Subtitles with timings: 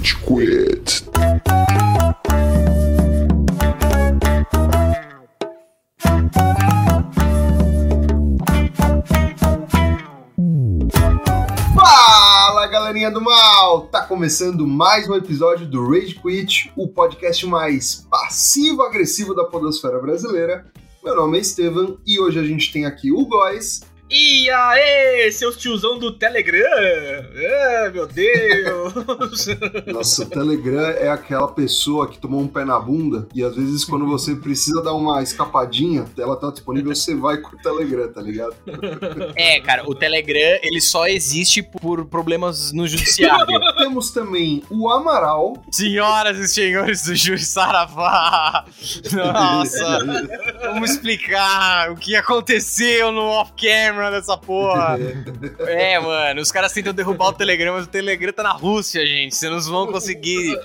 [0.00, 1.04] Rage Quit.
[11.74, 13.88] Fala galerinha do mal!
[13.88, 20.64] Tá começando mais um episódio do Rage Quit, o podcast mais passivo-agressivo da podosfera brasileira.
[21.04, 23.82] Meu nome é Estevam e hoje a gente tem aqui o Góis.
[24.12, 26.64] E aí, seus tiozão do Telegram?
[26.66, 29.46] Ah, meu Deus!
[29.86, 33.84] Nossa, o Telegram é aquela pessoa que tomou um pé na bunda e às vezes
[33.84, 38.20] quando você precisa dar uma escapadinha, ela tá disponível, você vai com o Telegram, tá
[38.20, 38.56] ligado?
[39.36, 43.60] É, cara, o Telegram, ele só existe por problemas no judiciário.
[43.78, 45.62] Temos também o Amaral.
[45.70, 48.64] Senhoras e senhores do Juiz Saravá!
[49.12, 50.00] Nossa!
[50.62, 54.96] Vamos explicar o que aconteceu no off-camera dessa porra.
[55.66, 59.34] É, mano, os caras tentam derrubar o Telegram, mas o Telegram tá na Rússia, gente.
[59.34, 60.56] Vocês não vão conseguir.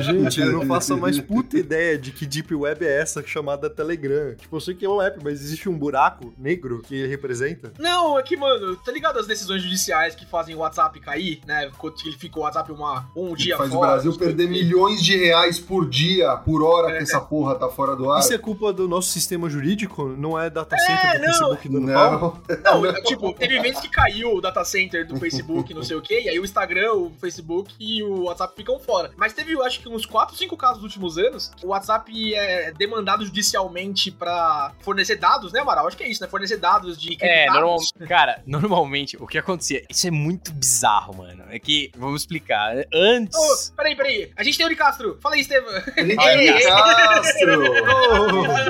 [0.00, 3.70] Gente, eu não faço a mais puta ideia de que Deep Web é essa chamada
[3.70, 4.34] Telegram.
[4.34, 7.72] Tipo, eu sei que é um app, mas existe um buraco negro que ele representa?
[7.78, 11.70] Não, é que, mano, tá ligado as decisões judiciais que fazem o WhatsApp cair, né?
[11.78, 13.92] Quando ele fica o WhatsApp uma, um dia Faz o fora.
[13.92, 16.96] Brasil perder milhões de reais por dia, por hora É.
[16.98, 18.20] que essa porra tá fora do ar.
[18.20, 20.08] Isso é culpa do nosso sistema jurídico?
[20.08, 21.32] Não é data center do não.
[21.32, 22.40] Facebook do pau?
[22.48, 26.02] Não, Não, tipo, teve vezes que caiu o data center do Facebook, não sei o
[26.02, 29.10] quê, e aí o Instagram, o Facebook e o WhatsApp ficam fora.
[29.16, 32.72] Mas teve, eu acho que uns 4, 5 casos nos últimos anos, o WhatsApp é
[32.72, 35.86] demandado judicialmente pra fornecer dados, né, Amaral?
[35.86, 36.28] Acho que é isso, né?
[36.28, 41.44] Fornecer dados de É, normal, cara, normalmente o que acontecia, isso é muito bizarro, mano.
[41.50, 43.38] É que, vamos explicar, antes.
[43.38, 44.32] Ô, peraí, peraí.
[44.36, 45.18] A gente tem o Uri Castro.
[45.20, 45.72] Fala aí, Estevam.
[45.74, 47.64] É Castro!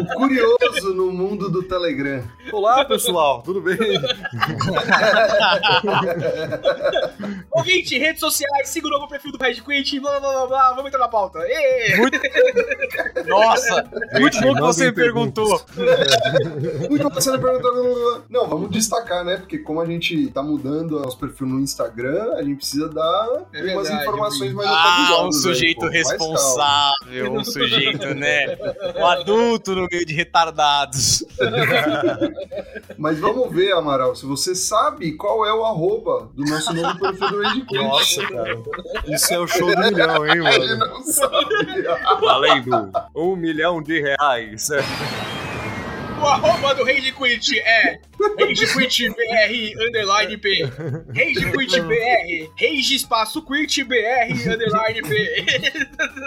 [0.02, 2.22] o curioso no mundo do Telegram.
[2.52, 3.76] Olá, pessoal, tudo bem?
[7.50, 10.68] Ouvinte, redes sociais, siga o novo perfil do Red Quit, blá blá blá blá.
[10.70, 11.38] Vamos entrar na pauta.
[11.42, 11.96] Ê!
[13.26, 13.84] Nossa,
[14.18, 15.64] muito bom que você me perguntou.
[16.88, 18.24] Muito bom, você não perguntou.
[18.28, 19.36] Não, vamos destacar, né?
[19.36, 23.62] Porque como a gente tá mudando nosso perfil no Instagram, a gente precisa dar É
[23.72, 25.86] umas verdade, informações mais Ah, um aí, sujeito pô.
[25.86, 26.34] Mais calma.
[26.34, 28.56] responsável, um sujeito, né?
[28.96, 31.24] Um adulto no meio de retardados.
[32.98, 37.30] Mas vamos ver, Amaral, se você sabe qual é o arroba do nosso novo perfil
[37.30, 37.74] do Quit.
[37.74, 38.62] Nossa, cara.
[39.06, 40.86] Isso é o show do milhão, hein, Ele mano?
[40.86, 41.82] não sabe.
[42.20, 44.68] Valendo um milhão de reais.
[46.24, 48.00] O arroba do Rage Quit é
[48.40, 50.62] Rage Quit BR underline P.
[51.14, 52.50] Rage Quit BR.
[52.58, 55.44] Rage espaço Quit BR underline P.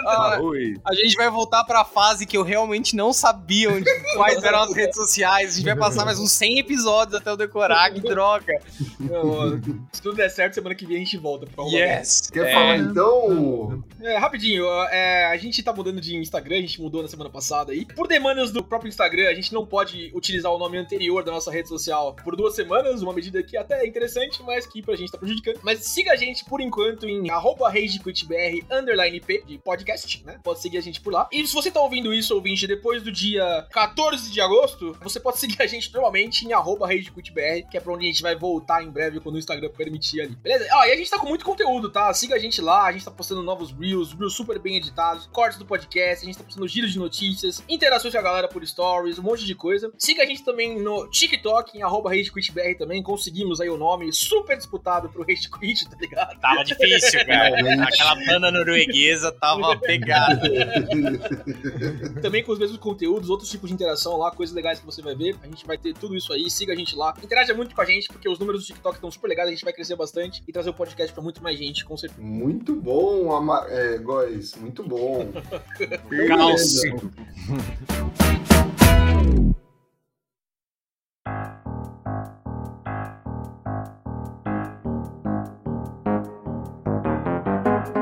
[0.06, 0.38] Ah,
[0.86, 4.72] a gente vai voltar pra fase que eu realmente não sabia onde, quais eram as
[4.74, 5.54] redes sociais.
[5.54, 8.52] A gente vai passar mais uns 100 episódios até eu decorar, que droga.
[9.00, 9.60] Não,
[9.92, 11.64] Se tudo der certo, semana que vem a gente volta pra.
[11.64, 12.30] Yes.
[12.30, 13.82] Quer É, falar então?
[14.00, 17.72] É, rapidinho, é, a gente tá mudando de Instagram, a gente mudou na semana passada
[17.72, 17.84] aí.
[17.84, 21.50] Por demandas do próprio Instagram, a gente não pode utilizar o nome anterior da nossa
[21.50, 25.10] rede social por duas semanas, uma medida que até é interessante, mas que pra gente
[25.10, 25.60] tá prejudicando.
[25.62, 30.38] Mas siga a gente por enquanto em arroba RageQuitBR underline P de podcast, né?
[30.42, 31.28] Pode seguir a gente por lá.
[31.32, 35.38] E se você tá ouvindo isso, ouvinte, depois do dia 14 de agosto, você pode
[35.38, 38.82] seguir a gente normalmente em arroba RageQuitBR, que é pra onde a gente vai voltar
[38.82, 40.36] em breve quando o Instagram permitir ali.
[40.36, 40.66] Beleza?
[40.72, 42.12] Ah, e a gente tá com muito conteúdo, tá?
[42.14, 45.58] Siga a gente lá, a gente tá postando novos reels, reels super bem editados, cortes
[45.58, 49.18] do podcast, a gente tá postando giros de notícias, interações com a galera por stories,
[49.18, 49.77] um monte de coisa.
[49.98, 54.56] Siga a gente também no TikTok, em arroba RageQuitBR também, conseguimos aí o nome super
[54.56, 56.38] disputado pro RageQuit, tá ligado?
[56.40, 57.84] Tava difícil, cara.
[57.84, 60.48] Aquela banda norueguesa tava pegada.
[62.22, 65.14] também com os mesmos conteúdos, outros tipos de interação lá, coisas legais que você vai
[65.14, 65.36] ver.
[65.42, 67.14] A gente vai ter tudo isso aí, siga a gente lá.
[67.22, 69.64] Interaja muito com a gente, porque os números do TikTok estão super legais, a gente
[69.64, 72.20] vai crescer bastante e trazer o podcast pra muito mais gente, com certeza.
[72.20, 73.66] Muito bom, Ama...
[73.68, 75.30] é, Góis, muito bom.
[76.28, 76.88] Calce.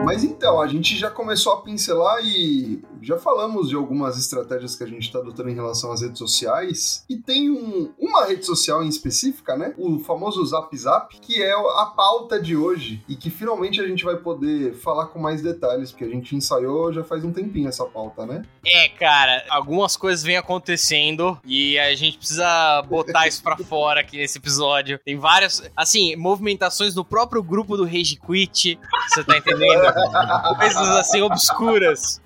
[0.06, 4.82] Mas então, a gente já começou a pincelar e já falamos de algumas estratégias que
[4.82, 7.04] a gente está adotando em relação às redes sociais.
[7.08, 9.72] E tem um- uma rede social em específica, né?
[9.78, 13.02] O famoso Zap Zap, que é a pauta de hoje.
[13.08, 16.92] E que finalmente a gente vai poder falar com mais detalhes, porque a gente ensaiou
[16.92, 18.44] já faz um tempinho essa pauta, né?
[18.64, 24.16] É, cara, algumas coisas vêm acontecendo e a gente precisa botar isso pra fora aqui
[24.16, 24.98] nesse episódio.
[25.04, 28.78] Tem várias, assim, movimentações no próprio grupo do Rage Quit,
[29.08, 29.82] você tá entendendo?
[30.58, 32.20] Coisas assim obscuras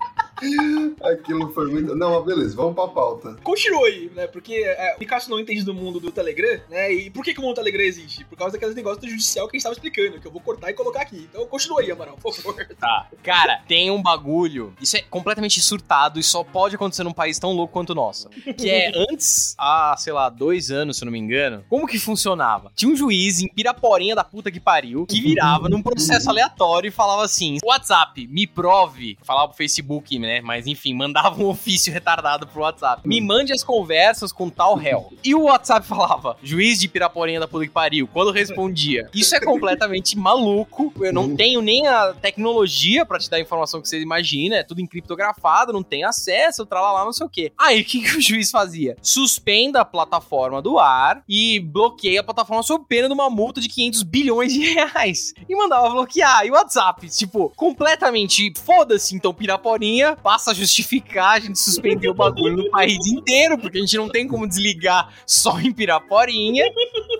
[1.02, 1.94] Aquilo foi muito.
[1.94, 3.36] Não, mas beleza, vamos pra pauta.
[3.42, 4.26] Continua aí, né?
[4.26, 6.92] Porque é, o Picasso não entende do mundo do Telegram, né?
[6.92, 8.24] E por que, que o mundo do Telegram existe?
[8.24, 10.70] Por causa daqueles negócios do judicial que a gente tava explicando, que eu vou cortar
[10.70, 11.28] e colocar aqui.
[11.30, 12.66] Então continua aí, Amaral, por favor.
[12.78, 13.08] Tá.
[13.22, 14.74] Cara, tem um bagulho.
[14.80, 18.28] Isso é completamente surtado e só pode acontecer num país tão louco quanto o nosso.
[18.30, 21.98] Que é antes, há, sei lá, dois anos, se eu não me engano, como que
[21.98, 22.72] funcionava?
[22.74, 26.90] Tinha um juiz em Piraporinha da puta que pariu que virava num processo aleatório e
[26.90, 29.18] falava assim: WhatsApp, me prove.
[29.22, 30.29] Falava pro Facebook, né?
[30.42, 33.08] Mas enfim, mandava um ofício retardado pro WhatsApp.
[33.08, 35.10] Me mande as conversas com tal réu.
[35.24, 38.06] E o WhatsApp falava: juiz de Piraporinha da puta que pariu.
[38.06, 40.92] Quando respondia, isso é completamente maluco.
[41.00, 44.56] Eu não tenho nem a tecnologia pra te dar a informação que você imagina.
[44.56, 47.52] É tudo encriptografado, não tem acesso, tralalá, não sei o quê.
[47.56, 48.96] Aí o que, que o juiz fazia?
[49.00, 53.68] Suspenda a plataforma do ar e bloqueia a plataforma sob pena de uma multa de
[53.68, 55.32] 500 bilhões de reais.
[55.48, 56.44] E mandava bloquear.
[56.44, 59.14] E o WhatsApp, tipo, completamente foda-se.
[59.14, 63.80] Então, Piraporinha passa a justificar a gente suspender o bagulho no país inteiro, porque a
[63.80, 66.64] gente não tem como desligar só em Piraporinha.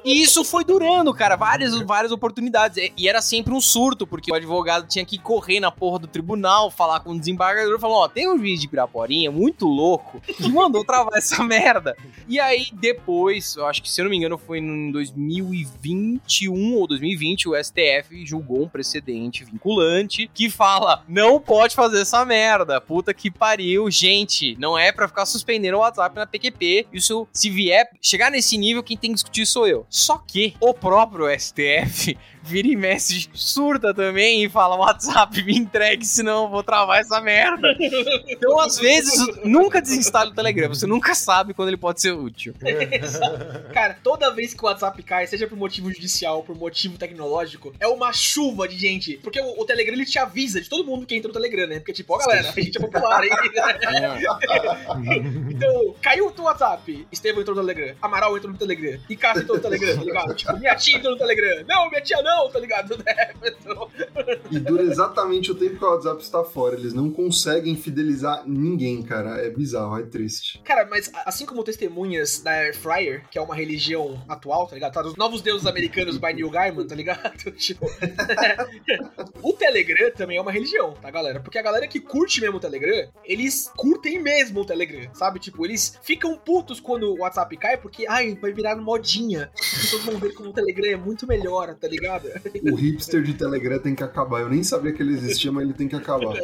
[0.05, 2.91] E isso foi durando, cara, várias, várias oportunidades.
[2.97, 6.71] E- era sempre um surto, porque o advogado tinha que correr na porra do tribunal,
[6.71, 10.49] falar com o desembargador e falar: Ó, tem um juiz de Piraporinha muito louco que
[10.49, 11.97] mandou travar essa merda.
[12.29, 16.87] E aí, depois, eu acho que se eu não me engano, foi em 2021 ou
[16.87, 22.81] 2020, o STF julgou um precedente vinculante que fala: não pode fazer essa merda.
[22.91, 23.89] Puta que pariu.
[23.89, 26.89] Gente, não é pra ficar suspendendo o WhatsApp na PQP.
[26.93, 29.87] Isso, se vier chegar nesse nível, quem tem que discutir sou eu.
[29.89, 36.05] Só que o próprio STF vira e mexe surta também e fala: WhatsApp, me entregue,
[36.05, 37.77] senão eu vou travar essa merda.
[38.29, 40.69] Então, às vezes, nunca desinstale o Telegram.
[40.69, 42.55] Você nunca sabe quando ele pode ser útil.
[43.73, 47.75] Cara, toda vez que o WhatsApp cai, seja por motivo judicial ou por motivo tecnológico,
[47.81, 49.17] é uma chuva de gente.
[49.19, 51.79] Porque o, o Telegram ele te avisa de todo mundo que entra no Telegram, né?
[51.79, 53.31] Porque, tipo, ó, galera, a gente é popular, hein?
[55.51, 59.43] então, caiu o teu WhatsApp, Estevão entrou no Telegram, Amaral entrou no Telegram, e Cássio
[59.43, 60.35] entrou no Telegram, tá ligado?
[60.35, 61.65] Tipo, minha tia entrou no Telegram.
[61.67, 62.97] Não, minha tia não, tá ligado?
[62.97, 63.15] Né?
[64.51, 66.77] E dura exatamente o tempo que o WhatsApp está fora.
[66.77, 69.39] Eles não conseguem fidelizar ninguém, cara.
[69.45, 70.61] É bizarro, é triste.
[70.65, 74.93] Cara, mas assim como testemunhas da Air Fryer, que é uma religião atual, tá ligado?
[74.93, 77.51] Tá dos novos deuses americanos by Neil Gaiman, tá ligado?
[77.61, 77.87] Tipo,
[79.43, 81.41] o Telegram também é uma religião, tá, galera?
[81.41, 85.39] Porque a galera que curte mesmo o Telegram, eles curtem mesmo o Telegram, sabe?
[85.39, 89.51] Tipo, eles ficam putos quando o WhatsApp cai, porque, ai, vai virar modinha.
[89.55, 92.20] As pessoas vão ver como o Telegram é muito melhor, tá ligado?
[92.71, 94.41] O hipster de Telegram tem que acabar.
[94.41, 96.35] Eu nem sabia que ele existia, mas ele tem que acabar.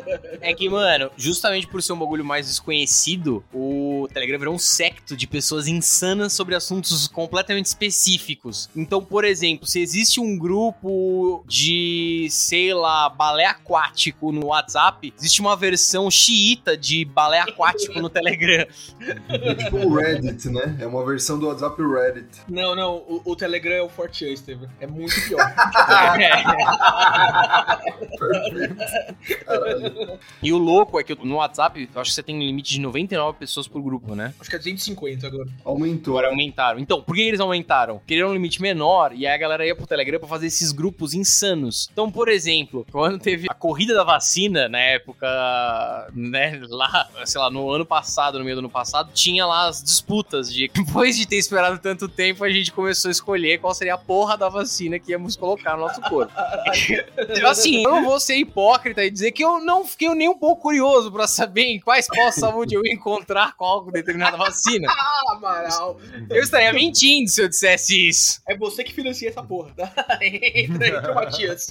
[0.41, 5.17] É que, mano, justamente por ser um bagulho mais desconhecido, o Telegram virou um secto
[5.17, 8.69] de pessoas insanas sobre assuntos completamente específicos.
[8.75, 15.41] Então, por exemplo, se existe um grupo de, sei lá, balé aquático no WhatsApp, existe
[15.41, 18.67] uma versão xiita de balé aquático no Telegram.
[19.29, 20.77] É tipo o Reddit, né?
[20.81, 22.41] É uma versão do WhatsApp Reddit.
[22.49, 24.69] Não, não, o, o Telegram é o Fortran, Estevam.
[24.81, 25.55] É muito pior.
[30.43, 32.81] E o louco é que no WhatsApp, eu acho que você tem um limite de
[32.81, 34.35] 99 pessoas por grupo, né?
[34.41, 35.49] Acho que é 250 agora.
[35.65, 36.15] Aumentou.
[36.15, 36.79] Agora aumentaram.
[36.79, 38.01] Então, por que eles aumentaram?
[38.07, 41.15] Queriam um limite menor e aí a galera ia pro Telegram pra fazer esses grupos
[41.15, 41.89] insanos.
[41.93, 45.27] Então, por exemplo, quando teve a corrida da vacina, na época,
[46.15, 49.83] né, lá, sei lá, no ano passado, no meio do ano passado, tinha lá as
[49.83, 53.95] disputas de depois de ter esperado tanto tempo, a gente começou a escolher qual seria
[53.95, 56.33] a porra da vacina que íamos colocar no nosso corpo.
[57.35, 60.39] Tipo assim, eu não vou ser hipócrita e dizer que eu não fiquei nem um
[60.39, 64.87] pouco curioso pra saber em quais pós-saúde eu ia encontrar qual determinada vacina.
[65.07, 65.99] Ah, Amaral!
[66.31, 68.41] Eu estaria mentindo se eu dissesse isso.
[68.49, 69.93] É você que financia essa porra, tá?
[70.21, 71.71] entra, entra Matias.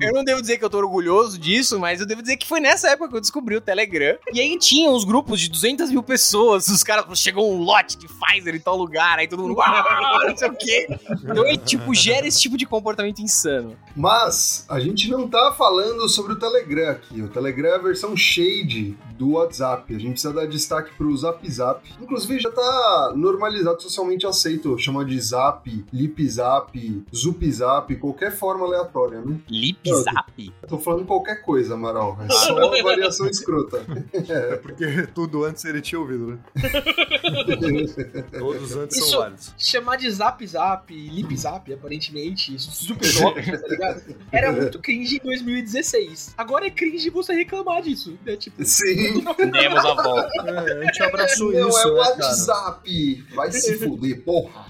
[0.00, 2.60] Eu não devo dizer que eu tô orgulhoso disso, mas eu devo dizer que foi
[2.60, 4.16] nessa época que eu descobri o Telegram.
[4.32, 8.06] E aí tinha uns grupos de 200 mil pessoas, os caras, chegou um lote de
[8.06, 10.86] Pfizer em tal lugar, aí todo mundo, não sei o quê.
[11.22, 13.76] Então, ele, tipo, gera esse tipo de comportamento insano.
[13.96, 17.20] Mas a gente não tá falando sobre o Telegram aqui.
[17.22, 19.94] O Telegram é a versão shade do WhatsApp.
[19.94, 21.82] A gente precisa dar destaque pro Zap Zap.
[22.00, 24.78] Inclusive já tá normalizado, socialmente aceito.
[24.78, 29.38] Chama de Zap, Lip Zap, Zup Zap, qualquer forma aleatória, né?
[29.48, 30.52] Lip Zap?
[30.68, 32.16] Tô falando qualquer coisa, Amaral.
[32.22, 33.84] É só uma variação escrota.
[34.28, 36.38] É porque tudo antes ele tinha ouvido, né?
[38.38, 39.54] Todos antes Isso- são válidos.
[39.58, 44.02] Chamar de Zap Zap, Lip Zap, aparentemente, super zop, tá ligado?
[44.32, 46.34] Era muito cringe em 2016.
[46.36, 48.36] Agora é cringe você reclamar disso, né?
[48.36, 49.24] Tipo, Sim.
[49.52, 50.28] Demos a volta.
[50.48, 52.16] É, a gente abraçou Não, isso, é o né, cara?
[52.16, 53.24] WhatsApp.
[53.34, 54.66] Vai se fuder, porra.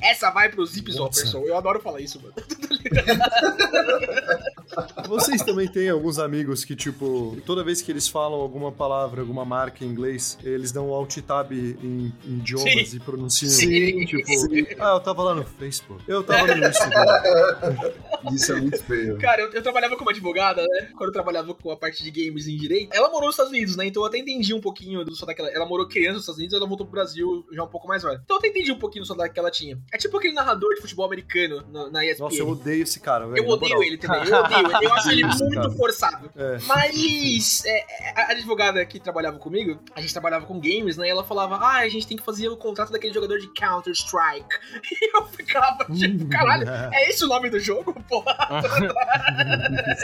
[0.00, 1.42] essa vai pro Zip Zopperson.
[1.44, 2.34] Eu adoro falar isso, mano.
[5.08, 9.44] Vocês também têm alguns amigos que, tipo, toda vez que eles falam alguma palavra, alguma
[9.44, 12.96] marca em inglês, eles dão alt tab em, em idiomas Sim.
[12.96, 13.50] e pronunciam.
[13.50, 14.66] Sim, tipo, sim.
[14.78, 16.02] ah, eu tava lá no Facebook.
[16.08, 17.92] Eu tava no Instagram.
[18.32, 19.18] Isso é muito feio.
[19.18, 20.88] Cara, eu, eu trabalhava como advogada, né?
[20.96, 22.92] Quando eu trabalhava com a parte de games em direito.
[22.92, 23.86] Ela morou nos Estados Unidos, né?
[23.86, 25.40] Então eu até entendi um pouquinho do sotaque.
[25.40, 27.86] Ela, ela morou criança nos Estados Unidos e ela voltou pro Brasil já um pouco
[27.86, 28.20] mais velha.
[28.24, 29.78] Então eu até entendi um pouquinho do sotaque que ela tinha.
[29.92, 32.24] É tipo aquele narrador de futebol americano na, na ESPN.
[32.24, 33.44] Nossa, eu odeio esse cara, velho.
[33.44, 33.86] Eu odeio moral.
[33.86, 34.86] ele também, eu odeio ele.
[34.86, 35.70] Eu acho ele muito cara.
[35.70, 36.30] forçado.
[36.36, 36.58] É.
[36.66, 41.06] Mas é, é, a advogada que trabalhava comigo, a gente trabalhava com games, né?
[41.06, 44.48] E ela falava, ah, a gente tem que fazer o contrato daquele jogador de Counter-Strike.
[45.00, 47.92] E eu ficava, tipo, caralho, é esse o nome do jogo?
[48.08, 48.36] Porra.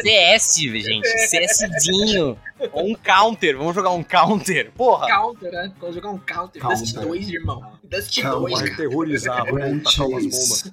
[0.03, 1.09] CS, gente.
[1.29, 2.37] CSzinho.
[2.73, 3.57] Ou um counter.
[3.57, 4.73] Vamos jogar um counter.
[4.73, 5.07] Porra.
[5.07, 5.73] Counter, né?
[5.79, 6.61] Quando jogar um Counter.
[6.61, 6.79] Counter.
[6.79, 7.63] Dust 2, irmão.
[7.85, 8.41] Dust Counter.
[8.41, 8.77] 2, Vai cara.
[8.77, 10.73] terrorizar, vai tacar umas bombas.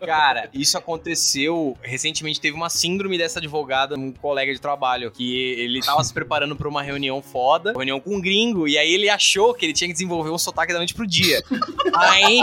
[0.00, 1.76] Cara, isso aconteceu.
[1.82, 6.54] Recentemente teve uma síndrome dessa advogada, um colega de trabalho, que ele tava se preparando
[6.54, 9.88] pra uma reunião foda, reunião com um gringo, e aí ele achou que ele tinha
[9.88, 11.42] que desenvolver um sotaque da noite pro dia.
[11.94, 12.40] Aí,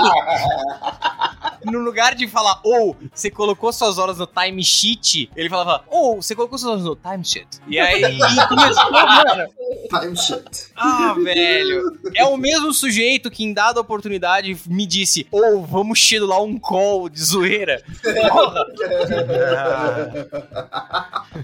[1.63, 6.21] no lugar de falar, ou você colocou suas horas no time sheet, ele falava, ou
[6.21, 7.47] você colocou suas horas no time sheet.
[7.67, 8.01] E aí
[8.47, 9.49] começou, mano.
[9.89, 10.71] Time shit.
[10.75, 11.99] Ah, velho.
[12.15, 17.09] É o mesmo sujeito que em dada oportunidade me disse, ou vamos schedular um call
[17.09, 17.83] de zoeira.
[18.29, 18.65] Porra.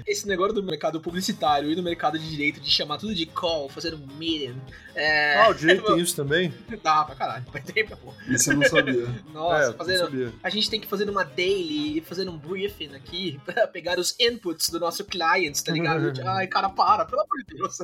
[0.08, 3.70] Esse negócio do mercado publicitário e do mercado de direito de chamar tudo de call,
[3.70, 4.56] fazer um meeting.
[4.96, 5.36] É.
[5.38, 6.54] Ah, o direito tem isso também?
[6.84, 7.46] Dá pra caralho.
[7.52, 8.14] Vai ter, pô.
[8.28, 9.08] Isso eu não sabia.
[9.34, 10.00] Nossa, é, não fazendo.
[10.00, 10.34] sabia.
[10.44, 14.16] A gente tem que fazer uma daily e fazer um briefing aqui pra pegar os
[14.20, 16.12] inputs do nosso client, tá ligado?
[16.26, 17.78] Ai, cara, para, pelo amor de Deus.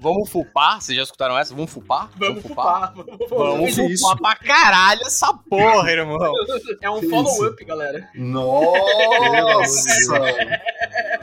[0.00, 0.80] Vamos fupar?
[0.80, 1.54] Vocês já escutaram essa?
[1.54, 2.10] Vamos fupar?
[2.16, 2.92] Vamos fupar.
[2.94, 4.08] Vamos Vamos isso?
[4.08, 6.32] fupar pra caralho essa porra, irmão.
[6.80, 8.08] É um follow-up, galera.
[8.14, 10.18] Nossa!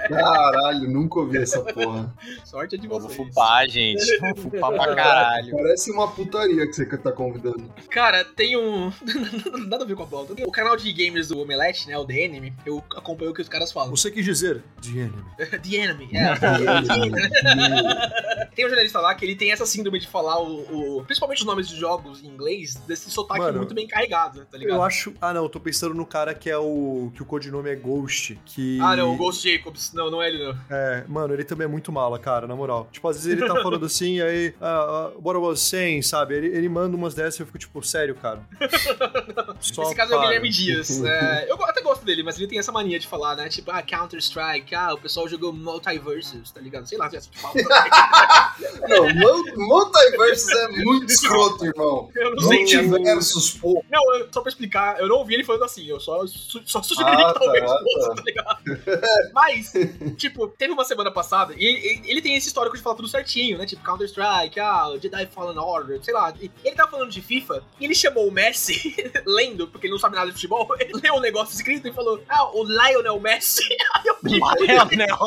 [0.07, 2.13] Caralho, nunca ouvi essa porra.
[2.43, 3.17] Sorte é de Vamos vocês.
[3.17, 4.17] fupar, gente.
[4.19, 5.30] Vamos fupar pra caralho.
[5.51, 7.73] Parece uma putaria que você tá convidando.
[7.89, 8.91] Cara, tem um.
[9.67, 10.33] Nada a ver com a pauta.
[10.45, 11.97] O canal de games do Omelete, né?
[11.97, 13.89] O The Enemy, eu acompanho o que os caras falam.
[13.95, 15.23] Você quis dizer The Enemy.
[15.61, 16.35] The Enemy, é.
[18.55, 21.45] tem um jornalista lá que ele tem essa síndrome de falar o, o- principalmente os
[21.45, 24.77] nomes de jogos em inglês, desse sotaque Mano, muito bem carregado, tá ligado?
[24.77, 25.13] Eu acho.
[25.21, 27.11] Ah, não, eu tô pensando no cara que é o.
[27.15, 28.39] que o codinome é Ghost.
[28.45, 28.79] Que.
[28.81, 29.93] Ah, não, o Ghost Jacobs.
[29.93, 30.57] Não, não é ele, não.
[30.69, 32.88] É, mano, ele também é muito mala, cara, na moral.
[32.91, 36.35] Tipo, às vezes ele tá falando assim, aí, ah, ah, what I was saying, sabe?
[36.35, 38.41] Ele, ele manda umas dessas e eu fico tipo, sério, cara.
[39.61, 40.27] Só Esse caso é o para.
[40.27, 41.03] Guilherme Dias.
[41.03, 43.47] É, eu até gosto dele, mas ele tem essa mania de falar, né?
[43.49, 46.87] Tipo, ah, Counter-Strike, ah, o pessoal jogou Multiversus, tá ligado?
[46.87, 47.53] Sei lá se é assim que fala.
[48.87, 52.09] Não, Mul- Multiversus é muito escroto, irmão.
[52.15, 53.83] Eu não sei, tipo, Multiversus, pô.
[53.89, 56.81] Não, eu- só pra explicar, eu não ouvi ele falando assim, eu só, su- só
[56.81, 58.15] sugeri Ah, que talvez tá, fosse, tá.
[58.15, 59.31] tá ligado?
[59.33, 59.73] Mas,
[60.17, 63.57] tipo, teve uma semana passada, e ele, ele tem esse histórico de falar tudo certinho,
[63.57, 63.65] né?
[63.65, 66.34] Tipo, Counter-Strike, ah, Jedi Fallen Order, sei lá.
[66.39, 68.96] Ele tava falando de FIFA, e ele chamou o Messi,
[69.27, 72.22] lendo, porque ele não sabe nada de futebol, ele leu o negócio escrito e falou,
[72.30, 73.63] ah, o Lionel Messi.
[73.96, 75.18] Aí eu Lionel.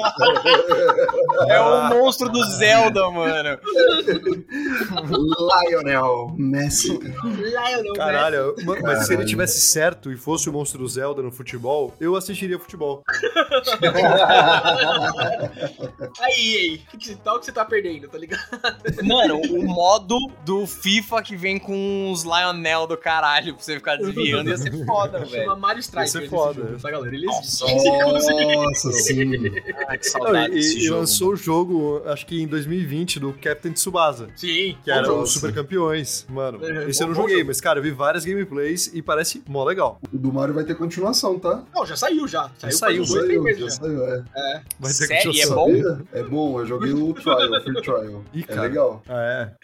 [1.48, 3.58] É o monstro do Zelda, mano.
[5.70, 6.98] Lionel Messi.
[6.98, 9.26] Lionel Caralho, ma- mas se ele Caralho.
[9.28, 13.02] tivesse certo e fosse o monstro do Zelda no futebol, eu assistiria futebol.
[13.80, 13.94] Messi.
[16.20, 18.42] Aí, aí, que, que tal que você tá perdendo, tá ligado?
[19.02, 23.96] Mano, o modo do FIFA que vem com os Lionel do caralho pra você ficar
[23.96, 25.56] desviando ia ser foda, Chama velho.
[25.58, 26.08] Mario Striker.
[26.08, 26.62] ser nesse foda.
[26.62, 27.14] jogo, tá, galera?
[27.14, 27.62] Ele existe.
[27.62, 29.16] Nossa, sim.
[29.88, 33.72] Ai, que Não, saudade e, e lançou o jogo, acho que em 2020, do Captain
[33.72, 34.28] Tsubasa.
[34.36, 36.26] Sim, Que era os super campeões.
[36.28, 39.64] Mano, É, esse eu não joguei, mas, cara, eu vi várias gameplays e parece mó
[39.64, 39.98] legal.
[40.12, 41.62] O do Mario vai ter continuação, tá?
[41.74, 42.50] Não, já saiu já.
[42.58, 43.70] Saiu, saiu, uns dois, Saiu, já já.
[43.70, 44.22] saiu, é.
[44.78, 45.14] Vai ter Sério?
[45.14, 45.54] É continuação.
[45.56, 45.98] bom?
[46.12, 48.24] É bom, eu joguei o trial, o free trial.
[48.32, 48.62] Ih, É cara.
[48.62, 49.02] legal.
[49.08, 49.63] Ah, é.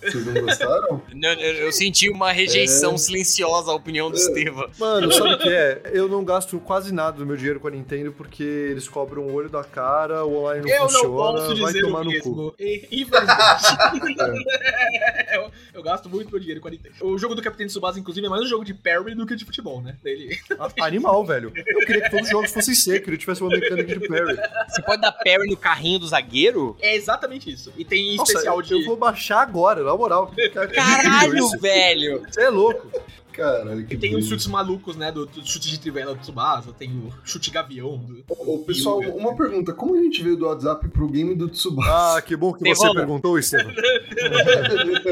[0.00, 1.02] Vocês não gostaram?
[1.26, 2.98] Eu, eu- eu senti uma rejeição É.
[2.98, 4.68] silenciosa à opinião do Estevam.
[4.78, 5.82] Mano, sabe o que é?
[5.92, 9.32] Eu não gasto quase nada do meu dinheiro com a Nintendo porque eles cobram o
[9.32, 12.20] olho da cara, o online não Eu não funciona, posso vai dizer tomar o no
[12.20, 12.54] cu.
[12.58, 14.16] E- Infelizmente.
[15.34, 16.94] eu, eu gasto muito meu dinheiro com a Nintendo.
[17.02, 19.44] O jogo do Capitão Tsubasa, inclusive, é mais um jogo de parry do que de
[19.44, 19.96] futebol, né?
[20.04, 20.38] Ele...
[20.80, 21.52] Animal, velho.
[21.54, 24.36] Eu queria que todos os jogos fossem que ele tivesse uma mecânica de parry.
[24.68, 26.76] Você pode dar parry no carrinho do zagueiro?
[26.80, 27.72] É exatamente isso.
[27.76, 28.72] E tem Nossa, especial de.
[28.74, 30.30] eu vou baixar agora, na moral.
[30.74, 32.22] Caralho, velho!
[32.28, 32.88] Você é louco.
[33.36, 35.12] Caralho, que E tem os chutes malucos, né?
[35.12, 37.98] Do, do chute de trivela do Tsubasa, tem o chute gavião.
[37.98, 38.24] Do...
[38.28, 39.18] Ô, pessoal, Yuga.
[39.18, 39.74] uma pergunta.
[39.74, 42.16] Como a gente veio do WhatsApp pro game do Tsubasa?
[42.16, 43.00] Ah, que bom que Tem você rola.
[43.00, 43.74] perguntou, Estevam.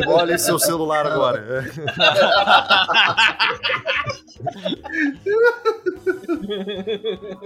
[0.06, 1.44] Olha esse seu celular agora.
[1.46, 1.64] É.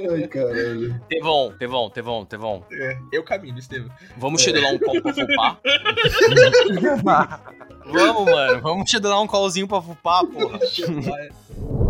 [0.13, 1.01] Ai, caralho.
[1.09, 2.63] Tevon, Tevon, Tevon, Tevon.
[2.73, 3.91] É, eu caminho, Estevam.
[4.17, 5.61] Vamos schedular um call pra fupar?
[7.93, 8.61] Vamos, mano.
[8.63, 10.59] Vamos schedular um callzinho pra fupar, porra.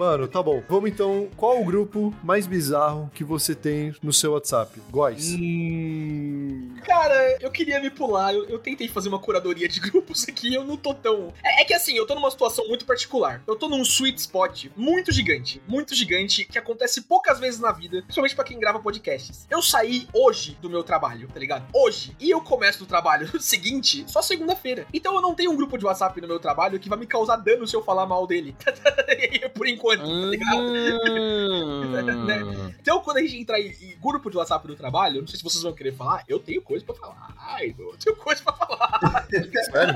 [0.00, 0.62] Mano, tá bom.
[0.66, 1.28] Vamos então.
[1.36, 4.80] Qual o grupo mais bizarro que você tem no seu WhatsApp?
[4.90, 5.34] Góis.
[5.34, 6.74] Hum.
[6.86, 8.32] Cara, eu queria me pular.
[8.32, 11.34] Eu, eu tentei fazer uma curadoria de grupos aqui eu não tô tão.
[11.44, 13.42] É, é que assim, eu tô numa situação muito particular.
[13.46, 15.60] Eu tô num sweet spot muito gigante.
[15.68, 19.46] Muito gigante, que acontece poucas vezes na vida, principalmente pra quem grava podcasts.
[19.50, 21.66] Eu saí hoje do meu trabalho, tá ligado?
[21.74, 22.16] Hoje.
[22.18, 24.86] E eu começo do trabalho seguinte só segunda-feira.
[24.94, 27.36] Então eu não tenho um grupo de WhatsApp no meu trabalho que vai me causar
[27.36, 28.56] dano se eu falar mal dele.
[29.52, 30.60] Por enquanto, tá ligado?
[30.60, 32.70] Hum.
[32.80, 35.44] Então, quando a gente entrar em, em grupo de WhatsApp do trabalho, não sei se
[35.44, 37.34] vocês vão querer falar, eu tenho coisa pra falar.
[37.38, 39.26] Ai, eu tenho coisa pra falar.
[39.70, 39.94] Sério?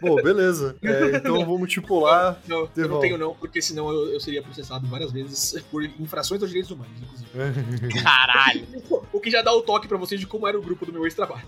[0.00, 0.76] Pô, beleza.
[0.82, 2.38] É, então vamos lá.
[2.46, 6.40] Não, eu não tenho não, porque senão eu, eu seria processado várias vezes por infrações
[6.42, 8.02] aos direitos humanos, inclusive.
[8.02, 8.66] Caralho.
[9.14, 11.04] O que já dá o toque pra vocês de como era o grupo do meu
[11.04, 11.46] ex-trabalho.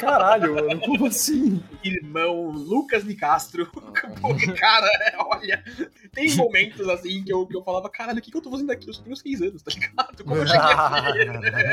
[0.00, 1.62] Caralho, mano, como assim?
[1.84, 3.68] Irmão Lucas Nicastro.
[4.20, 5.62] Porque, cara, olha,
[6.12, 8.70] tem momentos assim que eu, que eu falava, caralho, o que, que eu tô fazendo
[8.70, 8.88] aqui?
[8.88, 10.24] Eu só tenho seis anos, tá ligado?
[10.24, 11.64] Como eu cheguei aqui?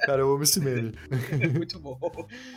[0.06, 0.94] Cara, eu amo esse meme.
[1.54, 1.98] Muito bom.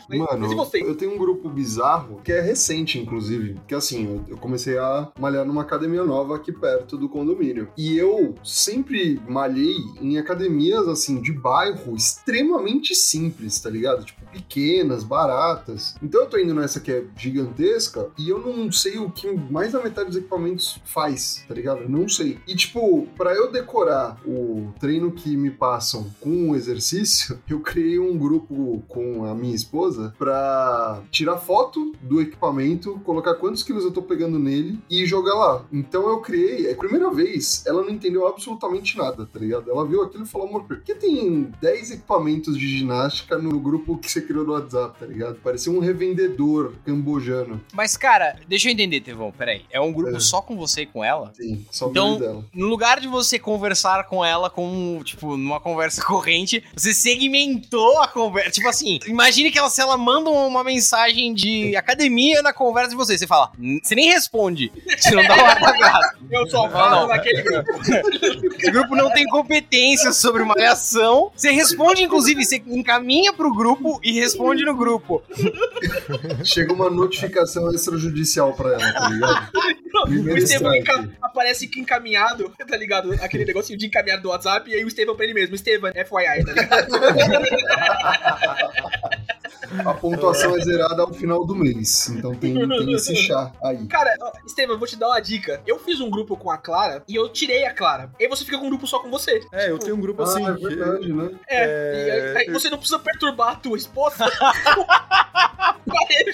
[0.09, 0.87] Mas, Mano, mas e vocês?
[0.87, 3.59] eu tenho um grupo bizarro, que é recente, inclusive.
[3.67, 7.69] Que assim, eu comecei a malhar numa academia nova aqui perto do condomínio.
[7.77, 14.05] E eu sempre malhei em academias, assim, de bairro extremamente simples, tá ligado?
[14.05, 15.95] Tipo, pequenas, baratas.
[16.01, 19.71] Então eu tô indo nessa que é gigantesca e eu não sei o que mais
[19.71, 21.81] da metade dos equipamentos faz, tá ligado?
[21.81, 22.39] Eu não sei.
[22.47, 27.99] E, tipo, pra eu decorar o treino que me passam com o exercício, eu criei
[27.99, 33.91] um grupo com a minha esposa pra tirar foto do equipamento, colocar quantos quilos eu
[33.91, 35.65] tô pegando nele e jogar lá.
[35.71, 39.69] Então eu criei, é a primeira vez, ela não entendeu absolutamente nada, tá ligado?
[39.69, 43.97] Ela viu aquilo e falou, amor, por que tem 10 equipamentos de ginástica no grupo
[43.97, 45.35] que você criou no WhatsApp, tá ligado?
[45.43, 47.61] Parecia um revendedor cambojano.
[47.73, 49.63] Mas, cara, deixa eu entender, Tevon, peraí.
[49.71, 50.19] É um grupo É.
[50.19, 51.31] só com você e com ela?
[51.35, 52.19] Sim, só Então- então...
[52.19, 52.45] dela.
[52.53, 58.07] No lugar de você conversar com ela como, tipo, numa conversa corrente, você segmentou a
[58.07, 58.51] conversa.
[58.51, 62.95] Tipo assim, imagine que ela, se ela manda uma mensagem de academia na conversa de
[62.95, 63.51] você, você fala,
[63.83, 64.71] você nem responde.
[64.97, 66.15] Você não dá uma graça.
[66.31, 67.07] Eu só falo não.
[67.07, 67.71] naquele grupo.
[68.67, 71.31] O grupo não tem competência sobre malhação.
[71.35, 75.21] Você responde, inclusive, você encaminha pro grupo e responde no grupo.
[76.43, 79.51] Chega uma notificação extrajudicial pra ela, tá ligado?
[80.31, 80.73] O Estevão
[81.21, 83.13] aparece que encaminhado, tá ligado?
[83.21, 86.45] Aquele negocinho de encaminhado do WhatsApp, e aí o Estevão pra ele mesmo, Estevam, FYI,
[86.45, 86.87] tá ligado?
[89.85, 92.09] A pontuação é zerada ao final do mês.
[92.09, 93.85] Então tem, tem esse chá aí.
[93.87, 94.13] Cara,
[94.45, 95.61] Estevam, eu vou te dar uma dica.
[95.65, 98.09] Eu fiz um grupo com a Clara e eu tirei a Clara.
[98.19, 99.41] E aí você fica com um grupo só com você.
[99.51, 100.45] É, eu tenho um grupo assim.
[100.45, 101.29] ah, é que- verdade, né?
[101.47, 104.25] É, É, e aí, aí você não precisa perturbar a tua esposa.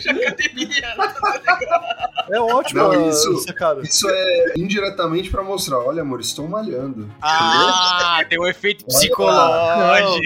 [0.03, 0.95] De academia.
[2.29, 3.81] É ótimo, Não, ah, isso- cara.
[3.81, 7.09] Isso é indiretamente pra mostrar, olha, amor, estou malhando.
[7.21, 10.23] Ah, tem um efeito psicológico.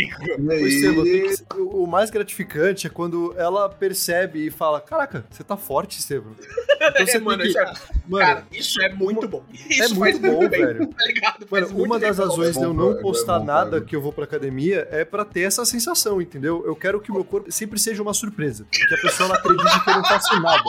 [0.48, 6.34] Aí, o mais gratificante é quando ela percebe e fala: Caraca, você tá forte, Estevam.
[6.80, 7.64] Então você É, mano, tem isso que.
[7.66, 7.74] é,
[8.08, 9.44] Mano, cara, isso é muito bom.
[9.68, 10.88] Isso é muito bom, bem, velho.
[10.88, 11.48] Tá ligado?
[11.50, 13.82] Mano, uma das razões de eu É bom, não cara, é postar bom, nada cara.
[13.82, 16.64] que eu vou pra academia é pra ter essa sensação, entendeu?
[16.68, 18.66] Eu quero que o meu corpo sempre seja uma surpresa.
[18.72, 20.64] Que a pessoa não acredite que eu não faço nada.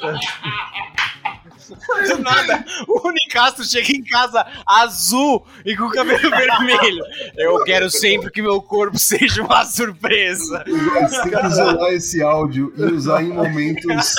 [2.10, 7.04] Do nada, o Unicastro chega em casa azul e com o cabelo vermelho.
[7.36, 10.64] Eu quero sempre que meu corpo seja uma surpresa.
[10.66, 14.14] Você tem que isolar esse áudio e usar em momentos.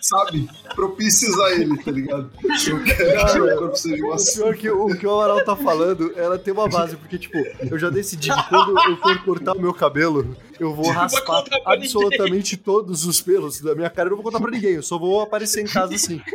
[0.00, 0.48] Sabe?
[0.74, 2.30] Propícios a ele, tá ligado?
[2.42, 5.54] Eu quero que o corpo seja uma O pior que o que o Amaral tá
[5.54, 7.36] falando, ela tem uma base, porque, tipo,
[7.70, 12.56] eu já decidi que quando eu for cortar o meu cabelo, eu vou raspar absolutamente
[12.56, 14.08] todos os pelos da minha cara.
[14.08, 16.20] Eu não vou contar pra ninguém, eu só vou aparecer em casa assim.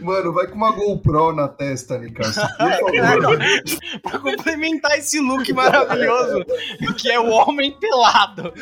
[0.00, 2.40] Mano, vai com uma GoPro na testa, Nicasso.
[2.40, 3.38] Por favor.
[4.02, 6.44] Pra complementar esse look maravilhoso,
[6.98, 8.52] que é o homem pelado.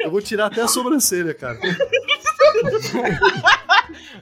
[0.00, 1.58] Eu vou tirar até a sobrancelha, cara.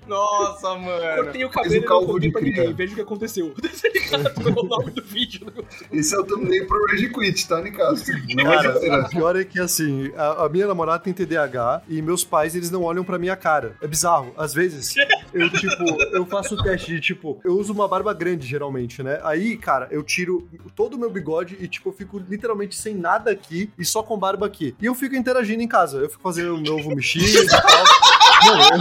[0.06, 1.22] Nossa, mano.
[1.22, 2.72] Cortei o cabelo um e não calvo contei de pra ninguém.
[2.72, 3.54] Veja o que aconteceu.
[3.94, 4.58] Ligado?
[4.58, 5.46] o nome do vídeo.
[5.92, 8.14] Esse é o thumbnail pro Rage Quit, tá, Nicastro?
[8.34, 12.00] Não Cara, é o pior é que assim, a, a minha namorada tem TDAH e
[12.02, 13.76] meus pais, eles não olham pra minha cara.
[13.82, 14.32] É bizarro.
[14.36, 14.94] Às vezes,
[15.32, 19.20] eu, tipo, eu faço o teste de, tipo, eu uso uma barba grande, geralmente, né?
[19.22, 23.30] Aí, cara, eu tiro todo o meu bigode e, tipo, eu fico literalmente sem nada
[23.30, 24.74] aqui e só com barba aqui.
[24.80, 25.98] E eu fico interagindo em casa.
[25.98, 27.60] Eu fico fazendo o meu ovo mexido e tal.
[28.46, 28.78] Mano, eu-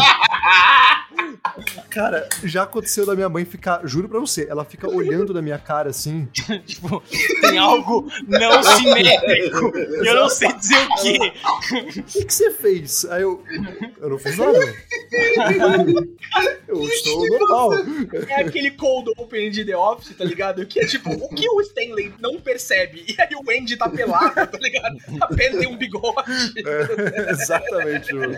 [1.90, 5.58] Cara, já aconteceu da minha mãe ficar, juro pra você, ela fica olhando na minha
[5.58, 6.28] cara assim.
[6.66, 7.02] tipo,
[7.42, 9.76] tem algo não simétrico.
[9.78, 11.34] E eu não sei dizer o quê.
[11.74, 13.06] O que, que você fez?
[13.06, 13.44] Aí eu.
[14.00, 14.60] Eu não fiz nada.
[16.68, 17.72] Eu estou normal.
[18.28, 20.66] É aquele cold open de The Office, tá ligado?
[20.66, 23.06] Que é tipo, o que o Stanley não percebe?
[23.08, 24.98] E aí o Andy tá pelado, tá ligado?
[25.22, 26.54] A pele tem um bigode.
[26.66, 28.36] É, exatamente, mano.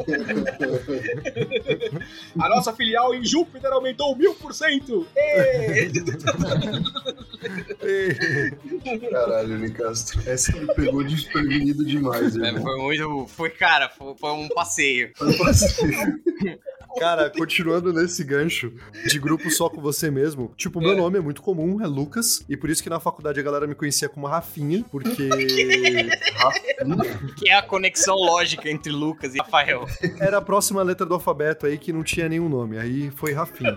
[2.40, 5.08] A nossa filial em Júpiter aumentou mil por cento.
[9.10, 10.22] Caralho, Nicastro.
[10.30, 13.28] Essa me pegou desprevenido demais, É, foi muito.
[13.28, 15.12] Foi, cara, foi, foi um passeio.
[17.00, 18.72] Cara, continuando nesse gancho
[19.08, 22.58] de grupo só com você mesmo, tipo, meu nome é muito comum, é Lucas, e
[22.58, 25.30] por isso que na faculdade a galera me conhecia como Rafinha, porque
[27.38, 29.86] Que é a conexão lógica entre Lucas e Rafael.
[30.20, 33.76] era a próxima letra do alfabeto aí que não tinha nenhum nome, aí foi Rafinha.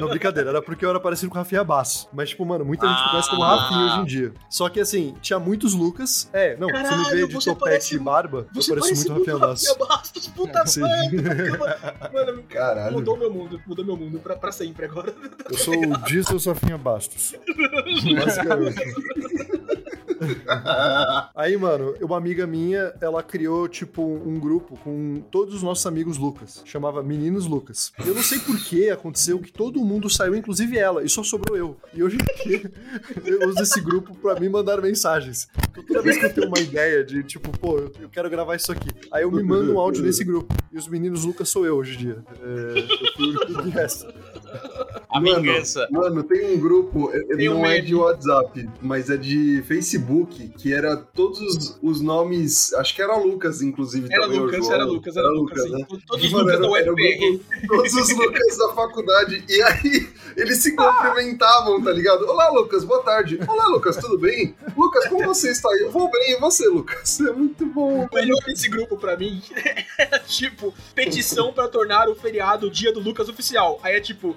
[0.00, 2.08] Não, brincadeira, era porque eu era parecido com Rafinha Basso.
[2.12, 3.56] Mas, tipo, mano, muita gente me conhece como Ah.
[3.56, 4.32] Rafinha hoje em dia.
[4.48, 6.28] Só que, assim, tinha muitos Lucas.
[6.32, 9.10] É, não, você me Caralho, vê de topete parece e barba, Você eu pareço parece
[9.10, 9.66] muito Rafinha Basso.
[9.68, 12.10] Rafinha Bastos, puta merda.
[12.12, 12.94] Mano, Caralho.
[12.94, 15.14] mudou meu mundo, mudou meu mundo pra, pra sempre agora.
[15.50, 17.34] Eu sou o Diesel Rafinha Bastos.
[18.14, 18.94] Basicamente.
[21.34, 26.18] Aí, mano, uma amiga minha, ela criou, tipo, um grupo com todos os nossos amigos
[26.18, 26.62] Lucas.
[26.64, 27.92] Chamava Meninos Lucas.
[28.04, 31.56] Eu não sei por que aconteceu que todo mundo saiu, inclusive ela, e só sobrou
[31.56, 31.76] eu.
[31.92, 32.72] E hoje em dia,
[33.24, 35.48] eu uso esse grupo pra mim mandar mensagens.
[35.70, 38.72] Então, toda vez que eu tenho uma ideia de, tipo, pô, eu quero gravar isso
[38.72, 38.88] aqui.
[39.12, 40.54] Aí eu me mando um áudio nesse grupo.
[40.72, 42.24] E os meninos Lucas sou eu hoje em dia.
[42.42, 44.12] É, eu fui o único que resta.
[45.14, 45.86] A Mano, vingança.
[45.92, 47.86] Mano, tem um grupo, é- é- Tem um não é meme.
[47.86, 53.16] de WhatsApp, mas é de Facebook, que era todos os, os nomes, acho que era
[53.16, 54.40] Lucas, inclusive, Era também.
[54.40, 55.62] Lucas, era Lucas, era Lucas.
[55.62, 55.70] sim.
[55.70, 55.86] né?
[56.06, 57.18] Todos os Mano, Lucas da era- era UFPR.
[57.38, 59.44] grupo- Todos os Lucas da faculdade.
[59.48, 62.26] E aí, eles se cumprimentavam, tá ligado?
[62.26, 63.38] Olá, Lucas, boa tarde.
[63.46, 64.54] Olá, Lucas, tudo bem?
[64.76, 65.80] Lucas, como você está aí?
[65.82, 67.20] Eu vou bem, e você, Lucas?
[67.20, 68.08] É muito bom.
[68.10, 69.40] O melhor desse grupo pra mim
[69.98, 73.78] é tipo petição pra tornar o feriado o dia do Lucas oficial.
[73.82, 74.36] Aí é tipo,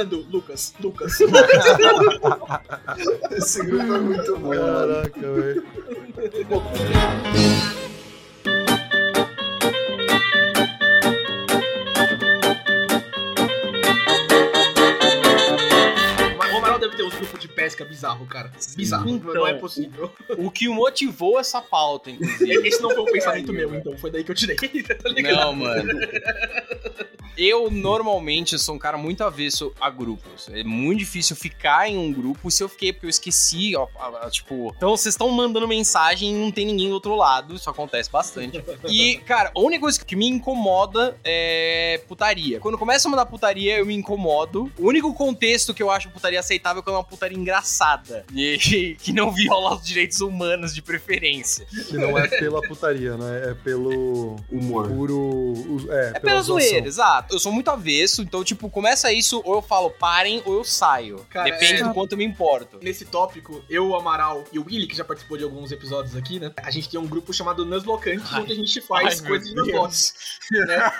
[0.00, 1.20] assinando, Lucas, Lucas.
[3.30, 4.50] Esse grupo é muito bom.
[4.50, 5.62] Caraca, velho.
[17.70, 18.52] De pesca bizarro, cara.
[18.76, 19.34] Bizarro, Então.
[19.34, 20.12] não é possível.
[20.38, 22.52] O que motivou essa pauta, inclusive.
[22.66, 23.96] Esse não foi um pensamento meu, então.
[23.96, 24.96] Foi daí que eu tirei, tá?
[25.22, 26.00] Não, mano.
[27.36, 30.48] Eu normalmente sou um cara muito avesso a grupos.
[30.52, 32.50] É muito difícil ficar em um grupo.
[32.50, 34.74] Se eu fiquei, porque eu esqueci, ó, ó, ó, tipo.
[34.76, 37.54] Então vocês estão mandando mensagem e não tem ninguém do outro lado.
[37.54, 38.62] Isso acontece bastante.
[38.86, 42.60] E, cara, a única coisa que me incomoda é putaria.
[42.60, 44.70] Quando começa a mandar putaria, eu me incomodo.
[44.78, 47.59] O único contexto que eu acho putaria aceitável é quando é uma putaria engraçada.
[48.34, 51.66] E que não viola os direitos humanos de preferência.
[51.88, 53.50] Que não é pela putaria, né?
[53.50, 54.88] É pelo Humor.
[54.88, 55.86] puro.
[55.90, 57.34] É, É pela zoeira, exato.
[57.34, 61.26] Eu sou muito avesso, então, tipo, começa isso, ou eu falo parem, ou eu saio.
[61.30, 62.78] Cara, Depende é- do quanto eu me importo.
[62.82, 66.38] Nesse tópico, eu, o Amaral e o Willy, que já participou de alguns episódios aqui,
[66.38, 66.52] né?
[66.62, 69.54] A gente tem um grupo chamado Nuzlocantes, onde a gente faz ai, coisas de.
[69.54, 70.14] Nuzlocks.
[70.50, 70.92] Né?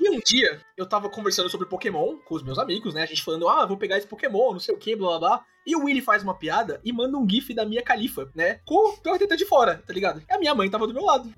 [0.00, 3.02] E um dia, eu tava conversando sobre Pokémon com os meus amigos, né?
[3.02, 5.44] A gente falando, ah, vou pegar esse Pokémon, não sei o que, blá blá blá.
[5.66, 8.60] E o Willy faz uma piada e manda um gif da minha califa, né?
[8.64, 10.22] Com a teta de fora, tá ligado?
[10.28, 11.30] E a minha mãe tava do meu lado.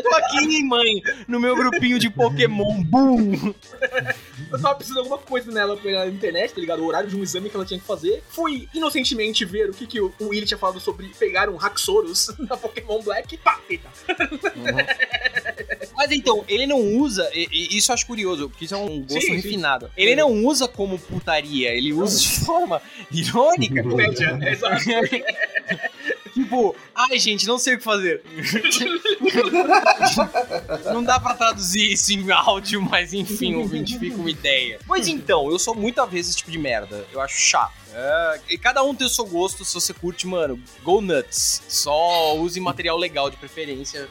[0.00, 2.82] Tô aqui, mãe, no meu grupinho de Pokémon.
[2.84, 3.54] Boom!
[4.52, 6.82] Eu tava precisando de alguma coisa nela pela internet, tá ligado?
[6.82, 8.22] O horário de um exame que ela tinha que fazer.
[8.28, 12.34] Fui inocentemente ver o que, que o o Willy tinha falado sobre pegar um Haxorus
[12.38, 13.36] na Pokémon Black.
[13.38, 13.88] Pá, teta.
[16.00, 19.00] Mas então, ele não usa, e- e isso eu acho curioso, porque isso é um
[19.00, 19.34] gosto Sim, sim.
[19.36, 19.90] refinado.
[19.94, 22.80] Ele não usa como putaria, ele usa de forma
[23.12, 23.82] irônica.
[23.82, 24.82] Comédia, exato.
[26.50, 28.24] Tipo, ai gente, não sei o que fazer.
[30.92, 34.80] não dá pra traduzir isso em áudio, mas enfim, ouvinte, fica uma ideia.
[34.84, 37.06] Pois então, eu sou muito avesso a esse tipo de merda.
[37.12, 37.78] Eu acho chato.
[37.92, 41.62] É, e cada um tem o seu gosto, se você curte, mano, go nuts.
[41.68, 44.08] Só use material legal de preferência.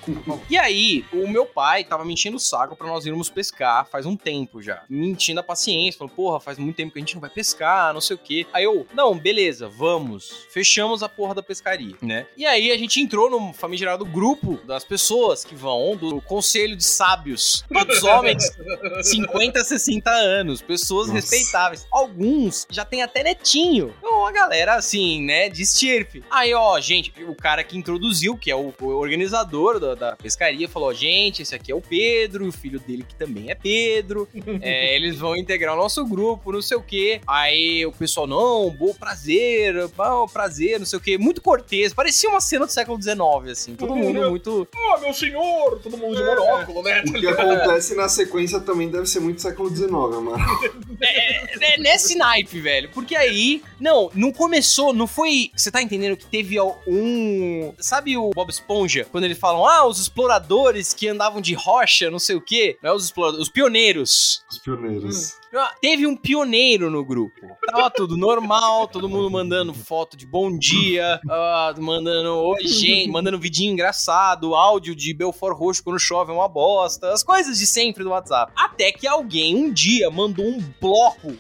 [0.50, 4.06] e aí, o meu pai tava me enchendo o saco pra nós irmos pescar faz
[4.06, 4.84] um tempo já.
[4.90, 7.94] Me enchendo a paciência, falando, porra, faz muito tempo que a gente não vai pescar,
[7.94, 8.46] não sei o quê.
[8.54, 10.46] Aí eu, não, beleza, vamos.
[10.50, 12.28] Fechamos a porra da pescaria, né?
[12.36, 16.84] E aí a gente entrou no famigerado grupo das pessoas que vão do conselho de
[16.84, 17.64] sábios.
[17.72, 18.44] Todos homens,
[19.04, 21.20] 50, 60 anos, pessoas Nossa.
[21.20, 21.86] respeitáveis.
[21.92, 23.94] Alguns já tem até netinho.
[23.98, 26.24] Então, uma galera assim, né, de estirpe.
[26.30, 30.70] Aí, ó, gente, o cara que introduziu, que é o, o organizador da, da pescaria,
[30.70, 34.28] falou: gente, esse aqui é o Pedro, o filho dele que também é Pedro.
[34.62, 37.22] É, eles vão integrar o nosso grupo, não sei o quê.
[37.26, 41.18] Aí o pessoal, não, bom prazer, bom prazer, não sei o quê.
[41.18, 43.76] Muito cortês, parecia uma cena do século XIX, assim.
[43.76, 44.68] Todo mundo muito.
[44.76, 45.80] Ô, meu senhor!
[45.82, 47.04] Todo mundo de monóculo, né?
[47.08, 50.38] O que acontece na sequência também deve ser muito século XIX, mano.
[51.02, 52.90] É, é nesse naipe, velho.
[52.90, 55.50] Porque aí, não, não começou, não foi.
[55.56, 57.74] Você tá entendendo que teve um.
[57.80, 59.08] Sabe o Bob Esponja?
[59.10, 62.78] Quando eles falam, ah, os exploradores que andavam de rocha, não sei o quê.
[62.84, 64.44] Não é os exploradores, os pioneiros.
[64.52, 65.36] Os pioneiros.
[65.36, 65.39] Ah,
[65.82, 67.40] Teve um pioneiro no grupo.
[67.66, 73.40] Tava tudo normal, todo mundo mandando foto de bom dia, ah, mandando oi, gente, mandando
[73.40, 78.04] vidinho engraçado, áudio de Belfort Roxo quando chove é uma bosta, as coisas de sempre
[78.04, 78.52] do WhatsApp.
[78.56, 81.36] Até que alguém um dia mandou um bloco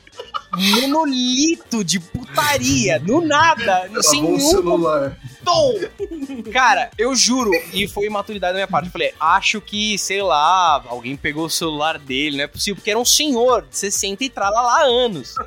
[0.57, 5.17] monolito de putaria, no nada, sem nenhum celular.
[5.49, 6.51] Tom.
[6.51, 8.85] Cara, eu juro, e foi imaturidade da minha parte.
[8.87, 12.89] Eu falei, acho que, sei lá, alguém pegou o celular dele, não é possível, porque
[12.91, 15.35] era um senhor de 60 e trala lá anos.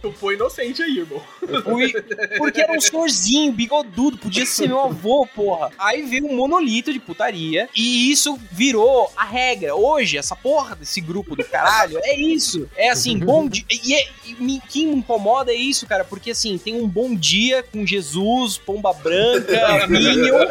[0.00, 1.22] Tu foi inocente aí, irmão.
[1.62, 1.92] Fui-
[2.38, 5.70] porque era um senhorzinho, bigodudo, podia ser meu avô, porra.
[5.78, 9.74] Aí veio um monolito de putaria, e isso virou a regra.
[9.74, 12.68] Hoje, essa porra desse grupo do caralho, é isso.
[12.76, 13.64] É assim, bom dia.
[13.70, 17.13] E, é- e me, que me incomoda é isso, cara, porque assim, tem um bom
[17.14, 20.46] dia com Jesus, pomba branca, Minion.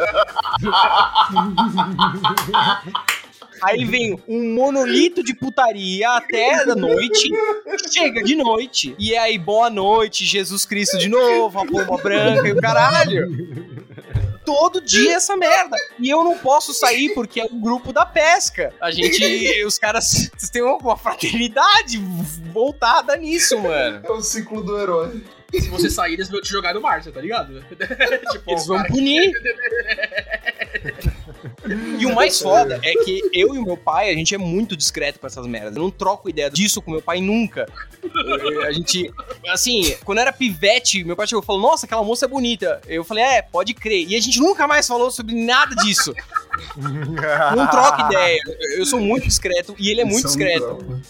[3.62, 7.30] Aí vem um monolito de putaria até da noite.
[7.90, 8.94] Chega de noite.
[8.98, 13.74] E aí, boa noite, Jesus Cristo de novo, a pomba branca e o caralho.
[14.44, 15.76] Todo dia essa merda.
[15.98, 18.74] E eu não posso sair porque é o grupo da pesca.
[18.80, 19.64] A gente.
[19.64, 21.98] Os caras têm uma, uma fraternidade
[22.52, 24.02] voltada nisso, mano.
[24.04, 25.22] É o ciclo do herói.
[25.60, 27.64] Se você sair, eles vão te jogar no mar, tá ligado?
[28.32, 29.32] tipo, Eles vão punir.
[31.98, 34.76] E o mais foda é que eu e o meu pai, a gente é muito
[34.76, 35.76] discreto com essas merdas.
[35.76, 37.66] Eu não troco ideia disso com meu pai nunca.
[38.66, 39.12] A gente,
[39.48, 42.80] assim, quando era pivete, meu pai chegou e falou: Nossa, aquela moça é bonita.
[42.86, 44.06] Eu falei: É, pode crer.
[44.08, 46.14] E a gente nunca mais falou sobre nada disso.
[46.76, 48.40] Não troca ideia.
[48.76, 51.02] Eu sou muito discreto e ele é muito São discreto.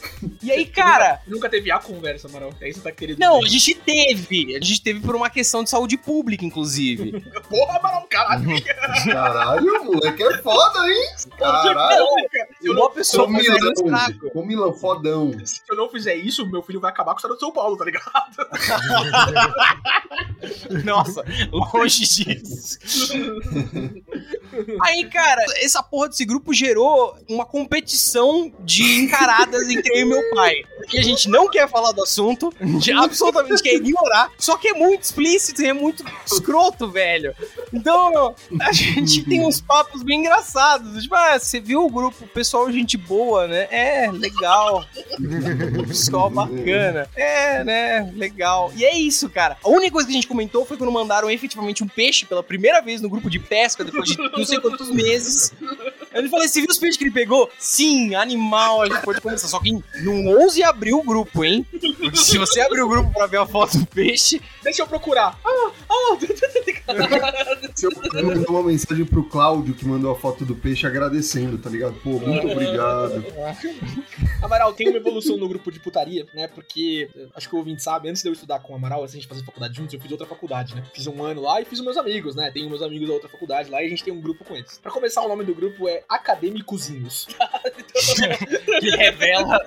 [0.43, 1.21] E aí, cara.
[1.27, 2.51] Nunca teve a conversa, Amaral.
[2.61, 4.57] É isso que você tá querendo Não, a gente teve.
[4.57, 7.21] A gente teve por uma questão de saúde pública, inclusive.
[7.49, 8.65] Porra, Amaral, caralho.
[9.05, 11.07] Caralho, moleque é foda, hein?
[11.39, 12.07] Caralho.
[12.61, 15.33] Se eu Uma não, pessoa faz um fodão.
[15.45, 17.77] se eu não fizer isso, meu filho vai acabar com o estado de São Paulo,
[17.79, 18.05] tá ligado?
[20.85, 22.79] Nossa, longe disso.
[24.83, 30.31] Aí, cara, essa porra desse grupo gerou uma competição de encaradas entre eu e meu
[30.31, 30.63] pai.
[30.77, 32.53] Porque a gente não quer falar do assunto,
[32.99, 37.35] absolutamente quer ignorar, só que é muito explícito e é muito escroto, velho.
[37.73, 41.03] Então, a gente tem uns papos bem engraçados.
[41.03, 43.69] Tipo, ah, você viu o grupo, pessoal, gente boa, né?
[43.71, 44.85] É, legal.
[45.87, 47.09] Pessoal bacana.
[47.15, 48.13] É, né?
[48.15, 48.73] Legal.
[48.77, 49.57] E é isso, cara.
[49.63, 52.81] A única coisa que a gente comentou foi quando mandaram efetivamente um peixe pela primeira
[52.81, 55.53] vez no grupo de pesca, depois de não sei quantos meses.
[56.15, 57.51] Ele falou: você viu os peixes que ele pegou?
[57.59, 59.49] Sim, animal, a gente pode conversar.
[59.49, 59.73] Só que
[60.03, 61.67] não ouse abrir o grupo, hein?
[61.71, 65.39] Porque se você abrir o grupo pra ver a foto do peixe, Deixa eu procurar.
[65.45, 66.17] Ah, ah,
[67.75, 67.91] Se eu
[68.25, 71.93] mandar uma mensagem pro Cláudio que mandou a foto do peixe agradecendo, tá ligado?
[72.03, 73.23] Pô, muito obrigado.
[74.43, 76.49] Amaral, tem uma evolução no grupo de putaria, né?
[76.49, 79.13] Porque, eh, acho que o ouvinte sabe, antes de eu estudar com o Amaral, antes
[79.13, 80.83] de a gente fazer faculdade juntos, eu fiz outra faculdade, né?
[80.95, 82.51] Fiz um ano lá e fiz os meus amigos, né?
[82.51, 84.79] Tenho meus amigos da outra faculdade lá e a gente tem um grupo com eles.
[84.79, 87.27] Pra começar, o nome do grupo é Acadêmicozinhos.
[88.81, 89.61] que revela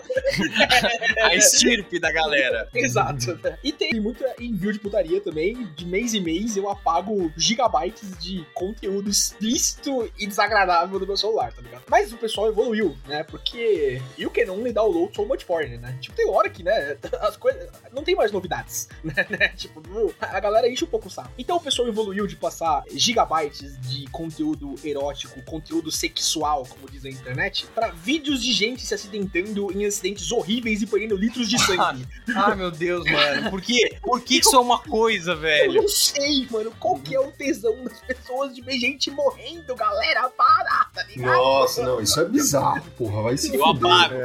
[1.23, 2.69] a estirpe da galera.
[2.73, 3.39] Exato.
[3.63, 5.65] E tem muito envio de putaria também.
[5.75, 11.53] De mês em mês eu apago gigabytes de conteúdo explícito e desagradável do meu celular,
[11.53, 11.83] tá ligado?
[11.89, 13.23] Mas o pessoal evoluiu, né?
[13.23, 15.97] Porque you can only download so much porn, né?
[16.01, 17.69] Tipo, tem hora que, né, as coisas.
[17.91, 19.13] Não tem mais novidades, né?
[19.29, 19.49] né?
[19.49, 19.81] Tipo,
[20.19, 21.31] a galera enche um pouco o saco.
[21.37, 27.09] Então o pessoal evoluiu de passar gigabytes de conteúdo erótico, conteúdo sexual, como diz a
[27.09, 32.05] internet, pra vídeos de gente se acidentando em acidentes horríveis e perdendo litros de sangue.
[32.35, 33.49] Ah, meu Deus, mano.
[33.49, 33.97] Por quê?
[34.01, 35.73] Por que isso é uma coisa, Eu velho?
[35.81, 40.29] não sei, mano, qual que é o tesão das pessoas de ver gente morrendo, galera,
[40.29, 41.35] para, tá ligado?
[41.35, 43.23] Nossa, não, isso é bizarro, porra.
[43.23, 43.85] Vai se Eu fuder.
[43.91, 44.15] apago.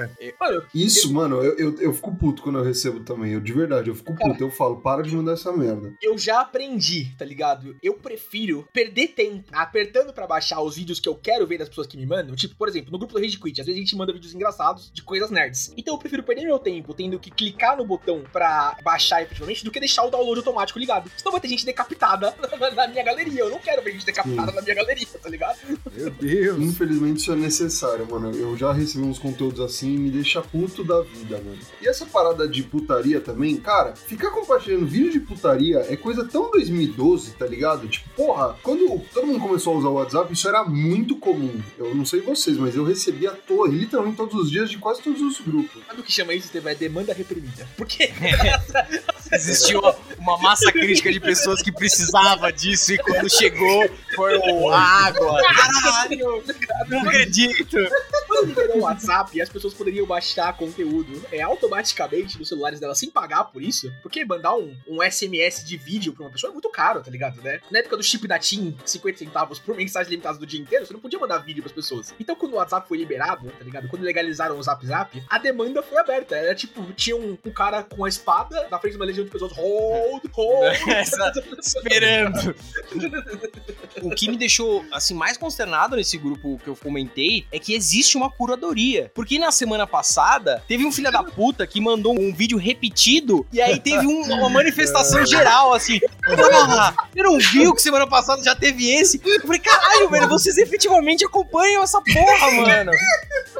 [0.40, 3.32] Mano, Isso, mano, eu, eu, eu fico puto quando eu recebo também.
[3.32, 4.42] Eu, de verdade, eu fico puto.
[4.42, 5.94] Eu falo, para de mandar essa merda.
[6.02, 7.76] eu já aprendi, tá ligado?
[7.82, 11.86] Eu prefiro perder tempo apertando pra baixar os vídeos que eu quero ver das pessoas
[11.92, 12.34] que me mandam.
[12.34, 14.90] Tipo, por exemplo, no grupo do Rage Quit, às vezes a gente manda vídeos engraçados
[14.92, 15.72] de coisas nerds.
[15.76, 19.70] Então eu prefiro perder meu tempo tendo que clicar no botão pra baixar efetivamente do
[19.70, 21.10] que deixar o download automático ligado.
[21.16, 22.34] Senão vai ter gente decapitada
[22.74, 23.40] na minha galeria.
[23.40, 25.58] Eu não quero ver gente decapitada na minha galeria, tá ligado?
[25.92, 26.58] Meu Deus.
[26.58, 28.30] Infelizmente isso é necessário, mano.
[28.34, 31.58] Eu já recebi uns conteúdos assim e me deixa puto da vida, mano.
[31.80, 36.50] E essa parada de putaria também, cara, ficar compartilhando vídeo de putaria é coisa tão
[36.50, 37.86] 2012, tá ligado?
[37.88, 41.60] Tipo, porra, quando todo mundo começou a usar o WhatsApp, isso era muito comum.
[41.86, 45.02] Eu não sei vocês, mas eu recebia à toa, literalmente todos os dias, de quase
[45.02, 45.82] todos os grupos.
[45.86, 46.72] Sabe o que chama isso, Estevão?
[46.72, 47.68] É demanda reprimida.
[47.76, 48.10] Porque
[49.32, 49.80] Existiu
[50.22, 55.40] uma massa crítica de pessoas que precisava disso e quando chegou foi o água.
[55.42, 56.44] Caralho,
[56.88, 57.76] não acredito.
[58.28, 63.10] quando liberou o WhatsApp, as pessoas poderiam baixar conteúdo é, automaticamente nos celulares delas sem
[63.10, 63.92] pagar por isso.
[64.02, 67.40] Porque mandar um, um SMS de vídeo pra uma pessoa é muito caro, tá ligado,
[67.42, 67.60] né?
[67.70, 70.92] Na época do chip da TIM, 50 centavos por mensagem limitada do dia inteiro, você
[70.92, 72.14] não podia mandar vídeo pras pessoas.
[72.20, 73.88] Então, quando o WhatsApp foi liberado, tá ligado?
[73.88, 76.36] Quando legalizaram o Zap Zap, a demanda foi aberta.
[76.36, 79.30] Era tipo, tinha um, um cara com a espada na frente de uma legião de
[79.30, 80.76] pessoas, hold, hold.
[80.88, 82.54] Essa- esperando.
[84.02, 88.16] O que me deixou assim mais consternado nesse grupo que eu comentei é que existe
[88.16, 89.10] uma curadoria.
[89.14, 93.60] Porque na semana passada teve um filho da puta que mandou um vídeo repetido e
[93.60, 96.00] aí teve um- uma manifestação geral assim.
[96.24, 99.20] Porra, eu não viu que semana passada já teve esse?
[99.24, 102.92] Eu falei, caralho, velho, vocês efetivamente acompanham essa porra, mano.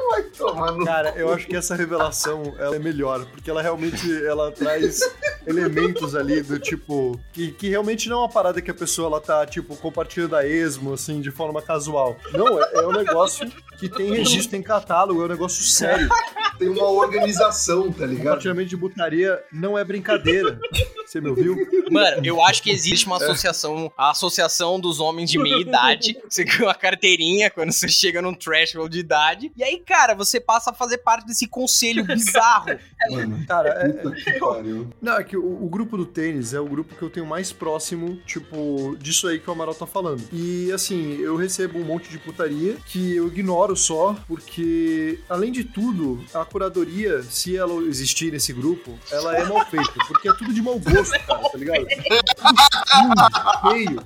[0.09, 4.05] Vai tomar no Cara, eu acho que essa revelação ela é melhor, porque ela realmente
[4.25, 4.99] ela traz
[5.47, 9.21] elementos ali do tipo que, que realmente não é uma parada que a pessoa ela
[9.21, 12.15] tá tipo compartilhando a esmo assim de forma casual.
[12.33, 16.07] Não, é, é um negócio que tem registro, tem catálogo, é um negócio sério.
[16.57, 18.25] Tem uma organização, tá ligado?
[18.25, 20.59] Compartilhamento de butaria não é brincadeira.
[21.05, 21.55] Você me ouviu?
[21.91, 26.17] Mano, eu acho que existe uma associação, a associação dos homens de meia idade.
[26.27, 29.51] Você ganha uma carteirinha quando você chega num threshold de idade.
[29.55, 32.77] E aí, cara, você passa a fazer parte desse conselho bizarro.
[33.11, 34.89] Mano, Cara, é, puta que pariu.
[35.01, 37.51] Não, é que o, o grupo do tênis é o grupo que eu tenho mais
[37.51, 40.23] próximo, tipo, disso aí que o Amaral tá falando.
[40.31, 45.63] E assim, eu recebo um monte de putaria que eu ignoro só, porque, além de
[45.63, 50.53] tudo, a curadoria, se ela existir nesse grupo, ela é mal feita, porque é tudo
[50.53, 51.85] de mau gosto, cara, tá ligado?
[52.93, 54.03] Tudo feio.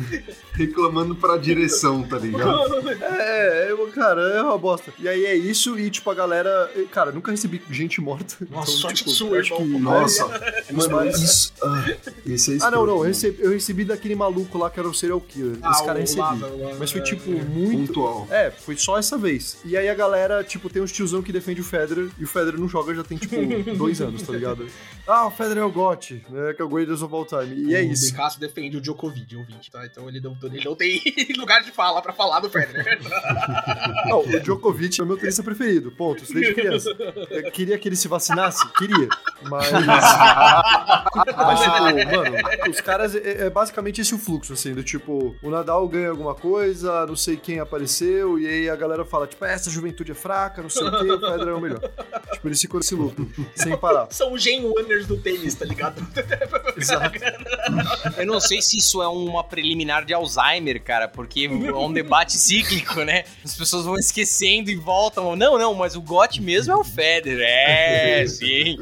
[0.52, 2.88] Reclamando pra direção, tá ligado?
[2.88, 4.92] É, eu, cara, é uma bosta.
[4.98, 6.70] E aí é isso, e tipo, a galera.
[6.90, 8.36] Cara, nunca recebi gente morta.
[8.50, 9.64] Nossa, então, sorte tipo, sua, acho que-.
[9.64, 10.26] Nossa,
[10.72, 11.52] mano, isso.
[11.62, 11.84] Ah,
[12.24, 12.96] esse é Ah, não, não.
[12.98, 15.58] Eu recebi, eu recebi daquele maluco lá que era o serial killer.
[15.62, 16.20] Ah, Esse cara o recebi.
[16.20, 17.42] O Lava, Mas foi, é, tipo, é.
[17.42, 17.86] muito.
[17.94, 18.26] Pontual.
[18.30, 19.58] É, foi só essa vez.
[19.64, 22.58] E aí a galera, tipo, tem uns tiozão que defende o Federer e o Federer
[22.58, 23.36] não joga já tem, tipo,
[23.76, 24.66] dois anos, tá ligado?
[25.06, 26.52] Ah, o Federer é o GOT, né?
[26.54, 27.70] Que é o Greatest of All Time.
[27.70, 28.10] E é O isso.
[28.10, 29.85] Becasso defende o Djokovic, ouvinte, tá?
[29.86, 31.00] Então ele não, ele não tem
[31.36, 32.98] lugar de fala pra falar do Federer.
[34.06, 35.90] Não, o Djokovic é o meu tenista preferido.
[35.90, 36.22] Ponto.
[36.22, 36.90] Isso desde criança.
[37.30, 38.66] Eu queria que ele se vacinasse?
[38.72, 39.08] Queria.
[39.42, 39.70] Mas.
[41.36, 43.14] Mas, tipo, mano, os caras.
[43.14, 47.16] É, é basicamente esse o fluxo, assim, do tipo, o Nadal ganha alguma coisa, não
[47.16, 50.70] sei quem apareceu, e aí a galera fala, tipo, "Ah, essa juventude é fraca, não
[50.70, 51.80] sei o quê, o Federer é o melhor.
[52.32, 54.08] Tipo, eles ficam nesse loop, sem parar.
[54.10, 56.06] São os Gen Wonders do tênis, tá ligado?
[56.76, 57.18] Exato.
[58.16, 62.32] Eu não sei se isso é uma preliminar de Alzheimer, cara, porque é um debate
[62.38, 63.24] cíclico, né?
[63.44, 65.34] As pessoas vão esquecendo e voltam.
[65.34, 67.46] Não, não, mas o GOT mesmo é o Federer.
[67.48, 68.78] É, sim.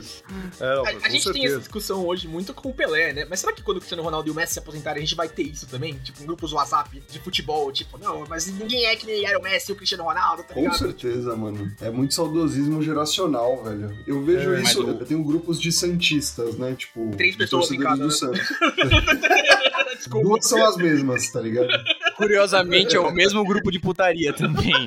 [0.60, 1.58] É, não, A, a com gente tem essa certeza.
[1.60, 3.26] discussão hoje muito com o Pelé, né?
[3.28, 5.28] Mas será que quando o Cristiano Ronaldo e o Messi se aposentarem, a gente vai
[5.28, 5.94] ter isso também?
[5.94, 9.42] Tipo, em grupos WhatsApp de futebol, tipo, não, mas ninguém é que nem era o
[9.42, 10.78] Messi e o Cristiano Ronaldo, tá Com ligado?
[10.78, 11.72] certeza, mano.
[11.80, 13.96] É muito saudosismo geracional, velho.
[14.06, 16.74] Eu vejo É, isso, o- eu tenho grupos de santistas, né?
[16.76, 18.10] Tipo, Três pessoas em cada, do né?
[18.10, 18.40] Santos.
[19.94, 20.28] Desculpa.
[20.28, 21.68] Duas são as mesmas, tá ligado?
[22.16, 24.86] Curiosamente, é o mesmo grupo de putaria também.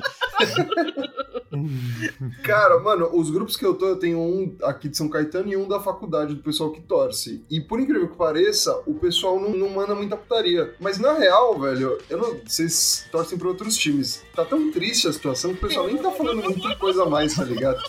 [2.42, 5.56] Cara, mano, os grupos que eu tô, eu tenho um aqui de São Caetano e
[5.56, 7.44] um da faculdade do pessoal que torce.
[7.50, 10.74] E por incrível que pareça, o pessoal não, não manda muita putaria.
[10.78, 12.38] Mas na real, velho, eu não.
[12.46, 14.22] Vocês torcem pra outros times.
[14.34, 17.34] Tá tão triste a situação que o pessoal nem tá falando muita coisa a mais,
[17.34, 17.80] tá ligado?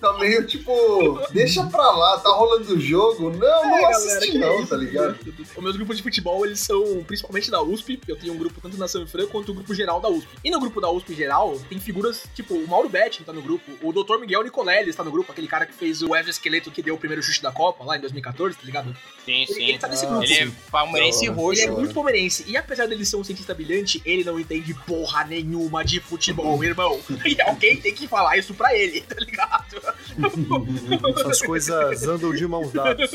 [0.00, 3.30] Tá meio tipo, deixa pra lá, tá rolando o jogo.
[3.30, 5.18] Não, não É, galera, assiste que não, isso, tá ligado?
[5.56, 8.00] Os meus grupos de futebol, eles são principalmente da USP.
[8.06, 10.28] Eu tenho um grupo tanto na Sanfran quanto o grupo geral da USP.
[10.44, 13.70] E no grupo da USP geral, tem figuras tipo o Mauro Betti tá no grupo,
[13.82, 14.18] o Dr.
[14.18, 17.22] Miguel Nicoleles tá no grupo, aquele cara que fez o exoesqueleto que deu o primeiro
[17.22, 18.96] chute da Copa lá em 2014, tá ligado?
[19.24, 20.22] Sim, Ele, ele tá nesse grupo.
[20.22, 21.38] Ele é palmeirense hora.
[21.40, 21.62] roxo.
[21.62, 22.44] Ele é muito palmeirense.
[22.46, 26.98] E apesar dele ser um cientista brilhante, ele não entende porra nenhuma de futebol, irmão.
[27.28, 29.77] E alguém tem que falar isso pra ele, tá ligado?
[29.80, 30.07] Thank you.
[31.20, 33.10] Essas coisas andam de mãos dadas.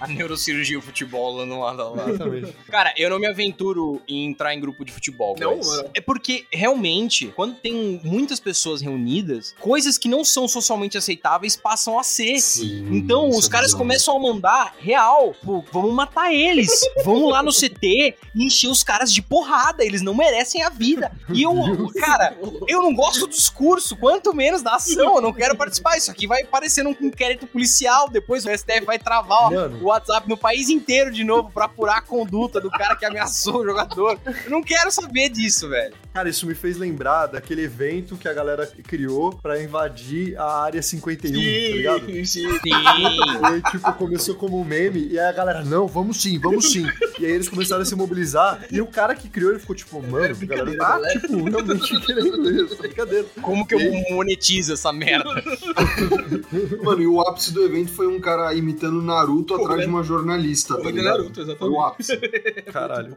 [0.00, 2.10] A neurocirurgia e o futebol no lado a lado.
[2.10, 2.52] Exatamente.
[2.68, 5.36] Cara, eu não me aventuro em entrar em grupo de futebol.
[5.38, 5.90] Não, mano.
[5.94, 11.98] É porque, realmente, quando tem muitas pessoas reunidas, coisas que não são socialmente aceitáveis passam
[11.98, 12.38] a ser.
[12.40, 13.78] Sim, Então, os é caras bizarro.
[13.84, 15.34] começam a mandar real.
[15.44, 16.70] Pô, vamos matar eles.
[17.04, 19.84] Vamos lá no CT e encher os caras de porrada.
[19.84, 21.12] Eles não merecem a vida.
[21.32, 21.52] E eu,
[21.98, 22.36] cara,
[22.68, 25.16] eu não gosto do discurso, quanto menos da ação.
[25.16, 25.96] Eu não quero participar.
[25.96, 28.08] Isso aqui vai parecer um inquérito policial.
[28.08, 31.98] Depois o STF vai travar ó, o WhatsApp no país inteiro de novo pra apurar
[31.98, 34.18] a conduta do cara que ameaçou o jogador.
[34.44, 35.94] Eu não quero saber disso, velho.
[36.12, 40.82] Cara, isso me fez lembrar daquele evento que a galera criou pra invadir a área
[40.82, 42.06] 51, tá ligado?
[42.06, 42.50] Sim, sim.
[42.50, 42.70] Sim.
[43.56, 46.86] E tipo, começou como um meme, e aí a galera, não, vamos sim, vamos sim.
[47.18, 50.02] E aí eles começaram a se mobilizar, e o cara que criou, ele ficou tipo,
[50.02, 53.26] mano, a galera tá, tipo, realmente querendo isso, brincadeira.
[53.40, 55.41] Como que eu monetizo essa merda?
[56.82, 59.86] Mano, e o ápice do evento foi um cara imitando Naruto Pô, atrás né?
[59.86, 61.18] de uma jornalista, tá ligado?
[61.18, 61.82] Naruto, Foi o exatamente.
[61.82, 62.16] ápice.
[62.72, 63.16] Caralho.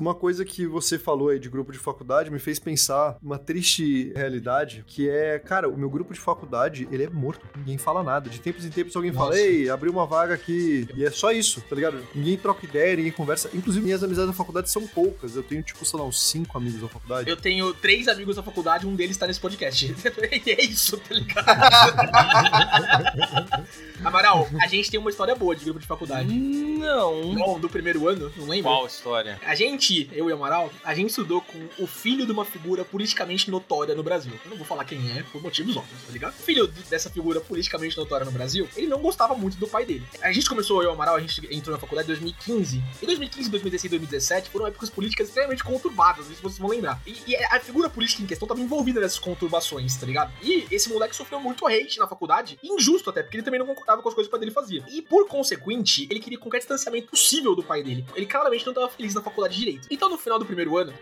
[0.00, 4.10] Uma coisa que você falou aí de grupo de faculdade me fez pensar uma triste
[4.16, 7.46] realidade, que é, cara, o meu grupo de faculdade, ele é morto.
[7.54, 8.30] Ninguém fala nada.
[8.30, 9.40] De tempos em tempos alguém fala, Nossa.
[9.40, 10.88] ei, abriu uma vaga aqui.
[10.96, 12.02] E é só isso, tá ligado?
[12.14, 13.50] Ninguém troca ideia, ninguém conversa.
[13.52, 15.36] Inclusive, minhas amizades na faculdade são poucas.
[15.36, 17.28] Eu tenho, tipo, sei lá, uns cinco amigos na faculdade.
[17.28, 19.94] Eu tenho três amigos da faculdade, um deles tá nesse podcast.
[20.30, 21.44] E é isso, tá ligado?
[24.02, 26.32] Amaral, a gente tem uma história boa de grupo de faculdade.
[26.32, 27.34] Não.
[27.34, 28.70] Bom, do primeiro ano, não lembro?
[28.70, 29.38] Qual história?
[29.44, 33.50] A gente, eu e Amaral, a gente estudou com o filho de uma figura politicamente
[33.50, 34.32] notória no Brasil.
[34.44, 36.32] Eu não vou falar quem é, por motivos óbvios, tá ligado?
[36.32, 39.84] O filho de- dessa figura politicamente notória no Brasil, ele não gostava muito do pai
[39.84, 40.04] dele.
[40.22, 42.76] A gente começou, eu e Amaral, a gente entrou na faculdade em 2015.
[43.02, 47.00] Em 2015, 2016 2017 foram épocas políticas extremamente conturbadas, se vocês vão lembrar.
[47.06, 50.32] E, e a figura política em questão estava envolvida nessas conturbações, tá ligado?
[50.42, 54.02] E esse moleque sofreu muito hate na faculdade, injusto até, porque ele também não concordava
[54.02, 54.84] com as coisas que o pai dele fazia.
[54.88, 58.04] E por consequente, ele queria qualquer distanciamento possível do pai dele.
[58.14, 59.79] Ele claramente não estava feliz na faculdade de direito.
[59.90, 60.92] Então, no final do primeiro ano,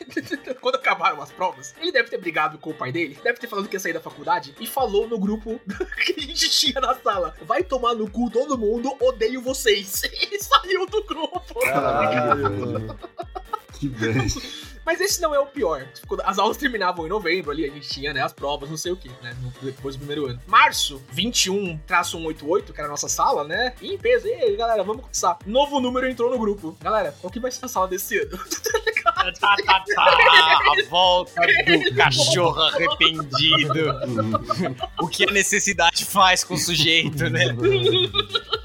[0.60, 3.68] quando acabaram as provas, ele deve ter brigado com o pai dele, deve ter falado
[3.68, 5.60] que ia sair da faculdade e falou no grupo
[6.04, 10.02] que a gente tinha na sala: vai tomar no cu todo mundo, odeio vocês.
[10.32, 11.60] E saiu do grupo.
[11.60, 12.98] Caralho.
[13.74, 14.71] Que bad.
[14.84, 15.86] Mas esse não é o pior.
[16.06, 18.92] Quando as aulas terminavam em novembro ali, a gente tinha, né, as provas, não sei
[18.92, 20.40] o que, né, depois do primeiro ano.
[20.46, 25.02] Março, 21-188, que era a nossa sala, né, e em peso, e aí, galera, vamos
[25.02, 25.38] começar.
[25.46, 26.76] Novo número entrou no grupo.
[26.80, 28.38] Galera, qual que vai ser a sala desse ano?
[29.02, 30.02] Tá, tá, tá.
[30.02, 33.92] A volta do cachorro arrependido.
[35.00, 37.46] O que a necessidade faz com o sujeito, né?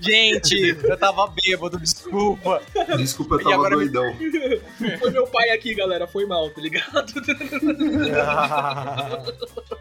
[0.00, 2.62] Gente, eu tava bêbado, desculpa.
[2.96, 4.16] Desculpa, eu tava agora me- doidão.
[5.00, 7.12] Foi meu pai aqui, galera, foi mal, tá ligado?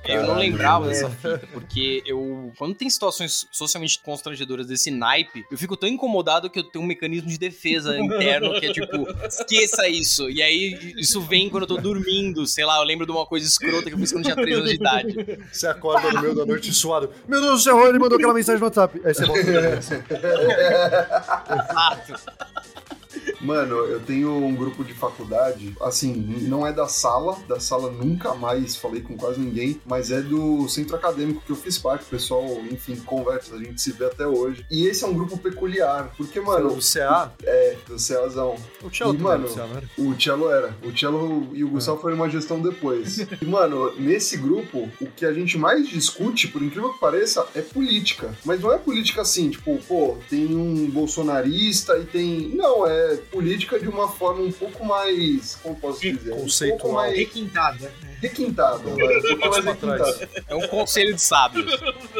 [0.07, 2.51] Eu não lembrava dessa fita, porque eu.
[2.57, 6.88] Quando tem situações socialmente constrangedoras desse naipe, eu fico tão incomodado que eu tenho um
[6.88, 10.30] mecanismo de defesa interno que é tipo, esqueça isso.
[10.30, 13.45] E aí isso vem quando eu tô dormindo, sei lá, eu lembro de uma coisa
[13.45, 15.39] escrota que eu fiz quando eu tinha 3 anos de idade.
[15.51, 17.11] Você acorda no meio da noite suado.
[17.28, 19.01] Meu Deus do céu, ele mandou aquela mensagem no WhatsApp.
[19.03, 19.41] Aí você volta.
[21.49, 22.97] Exato.
[23.42, 26.14] Mano, eu tenho um grupo de faculdade, assim,
[26.48, 30.68] não é da sala, da sala nunca mais falei com quase ninguém, mas é do
[30.68, 34.26] centro acadêmico que eu fiz parte, o pessoal, enfim, conversa, a gente se vê até
[34.26, 34.66] hoje.
[34.70, 39.14] E esse é um grupo peculiar, porque, mano, o CA, é, do Ceazão, o Tchelo
[39.14, 39.84] E, era mano, era?
[39.98, 40.76] o Cello era.
[40.84, 43.18] O Cello e o Gustavo foram uma gestão depois.
[43.42, 47.62] E, mano, nesse grupo, o que a gente mais discute, por incrível que pareça, é
[47.62, 48.34] política.
[48.44, 52.50] Mas não é política assim, tipo, pô, tem um bolsonarista e tem.
[52.56, 55.56] Não, é política de uma forma um pouco mais.
[55.62, 56.32] Como posso dizer?
[56.32, 56.94] Um pouco Conceitual.
[56.94, 57.94] mais Requintada.
[58.20, 58.80] requintada.
[58.90, 58.94] né?
[58.94, 60.30] Um pouco mais requintada.
[60.48, 61.72] É um conselho de sábios.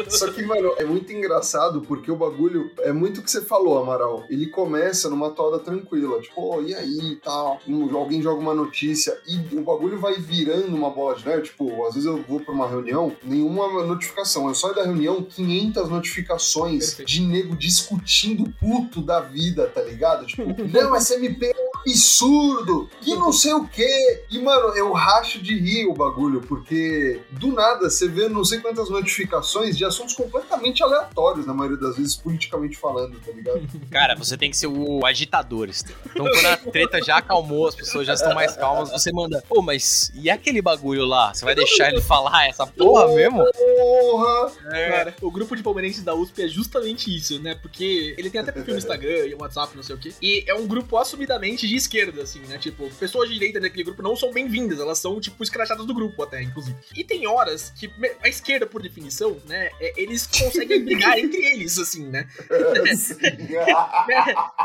[0.08, 3.78] Só que, mano, é muito engraçado porque o bagulho é muito o que você falou,
[3.82, 4.24] Amaral.
[4.30, 9.18] Ele começa numa toda tranquila, tipo, oh, e aí, tal, um, alguém joga uma notícia
[9.26, 11.42] e o bagulho vai virando uma bola de neve.
[11.42, 14.46] Tipo, às vezes eu vou pra uma reunião, nenhuma notificação.
[14.46, 17.08] Eu saio da reunião, 500 notificações Perfeito.
[17.08, 20.24] de nego discutindo puto da vida, tá ligado?
[20.26, 24.24] Tipo, não, essa MP um absurdo, que não sei o quê.
[24.30, 28.60] E, mano, eu racho de rir o bagulho, porque do nada você vê não sei
[28.60, 33.60] quantas notificações de assuntos completamente aleatórios, na maioria das vezes, politicamente falando, tá ligado?
[33.90, 35.68] Cara, você tem que ser o agitador.
[35.68, 39.60] Então, quando a treta já acalmou, as pessoas já estão mais calmas, você manda, ô,
[39.60, 41.34] mas e aquele bagulho lá?
[41.34, 43.44] Você vai deixar ele falar essa porra mesmo?
[43.52, 44.52] Porra!
[44.70, 47.54] Cara, o grupo de palmeirenses da USP é justamente isso, né?
[47.54, 50.12] Porque ele tem até perfil no Instagram e WhatsApp, não sei o quê.
[50.22, 52.58] E é um grupo assumidamente de esquerda, assim, né?
[52.58, 56.22] Tipo, pessoas de direita daquele grupo não são bem-vindas, elas são, tipo, escrachadas do grupo
[56.22, 56.76] até, inclusive.
[56.94, 57.90] E tem horas que
[58.22, 59.70] a esquerda, por definição, né?
[59.80, 62.28] é- eles conseguem brigar entre eles, assim, né?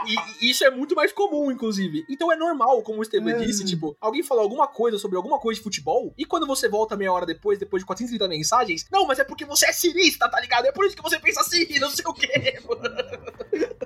[0.06, 2.06] E, e isso é muito mais comum, inclusive.
[2.10, 5.60] Então é normal, como o Esteban disse, tipo, alguém falou alguma coisa sobre alguma coisa
[5.60, 9.20] de futebol, e quando você volta meia hora depois, depois de 430 mensagens, não, mas
[9.20, 10.66] é porque você é cirista, tá ligado?
[10.66, 12.60] É por isso que você pensa assim, não sei o quê.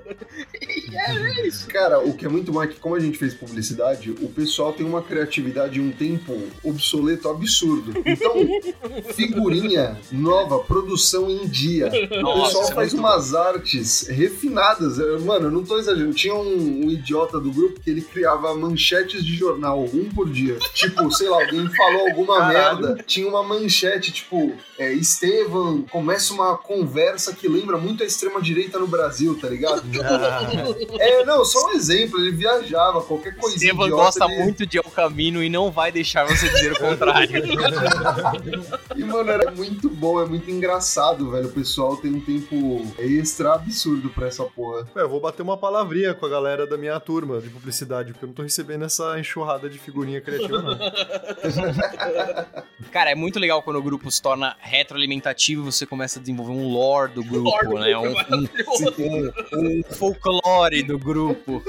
[0.77, 1.67] E é isso.
[1.67, 4.85] Cara, o que é muito mais que, como a gente fez publicidade, o pessoal tem
[4.85, 7.93] uma criatividade e um tempo obsoleto absurdo.
[8.05, 8.33] Então,
[9.13, 11.87] figurinha nova, produção em dia.
[12.11, 14.97] o Nossa, pessoal isso é faz muito umas artes refinadas.
[14.99, 16.13] Eu- Mano, eu não tô exagerando.
[16.13, 20.57] Tinha um, um idiota do grupo que ele criava manchetes de jornal, um por dia.
[20.73, 22.81] Tipo, sei lá, alguém falou alguma Caralho.
[22.81, 28.77] merda, tinha uma manchete, tipo, é, Estevam começa uma conversa que lembra muito a extrema-direita
[28.79, 29.81] no Brasil, tá ligado?
[30.99, 34.83] É, não, só um exemplo, ele viajava, qualquer coisinha Estevam gosta ele- muito de El
[34.83, 37.43] Camino e não vai deixar você dizer o contrário.
[38.95, 41.47] E, mano, era muito bom, é muito engraçado, velho.
[41.47, 44.87] O pessoal tem um tempo extra absurdo pra essa porra.
[44.95, 48.25] É, eu vou bater uma palavrinha com a galera da minha turma de publicidade, porque
[48.25, 50.77] eu não tô recebendo essa enxurrada de figurinha criativa, não.
[52.91, 56.51] Cara, é muito legal quando o grupo se torna retroalimentativo e você começa a desenvolver
[56.51, 57.91] um lore do grupo, Lore do né?
[57.91, 58.93] grupo, Um, é maravilhoso.
[58.99, 60.41] um- um folclore
[60.85, 61.63] do grupo.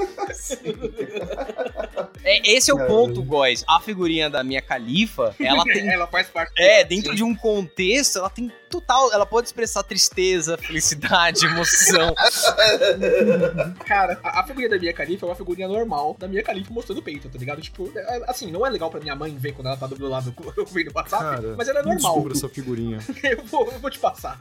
[2.23, 3.63] É, esse é o ponto, guys.
[3.67, 5.89] A figurinha da minha califa, ela tem.
[5.89, 6.51] Ela faz parte.
[6.57, 9.11] É, dentro de um contexto, ela tem total.
[9.11, 12.13] Ela pode expressar tristeza, felicidade, emoção.
[13.85, 16.99] Cara, a, a figurinha da Mia Khalifa é uma figurinha normal da Mia Khalifa mostrando
[16.99, 17.61] o peito, tá ligado?
[17.61, 20.09] Tipo, é- assim, não é legal pra minha mãe ver quando ela tá do meu
[20.09, 22.13] lado eu vejo no WhatsApp, Cara, mas ela é normal.
[22.13, 22.99] descubra essa figurinha.
[23.23, 24.37] Eu vou, eu vou te passar.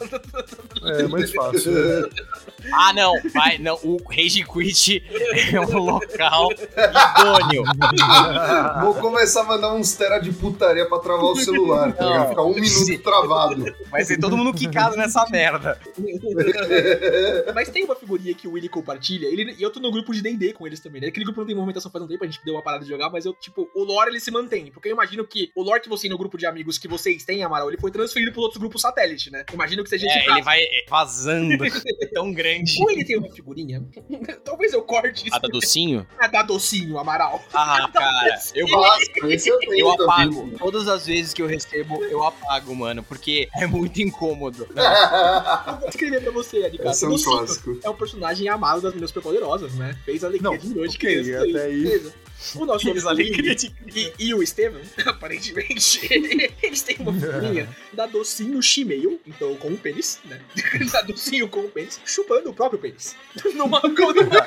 [0.85, 1.73] É mais fácil.
[2.73, 3.75] Ah, não, vai, não.
[3.83, 3.97] O
[4.29, 5.03] Rage Quit
[5.55, 7.65] é um local idôneo.
[8.83, 12.29] Vou começar a mandar uns tera de putaria pra travar o celular, tá ligado?
[12.29, 13.65] Ficar um minuto travado.
[13.91, 15.81] Vai ser todo mundo quicado nessa merda.
[17.55, 20.21] Mas tem uma figurinha que o Willy compartilha, ele, e eu tô no grupo de
[20.21, 21.09] D&D com eles também, né?
[21.09, 23.09] Aquele grupo não tem movimentação faz um tempo, a gente deu uma parada de jogar,
[23.11, 25.89] mas eu, tipo, o lore ele se mantém, porque eu imagino que o lore que
[25.89, 28.61] você tem no grupo de amigos que vocês têm, Amaral, ele foi transferido pros outros
[28.61, 29.45] grupos satélite, né?
[29.53, 31.65] Imagino que seja É, ele vai vazando.
[31.65, 32.77] É tão grande.
[32.81, 33.85] Ou ele tem uma figurinha,
[34.45, 36.07] talvez eu corte isso, A da docinho?
[36.19, 37.43] a da docinho, Amaral.
[37.53, 38.67] Ah, cara, eu
[39.31, 40.05] esse eu Eu também.
[40.05, 40.53] apago.
[40.59, 43.03] Todas as vezes que eu recebo, eu apago, mano.
[43.03, 44.67] Porque é muito incômodo.
[44.75, 46.91] Eu vou escrever pra você, Adicata.
[46.91, 47.79] Esse é um clássico.
[47.83, 49.97] é um personagem amado das meninas superpoderosas, né?
[50.05, 51.49] Fez a alegria Não, de noite, ok, criança.
[51.51, 51.83] até aí.
[51.83, 52.15] Beleza.
[52.55, 56.01] O nosso Fez a amigo alegria Willy e, e o Estevam, aparentemente,
[56.63, 60.41] eles têm uma figurinha da docinho Shimeio, então com o pênis, né?
[60.93, 63.17] da docinho com o pênis, chupando o próprio pênis.
[63.55, 64.47] Numa, numa,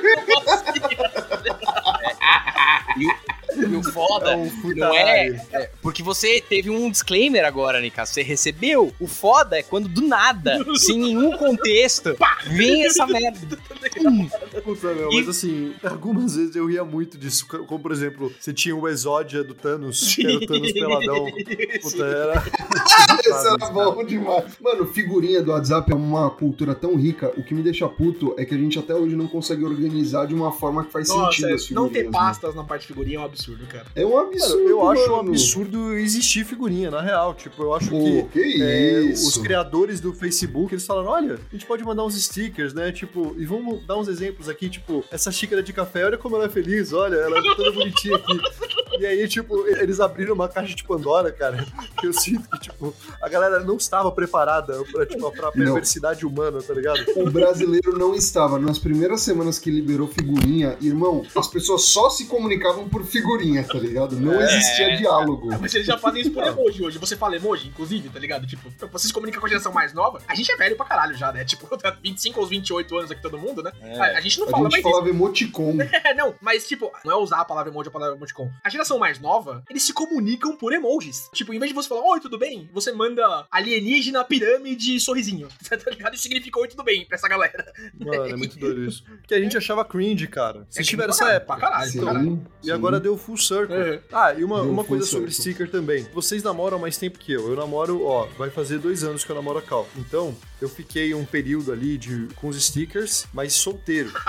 [2.97, 8.05] E o foda É um não é, é, Porque você teve um disclaimer agora, Nika.
[8.05, 8.93] Você recebeu.
[8.99, 12.15] O foda é quando do nada, sem nenhum contexto,
[12.47, 13.57] vem essa merda.
[13.99, 14.29] Hum,
[14.63, 17.47] Puta, meu, E- mas assim, algumas vezes eu ria muito disso.
[17.47, 21.25] Como, por exemplo, você tinha o Exódia do Thanos, que era o Thanos peladão.
[21.81, 22.43] Puta, era.
[23.21, 24.57] Esse era bom demais.
[24.59, 27.31] Mano, figurinha do WhatsApp é uma cultura tão rica.
[27.37, 30.33] O que me deixa puto é que a gente até hoje não consegue organizar de
[30.33, 31.71] uma forma que faz sentido as Nossa, figurinhas.
[31.71, 32.11] não ter né?
[32.11, 33.85] pastas na parte de figurinha é um absurdo, cara.
[33.95, 34.57] É um absurdo.
[34.57, 35.29] Mano, eu acho um mano.
[35.29, 37.33] absurdo existir figurinha, na real.
[37.33, 38.23] Tipo, eu acho Pô, que.
[38.33, 39.27] que é, isso?
[39.27, 43.35] os criadores do Facebook, eles falaram, olha, a gente pode mandar uns stickers, né, tipo,
[43.37, 46.49] e vamos dar uns exemplos aqui, tipo, essa xícara de café, olha como ela é
[46.49, 48.39] feliz, olha, ela é toda bonitinha aqui.
[49.01, 51.65] E aí, tipo, eles abriram uma caixa de Pandora, cara,
[51.99, 56.61] que eu sinto que, tipo, a galera não estava preparada pra, tipo, pra perversidade humana,
[56.61, 56.99] tá ligado?
[57.15, 58.59] O brasileiro não estava.
[58.59, 63.79] Nas primeiras semanas que liberou figurinha, irmão, as pessoas só se comunicavam por figurinha, tá
[63.79, 64.19] ligado?
[64.19, 64.45] Não É.
[64.45, 65.49] existia diálogo.
[65.59, 66.99] Mas eles já fazem isso por emoji hoje.
[66.99, 68.45] Você fala emoji, inclusive, tá ligado?
[68.45, 70.21] Tipo, você se comunica com a geração mais nova.
[70.27, 71.43] A gente é velho pra caralho já, né?
[71.43, 73.71] Tipo, tá 25 ou 28 anos aqui todo mundo, né?
[73.81, 73.99] É.
[73.99, 75.71] A, a gente não A fala gente mais falava emoticon.
[75.81, 75.89] isso.
[76.03, 78.51] É, não, mas tipo, não é usar a palavra emoji ou a palavra emoticon.
[78.63, 81.29] A geração mais nova, eles se comunicam por emojis.
[81.33, 82.69] Tipo, em vez de você falar, oi, tudo bem?
[82.73, 85.47] Você manda alienígena, pirâmide, sorrisinho.
[85.81, 86.13] Tá ligado?
[86.13, 87.71] Isso significa oi, tudo bem pra essa galera.
[87.97, 89.03] Mano, é muito doido isso.
[89.03, 90.65] Porque a gente achava cringe, cara.
[90.69, 91.57] Vocês É tiveram pra essa caralho, época.
[91.57, 92.29] Pra caralho, pra caralho.
[92.29, 93.75] Sim, E agora deu full circle.
[93.75, 93.99] Uhum.
[94.11, 95.53] Ah, e uma, Deu uma coisa sobre circle.
[95.53, 96.03] sticker também.
[96.13, 97.49] Vocês namoram mais tempo que eu.
[97.49, 99.87] Eu namoro, ó, vai fazer dois anos que eu namoro a Cal.
[99.97, 104.11] Então, eu fiquei um período ali de, com os stickers, mas solteiro.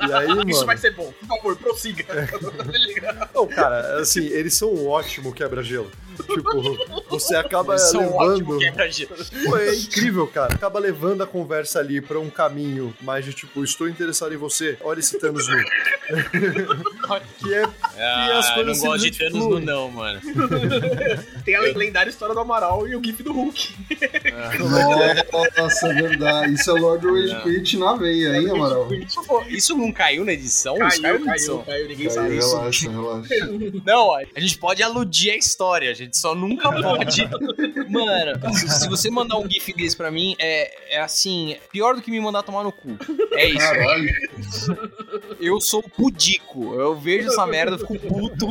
[0.00, 0.48] E aí, mano.
[0.48, 1.12] Isso vai ser bom.
[1.12, 2.06] Por favor, prossiga.
[3.34, 5.90] Não, cara, assim, eles são um ótimo quebra-gelo.
[6.16, 8.44] Tipo, você acaba Eles são levando.
[9.44, 10.54] Pô, é incrível, cara.
[10.54, 14.76] Acaba levando a conversa ali pra um caminho mais de tipo, estou interessado em você.
[14.82, 15.56] Olha esse Thanos nu.
[17.38, 17.64] que é.
[17.98, 20.20] Ah, as coisas não gosto de Thanos no não, mano.
[21.44, 23.74] Tem a lendária história do Amaral e o GIF do Hulk.
[25.56, 26.54] Nossa, é verdade.
[26.54, 27.42] Isso é Lord Rage.
[27.42, 28.88] Quit na veia, hein, Amaral?
[29.48, 30.74] Isso, não caiu na edição?
[30.86, 31.62] Isso Caiu, caiu, edição.
[31.62, 32.56] caiu, ninguém Caiu, sabe isso.
[32.56, 33.34] relaxa, relaxa.
[33.84, 37.28] Não, a gente pode aludir a história, gente só nunca pode.
[37.88, 42.10] Mano, se, você mandar um GIF desse pra mim, é, é assim, pior do que
[42.10, 42.96] me mandar tomar no cu.
[43.32, 43.58] É isso.
[43.58, 44.10] Caralho.
[45.40, 46.74] Eu sou pudico.
[46.74, 48.46] Eu vejo essa merda, eu fico puto,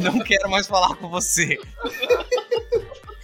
[0.00, 1.58] não quero mais falar com você.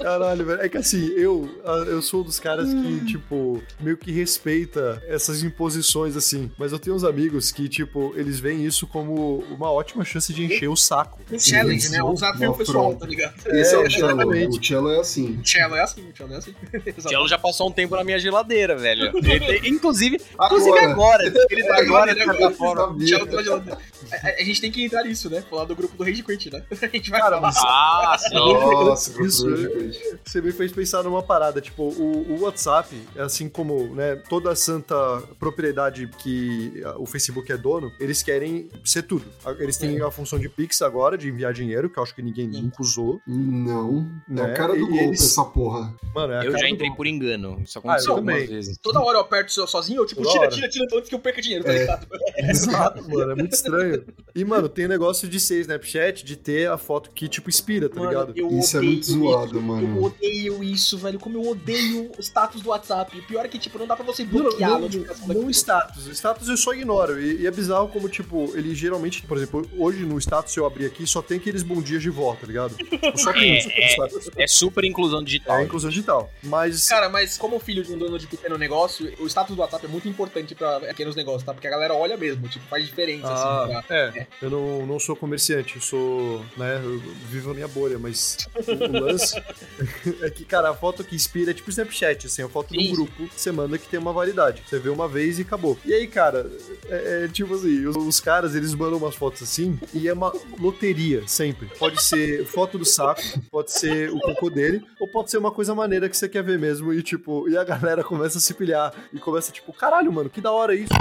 [0.01, 0.61] Caralho, velho.
[0.63, 1.49] É que assim, eu,
[1.87, 6.51] eu sou um dos caras que, tipo, meio que respeita essas imposições, assim.
[6.59, 10.45] Mas eu tenho uns amigos que, tipo, eles veem isso como uma ótima chance de
[10.45, 11.19] encher o saco.
[11.31, 11.99] Um challenge, né?
[12.13, 13.35] Desafio Uma pessoal, tá ligado?
[13.47, 14.07] Esse é, o cello.
[14.11, 14.59] exatamente.
[14.59, 15.39] O cello é assim.
[15.43, 16.55] O cello é assim, o cello é assim.
[17.09, 19.13] Tielo já passou um tempo na minha geladeira, velho.
[19.25, 20.91] Ele inclusive, inclusive Agora.
[20.93, 21.47] agora.
[21.51, 22.25] Ele tá Agora, agora, de né?
[22.27, 23.07] certa O forma.
[23.07, 23.79] cello tá na geladeira.
[24.13, 25.43] A, a- gente tem que entrar nisso, né?
[25.49, 26.63] Falar do grupo do Rage Quit, né?
[26.83, 27.53] A gente vai Cara, falar.
[27.57, 28.35] Ah, sim.
[28.35, 29.57] Nossa, grupo Isso, do é.
[29.57, 29.90] Rage Quit.
[30.25, 34.57] Você me fez pensar numa parada, tipo, o, o WhatsApp, assim como, né, toda a
[34.57, 34.95] santa
[35.39, 39.25] propriedade que ah, o Facebook é dono, eles querem ser tudo.
[39.45, 42.23] Ah, Eles têm a função de Pix agora, de enviar dinheiro, que eu acho que
[42.23, 43.21] ninguém nunca usou.
[43.27, 44.07] Não.
[44.29, 44.43] É Né?
[44.43, 45.95] a cara do golpe eles- essa porra.
[46.15, 47.61] Mano, é a Eu cara já entrei por engano.
[47.65, 48.49] Isso Ah, aconteceu eu algumas também.
[48.57, 48.79] vezes.
[48.79, 51.41] Toda hora eu aperto so- sozinho, eu tipo, tira, tira, tira antes que eu perca
[51.43, 52.07] dinheiro, tá ligado?
[52.39, 54.05] Exato, mano, é muito estranho.
[54.35, 57.97] E, mano, tem negócio de ser Snapchat, de ter a foto que, tipo, inspira, tá
[58.01, 58.35] Mano, ligado?
[58.59, 59.91] Isso é muito zoado, isso.
[59.91, 60.07] Eu mano.
[60.07, 61.19] odeio isso, velho.
[61.19, 63.19] Como eu odeio o status do WhatsApp.
[63.19, 65.35] O pior é que, tipo, não dá pra você Não, bloquear a não, notificação não
[65.35, 65.51] daquilo.
[65.51, 66.07] status.
[66.07, 67.21] Status eu só ignoro.
[67.21, 70.67] E, e é bizarro como, tipo, ele geralmente, por exemplo, hoje no status, se eu
[70.67, 72.75] abrir aqui, só tem aqueles bom dias de vó, tá ligado?
[72.77, 73.75] Tipo, só tem isso no
[74.09, 74.31] status.
[74.37, 75.57] É super inclusão É digital.
[75.57, 76.31] a inclusão digital.
[76.43, 76.89] Mas.
[76.89, 79.89] Cara, mas como filho de um dono de pequeno negócio, o status do WhatsApp é
[79.89, 81.53] muito importante pra pequenos negócios, tá?
[81.53, 83.97] Porque a galera olha mesmo, tipo, faz diferença, Ah, assim, pra...
[83.97, 88.39] é, eu não, não sou comerciante, eu sou, né, eu vivo a minha bolha, mas
[88.67, 89.41] o, o lance
[90.23, 92.93] é que, cara, a foto que inspira é tipo Snapchat, assim, a foto de um
[92.93, 94.63] grupo que você manda que tem uma validade.
[94.67, 95.79] Você vê uma vez e acabou.
[95.85, 96.51] E aí, cara,
[96.89, 100.33] é, é tipo assim, os, os caras, eles mandam umas fotos assim e é uma
[100.59, 101.67] loteria, sempre.
[101.79, 105.75] Pode ser foto do saco, pode ser o cocô dele, ou pode ser uma coisa
[105.75, 108.93] maneira que você quer ver mesmo e, tipo, e a galera começa a se pilhar
[109.13, 110.93] e começa, tipo, caralho, mano, que da hora isso,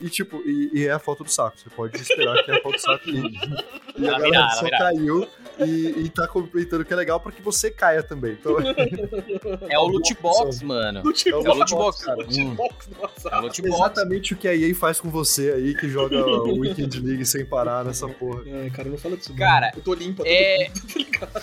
[0.00, 1.58] E, tipo, e, e é a foto do saco.
[1.58, 3.08] Você pode esperar que é a foto do saco.
[3.08, 3.16] E,
[3.98, 5.26] e a galera só caiu
[5.58, 8.32] e, e tá comentando que é legal pra que você caia também.
[8.32, 8.56] Então,
[9.70, 11.02] É o loot box, mano.
[11.02, 12.16] Loot É o É loot box, cara.
[12.18, 12.54] Loot Hum.
[12.54, 12.96] box do
[13.30, 13.74] É o loot box.
[13.74, 17.44] exatamente o que a EA faz com você aí, que joga o Weekend League sem
[17.46, 18.42] parar nessa porra.
[18.62, 19.34] Ai, cara, não fala disso.
[19.34, 21.40] Cara, eu tô limpa, tô é- ligado.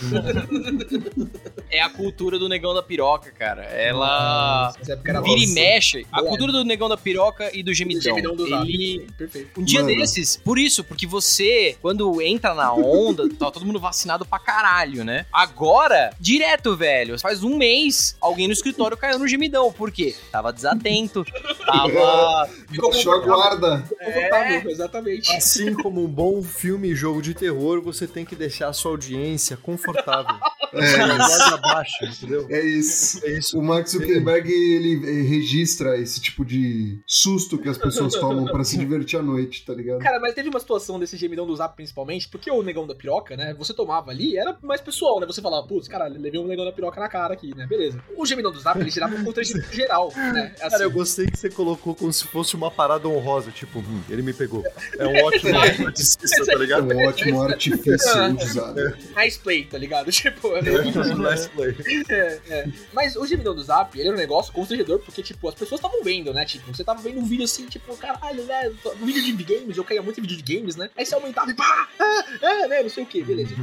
[1.72, 3.64] É a cultura do negão da piroca, cara.
[3.64, 5.54] Ela era vira e nossa.
[5.54, 6.06] mexe.
[6.12, 8.01] A cultura do negão da piroca e do gemidão.
[8.01, 8.68] Gemidão do Zap.
[8.68, 9.60] Ele Perfeito.
[9.60, 9.96] Um dia Mano.
[9.96, 15.04] desses, por isso, porque você, quando entra na onda, tá todo mundo vacinado pra caralho,
[15.04, 15.26] né?
[15.32, 19.72] Agora, direto, velho, faz um mês, alguém no escritório caiu no gemidão.
[19.72, 20.16] Por quê?
[20.32, 21.26] Tava desatento,
[21.66, 22.50] tava.
[22.94, 23.84] Baixou a guarda.
[23.89, 25.32] confortável, exatamente.
[25.32, 28.91] Assim como um bom filme e jogo de terror, você tem que deixar a sua
[28.91, 30.36] audiência confortável.
[30.74, 32.48] É guarda baixa, entendeu?
[32.50, 33.24] É isso.
[33.24, 33.58] É isso.
[33.58, 38.78] O Mark Zuckerberg, ele registra esse tipo de susto que as pessoas tomam pra se
[38.78, 40.00] divertir à noite, tá ligado?
[40.00, 43.36] Cara, mas teve uma situação desse gemidão do Zap principalmente, porque o negão da piroca,
[43.36, 43.54] né?
[43.58, 45.26] Você tomava ali, era mais pessoal, né?
[45.26, 47.66] Você falava, putz, cara, levei um negão da piroca na cara aqui, né?
[47.68, 48.02] Beleza.
[48.18, 50.54] O gemidão do Zap, ele gerava um constrangimento geral, né?
[50.60, 54.02] Assim, Cara, eu gostei que você colocou como se fosse uma parada honrosa, tipo, hum,
[54.10, 54.64] ele me pegou.
[54.98, 56.94] É um ótimo artista, tá É ligado?
[56.94, 58.80] um ótimo artifício usado.
[59.16, 60.12] nice play, tá ligado?
[60.12, 60.62] Tipo, é?
[60.62, 61.76] Nice play.
[62.10, 62.68] É, é.
[62.94, 66.04] Mas o gemidão do Zap, ele era um negócio constrangedor, porque, tipo, as pessoas estavam
[66.04, 66.46] vendo, né?
[66.46, 68.72] Tipo, você tava vendo um vídeo assim, tipo, caralho, né?
[69.02, 70.90] Vídeo de games, eu caía muito em vídeo de games, né?
[70.96, 72.84] Aí você aumentava e pá, ah, ah, né?
[72.84, 73.54] Não sei o que, beleza.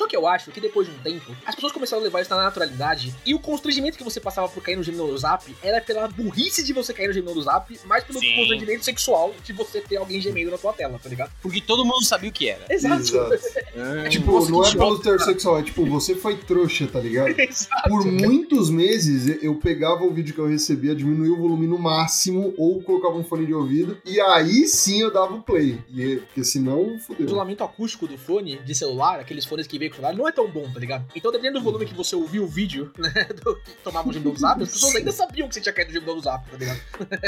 [0.00, 2.30] Só que eu acho que depois de um tempo, as pessoas começaram a levar isso
[2.30, 5.78] na naturalidade e o constrangimento que você passava por cair no gemidão do Zap era
[5.78, 8.34] pela burrice de você cair no gemidão do Zap, mais pelo Sim.
[8.34, 11.30] constrangimento sexual de você ter alguém gemendo na tua tela, tá ligado?
[11.42, 12.64] Porque todo mundo sabia o que era.
[12.70, 13.02] Exato.
[13.02, 14.08] Exato.
[14.08, 17.28] Tipo, Nossa, não que é pelo ter sexual, é tipo, você foi trouxa, tá ligado?
[17.38, 17.90] Exato.
[17.90, 22.54] Por muitos meses eu pegava o vídeo que eu recebia, diminuía o volume no máximo,
[22.56, 25.78] ou colocava um fone de ouvido, e aí sim eu dava o play.
[25.94, 27.26] E, porque senão, O fodeu.
[27.26, 30.78] isolamento acústico do fone de celular, aqueles fones que veio não é tão bom, tá
[30.78, 31.04] ligado?
[31.14, 33.10] Então, dependendo do volume que você ouviu o vídeo, né,
[33.42, 35.88] do que tomava o gemidão do zap, as pessoas ainda sabiam que você tinha caído
[35.90, 36.80] no gemidão do zap, tá ligado?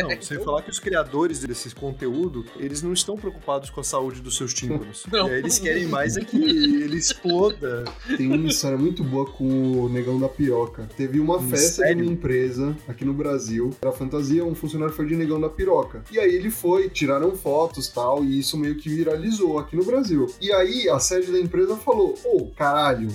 [0.03, 4.21] Não, sem falar que os criadores desse conteúdo, eles não estão preocupados com a saúde
[4.21, 5.05] dos seus tímpanos.
[5.13, 5.29] Não.
[5.29, 7.85] É, eles querem mais é que ele exploda.
[8.17, 9.45] Tem uma história muito boa com
[9.83, 10.89] o Negão da Piroca.
[10.97, 11.97] Teve uma Hum, festa sério?
[11.97, 13.71] de uma empresa aqui no Brasil.
[13.83, 16.03] Era fantasia, um funcionário foi de Negão da Piroca.
[16.11, 20.27] E aí ele foi, tiraram fotos tal, e isso meio que viralizou aqui no Brasil.
[20.41, 23.09] E aí a sede da empresa falou: Ô, caralho,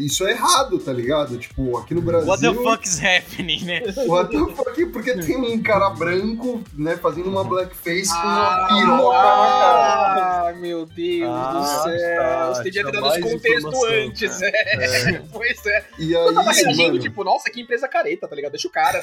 [0.00, 1.36] isso é errado, tá ligado?
[1.38, 2.28] Tipo, aqui no Brasil.
[2.28, 3.82] What the fuck is happening, né?
[4.06, 4.86] What the fuck?
[4.86, 10.48] Porque tem um cara branco, né, fazendo uma blackface com uma Ah, piroca na cara.
[10.48, 12.16] Ah, meu Deus Ah, do céu.
[12.22, 15.22] tá, Você devia ter dado esse mais contexto informação, antes, é.
[15.32, 15.84] Pois é.
[15.98, 18.52] E Eu tava aí, reagindo, mano, tipo, nossa, que empresa careta, tá ligado?
[18.52, 19.00] Deixa o cara.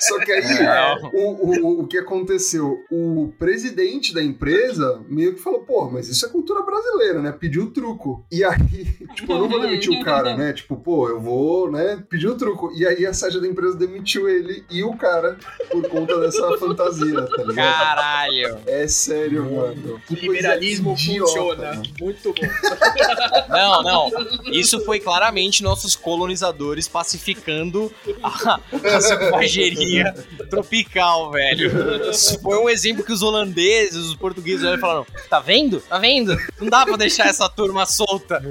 [0.00, 1.10] só que aí Não.
[1.12, 2.78] o, o, o que aconteceu?
[2.90, 7.32] O presidente da empresa meio que falou, pô, mas isso é cultura brasileira, né?
[7.32, 8.24] Pediu o truco.
[8.30, 8.75] E aí,
[9.14, 10.52] tipo, eu não vou demitir o cara, né?
[10.52, 12.02] Tipo, pô, eu vou, né?
[12.08, 12.72] Pedir o truco.
[12.76, 15.38] E aí a sede da empresa demitiu ele e o cara
[15.70, 17.54] por conta dessa fantasia, tá ligado?
[17.54, 18.58] Caralho.
[18.66, 20.00] É sério, mano.
[20.06, 21.64] Que Liberalismo idiota, funciona.
[21.74, 21.82] mano.
[22.00, 23.46] Muito bom.
[23.48, 24.10] Não, não.
[24.52, 28.60] Isso foi claramente nossos colonizadores pacificando a,
[28.94, 30.14] a selvageria
[30.50, 32.10] tropical, velho.
[32.10, 35.80] Isso foi um exemplo que os holandeses, os portugueses olharam e falaram: tá vendo?
[35.80, 36.36] Tá vendo?
[36.60, 38.42] Não dá pra deixar essa turma solta.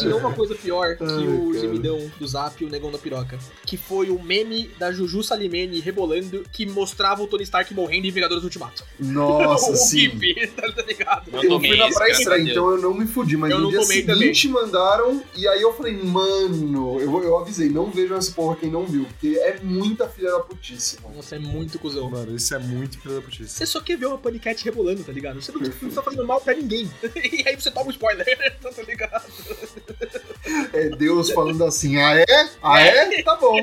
[0.00, 3.38] Tinha uma coisa pior que Ai, o gemidão do Zap e o negão da piroca.
[3.66, 8.10] Que foi o meme da Juju Salimene rebolando que mostrava o Tony Stark morrendo em
[8.10, 8.84] Vingadores Ultimato.
[8.98, 10.10] Nossa, o sim.
[10.18, 11.30] GIF, tá ligado?
[11.32, 12.50] Eu Eu fui na praia graças estreia, a Deus.
[12.50, 15.72] então eu não me fudi, mas Eu no não dia seguinte mandaram, e aí eu
[15.74, 20.08] falei, mano, eu, eu avisei, não vejam essa porra quem não viu, porque é muita
[20.08, 21.16] filha da putice, mano.
[21.16, 22.10] Nossa, é muito cuzão.
[22.10, 23.48] Mano, isso é muito filho da putice.
[23.50, 25.40] Você só quer ver uma paniquete rebolando, tá ligado?
[25.40, 26.90] Você não, não tá fazendo mal pra ninguém.
[27.32, 28.24] E aí você toma um spoiler,
[28.60, 29.24] tá ligado?
[29.62, 30.31] です。
[30.72, 32.24] É Deus falando assim, ah é?
[32.62, 33.22] Ah é?
[33.22, 33.56] Tá bom.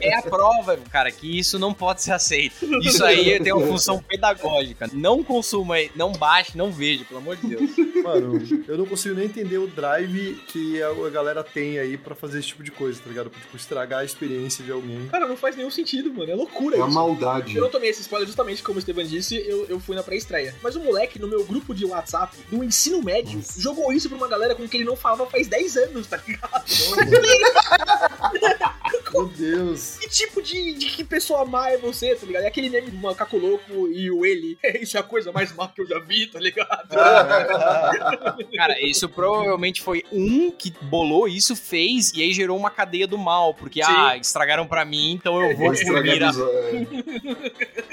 [0.00, 2.54] É a prova, cara, que isso não pode ser aceito.
[2.82, 4.88] Isso aí tem uma função pedagógica.
[4.92, 7.70] Não consuma, não baixe, não veja, pelo amor de Deus.
[8.02, 12.38] Mano, eu não consigo nem entender o drive que a galera tem aí pra fazer
[12.38, 13.30] esse tipo de coisa, tá ligado?
[13.30, 15.06] Pra, tipo, estragar a experiência de alguém.
[15.08, 16.30] Cara, não faz nenhum sentido, mano.
[16.30, 16.90] É loucura É isso.
[16.90, 17.56] maldade.
[17.56, 20.54] Eu não tomei esse spoiler justamente como o Esteban disse, eu, eu fui na pré-estreia.
[20.62, 23.60] Mas o moleque no meu grupo de WhatsApp do ensino médio Nossa.
[23.60, 26.64] jogou isso pra uma galera com quem ele não falava faz 10 anos, tá ligado?
[29.12, 29.96] Meu Deus.
[29.98, 32.44] Que tipo de, de que pessoa má é você, tá ligado?
[32.44, 34.58] É aquele meme do macaco louco e o ele.
[34.80, 36.88] Isso é a coisa mais má que eu já vi, tá ligado?
[38.56, 43.18] Cara, isso provavelmente foi um que bolou isso, fez, e aí gerou uma cadeia do
[43.18, 43.54] mal.
[43.54, 43.90] Porque, Sim.
[43.90, 45.72] ah, estragaram pra mim, então eu vou a...
[45.72, 45.80] dos-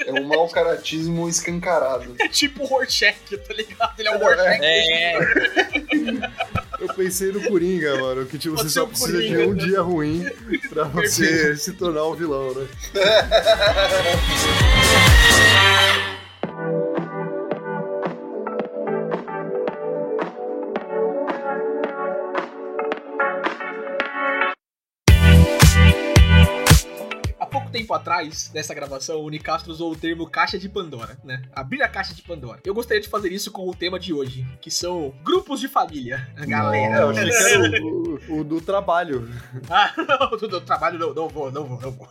[0.06, 0.08] é.
[0.08, 2.14] é um mau caratismo escancarado.
[2.20, 3.98] É tipo o Rorschach, tá ligado?
[3.98, 4.60] Ele é o Rorschach.
[4.62, 5.18] É,
[6.80, 9.48] Eu pensei no Coringa, mano, que tipo, você só precisa de Coringa.
[9.48, 10.24] um dia ruim
[10.68, 12.68] pra você se tornar o vilão, né?
[27.88, 31.42] tempo atrás, nessa gravação, o Nicastro usou o termo caixa de Pandora, né?
[31.54, 32.60] Abrir a caixa de Pandora.
[32.64, 36.28] Eu gostaria de fazer isso com o tema de hoje, que são grupos de família.
[36.36, 37.00] A É, galera.
[37.00, 37.08] eu
[37.82, 39.26] o, o- o do trabalho.
[39.70, 42.08] Ah, não, do, do trabalho não, não vou, não vou, não vou.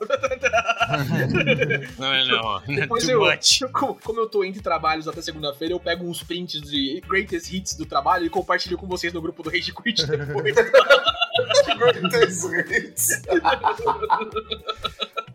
[1.99, 2.75] Não, não, não.
[2.75, 3.59] Depois Too eu, much.
[3.71, 7.75] como, como eu tô entre trabalhos até segunda-feira, eu pego uns prints de greatest hits
[7.75, 10.55] do trabalho e compartilho com vocês no grupo do Rage Quit depois.
[12.03, 13.21] Interessantes.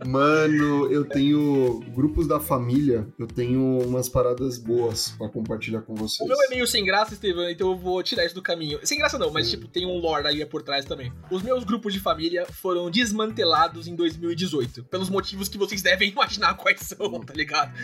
[0.07, 6.21] Mano, eu tenho grupos da família, eu tenho umas paradas boas pra compartilhar com vocês.
[6.21, 8.79] O meu é meio sem graça, Estevam, então eu vou tirar isso do caminho.
[8.83, 9.51] Sem graça não, mas Hum.
[9.51, 11.13] tipo, tem um lore aí por trás também.
[11.31, 14.85] Os meus grupos de família foram desmantelados em 2018.
[14.85, 17.73] Pelos motivos que vocês devem imaginar quais são, tá ligado?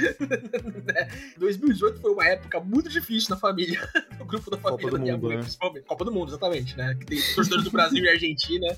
[0.89, 1.09] Né?
[1.39, 3.81] 2018 foi uma época muito difícil na família.
[4.21, 5.43] O grupo da Copa família do da minha Mundo, mãe, né?
[5.43, 5.85] principalmente.
[5.87, 6.95] Copa do Mundo, exatamente, né?
[6.99, 8.77] Que tem torcedores do Brasil e Argentina.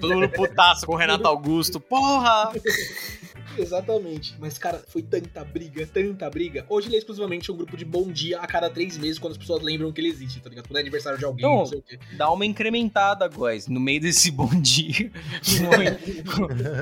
[0.00, 1.80] Todo mundo putaço com o Renato Augusto.
[1.80, 2.52] Porra!
[3.58, 4.34] Exatamente.
[4.38, 6.64] Mas, cara, foi tanta briga, tanta briga.
[6.68, 9.38] Hoje ele é exclusivamente um grupo de bom dia a cada três meses, quando as
[9.38, 10.68] pessoas lembram que ele existe, tá ligado?
[10.68, 11.98] Quando é aniversário de alguém, Então, não sei o quê.
[12.16, 13.66] Dá uma incrementada, guys.
[13.66, 15.10] No meio desse bom dia.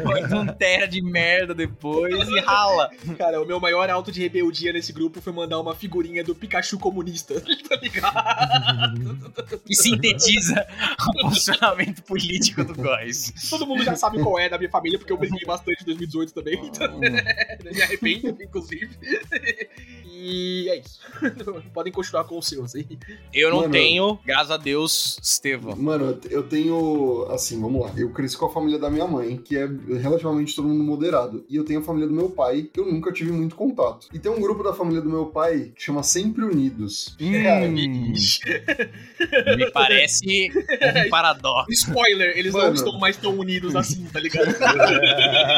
[0.03, 2.91] Põe um tera de merda depois e rala.
[3.16, 6.78] Cara, o meu maior auto de rebeldia nesse grupo foi mandar uma figurinha do Pikachu
[6.78, 9.61] comunista, tá ligado?
[9.64, 10.66] Que sintetiza
[11.01, 13.32] o posicionamento político do guys.
[13.49, 16.33] Todo mundo já sabe qual é da minha família, porque eu briguei bastante em 2018
[16.35, 18.91] também, então me arrependo, inclusive.
[20.18, 20.99] E é isso.
[21.74, 22.87] Podem continuar com os seus aí.
[23.35, 23.72] Eu não Mano.
[23.72, 25.77] tenho, graças a Deus, Estevão.
[25.77, 27.27] Mano, eu tenho.
[27.31, 27.93] Assim, vamos lá.
[27.97, 29.68] Eu cresci com a família da minha mãe, que é
[30.01, 31.45] relativamente todo mundo moderado.
[31.51, 34.09] E eu tenho a família do meu pai, que eu nunca tive muito contato.
[34.12, 37.14] E tem um grupo da família do meu pai que chama Sempre Unidos.
[37.45, 38.12] Cara, Hum,
[39.57, 40.51] me parece
[41.07, 41.70] um paradoxo.
[41.72, 42.74] Spoiler, eles não Mano.
[42.74, 44.47] estão mais tão unidos assim, tá ligado?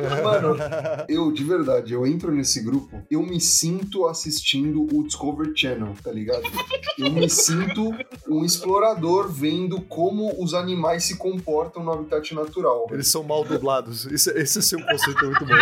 [0.22, 0.56] Mano,
[1.08, 6.10] eu, de verdade, eu entro nesse grupo, eu me sinto assistindo o Discovery Channel, tá
[6.10, 6.42] ligado?
[6.98, 7.94] Eu me sinto
[8.28, 12.86] um explorador vendo como os animais se comportam no habitat natural.
[12.90, 14.06] Eles são mal dublados.
[14.06, 15.54] Esse, esse é um conceito muito bom.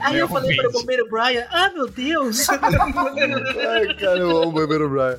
[0.00, 2.48] Aí eu falei para o bombeiro Brian, ah, meu Deus!
[2.50, 5.18] Ai, cara, eu amo o Beber O'Brien.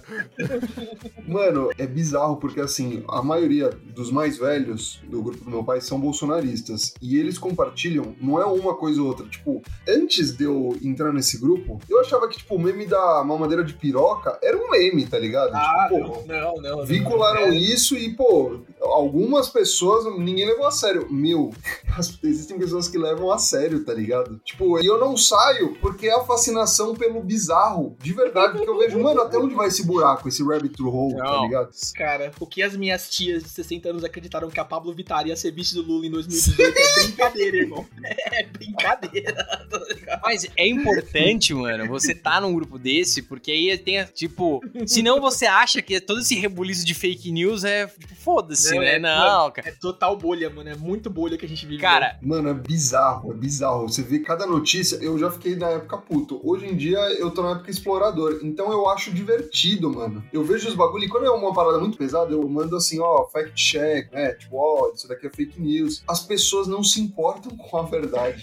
[1.28, 5.82] Mano, é bizarro porque assim, a maioria dos mais velhos do grupo do meu pai
[5.82, 6.55] são bolsonaristas
[7.01, 11.39] e eles compartilham, não é uma coisa ou outra, tipo, antes de eu entrar nesse
[11.39, 15.20] grupo, eu achava que tipo o meme da mamadeira de piroca era um meme, tá
[15.20, 15.53] ligado?
[15.53, 16.86] Ah, tipo, pô, não, não, não.
[16.86, 18.60] Vincularam isso e, pô,
[18.93, 21.07] algumas pessoas ninguém levou a sério.
[21.11, 21.51] Meu,
[21.97, 24.39] as- existem pessoas que levam a sério, tá ligado?
[24.43, 28.77] Tipo, e eu não saio porque é a fascinação pelo bizarro, de verdade, que eu
[28.77, 31.43] vejo, mano, até onde vai esse buraco, esse rabbit hole, tá Não.
[31.45, 31.69] ligado?
[31.95, 35.36] Cara, o que as minhas tias de 60 anos acreditaram que a Pablo Vittar ia
[35.36, 37.86] ser vice do Lula em 2018 é brincadeira, irmão.
[38.31, 39.33] É brincadeira.
[39.69, 40.21] tá ligado?
[40.23, 45.45] Mas é importante, mano, você tá num grupo desse, porque aí tem, tipo, senão você
[45.45, 48.95] acha que todo esse rebuliço de fake news é, tipo, foda-se, Não, né?
[48.95, 49.69] é- Não, cara.
[49.69, 50.69] É total bolha, mano.
[50.69, 51.82] É muito bolha que a gente vive.
[51.82, 53.88] Cara, Mano, é bizarro, é bizarro.
[53.88, 56.39] Você vê cada notícia, eu já fiquei na época puto.
[56.43, 58.39] Hoje em dia eu tô na época explorador.
[58.43, 60.23] Então eu acho divertido, mano.
[60.34, 63.26] Eu vejo os bagulho e quando é uma parada muito pesada, eu mando assim, ó,
[63.28, 64.34] fact check, né?
[64.34, 66.03] Tipo, ó, isso daqui é fake news.
[66.07, 68.41] As pessoas não se importam com a verdade.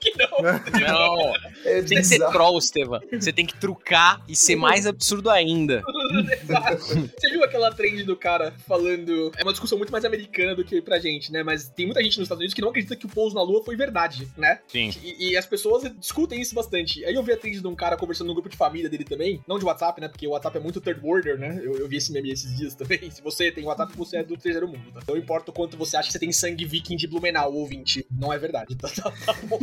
[0.00, 0.78] que não.
[0.80, 1.32] não.
[1.64, 3.00] É Tem que ser troll, Estevam.
[3.12, 5.82] Você tem que trucar e ser mais absurdo ainda.
[6.78, 9.32] Você viu aquela trend do cara falando.
[9.36, 11.42] É uma discussão muito mais americana do que pra gente, né?
[11.42, 13.62] Mas tem muita gente nos Estados Unidos que não acredita que o pouso na Lua
[13.62, 14.60] foi verdade, né?
[14.68, 14.90] Sim.
[15.02, 17.04] E, e as pessoas discutem isso bastante.
[17.04, 19.40] Aí eu vi a trend de um cara conversando no grupo de família dele também.
[19.46, 20.08] Não de WhatsApp, né?
[20.08, 21.60] Porque o WhatsApp é muito third worlder, né?
[21.62, 23.10] Eu, eu vi esse meme esses dias também.
[23.10, 25.00] Se você tem WhatsApp, você é do terceiro mundo, tá?
[25.06, 28.06] Não importa o quanto você acha que você tem sangue viking de Blumenau, ouvinte.
[28.10, 29.58] Não é verdade, tá, tá, tá bom.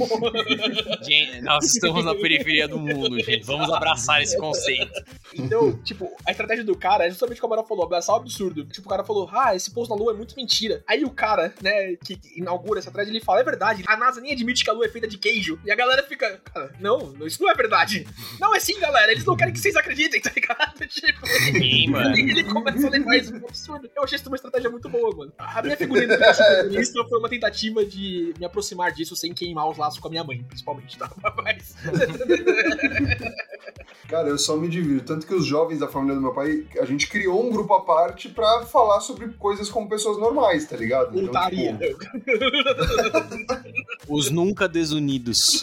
[1.03, 3.45] Gente, nós estamos na periferia do mundo, gente.
[3.45, 5.03] Vamos abraçar esse conceito.
[5.33, 8.65] Então, tipo, a estratégia do cara é justamente como a Amaral falou, abraçar o absurdo.
[8.65, 10.83] Tipo, o cara falou, ah, esse pouso na Lua é muito mentira.
[10.87, 14.33] Aí o cara, né, que inaugura essa thread, ele fala, é verdade, a NASA nem
[14.33, 15.59] admite que a Lua é feita de queijo.
[15.65, 18.05] E a galera fica, cara, não, isso não é verdade.
[18.39, 20.75] Não, é sim, galera, eles não querem que vocês acreditem, tá ligado?
[20.87, 22.15] Tipo, Sim, mano.
[22.17, 23.89] e ele começa a levar isso como absurdo.
[23.95, 25.33] Eu achei isso uma estratégia muito boa, mano.
[25.37, 26.17] A minha figurinha do
[26.63, 30.23] comunista foi uma tentativa de me aproximar disso sem queimar os laços com a minha
[30.23, 31.09] mãe, principalmente, tá?
[31.43, 31.75] Mas...
[34.07, 35.05] Cara, eu só me divirto.
[35.05, 37.81] Tanto que os jovens da família do meu pai, a gente criou um grupo à
[37.81, 41.09] parte pra falar sobre coisas como pessoas normais, tá ligado?
[41.17, 41.77] Então, Putaria.
[41.77, 42.05] tipo,
[44.09, 45.61] Os nunca desunidos.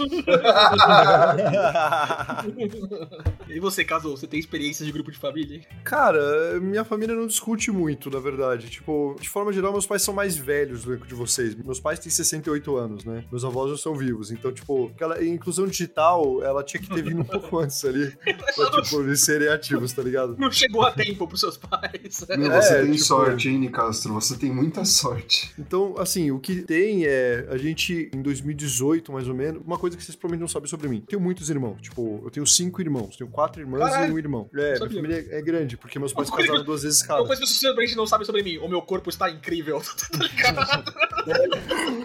[3.49, 4.17] E você, casou?
[4.17, 5.61] Você tem experiências de grupo de família?
[5.85, 8.69] Cara, minha família não discute muito, na verdade.
[8.69, 11.55] Tipo, de forma geral, meus pais são mais velhos do que de vocês.
[11.55, 13.25] Meus pais têm 68 anos, né?
[13.31, 14.31] Meus avós já são vivos.
[14.31, 18.13] Então, tipo, aquela inclusão digital, ela tinha que ter vindo um pouco antes ali.
[18.55, 20.37] Pra, tipo, eles serem ativos, tá ligado?
[20.39, 22.25] Não chegou a tempo pros seus pais.
[22.37, 24.13] Meu, É, você tem tipo- sorte, hein, Nicastro?
[24.15, 25.53] Você tem muita sorte.
[25.59, 27.47] Então, assim, o que tem é.
[27.51, 30.89] A gente, em 2018, mais ou menos, uma coisa que vocês provavelmente não sabem sobre
[30.89, 31.03] mim.
[31.07, 31.81] Tenho muitos irmãos.
[31.81, 33.17] Tipo, eu tenho cinco irmãos.
[33.17, 34.11] Tenho quatro irmãs Caralho.
[34.11, 34.49] e um irmão.
[34.55, 37.25] É, minha família é grande, porque meus pais Uma casaram duas vezes Uma cada.
[37.27, 38.59] coisa que você simplesmente não sabe sobre mim.
[38.59, 39.81] O meu corpo está incrível.
[40.13, 40.93] tá ligado?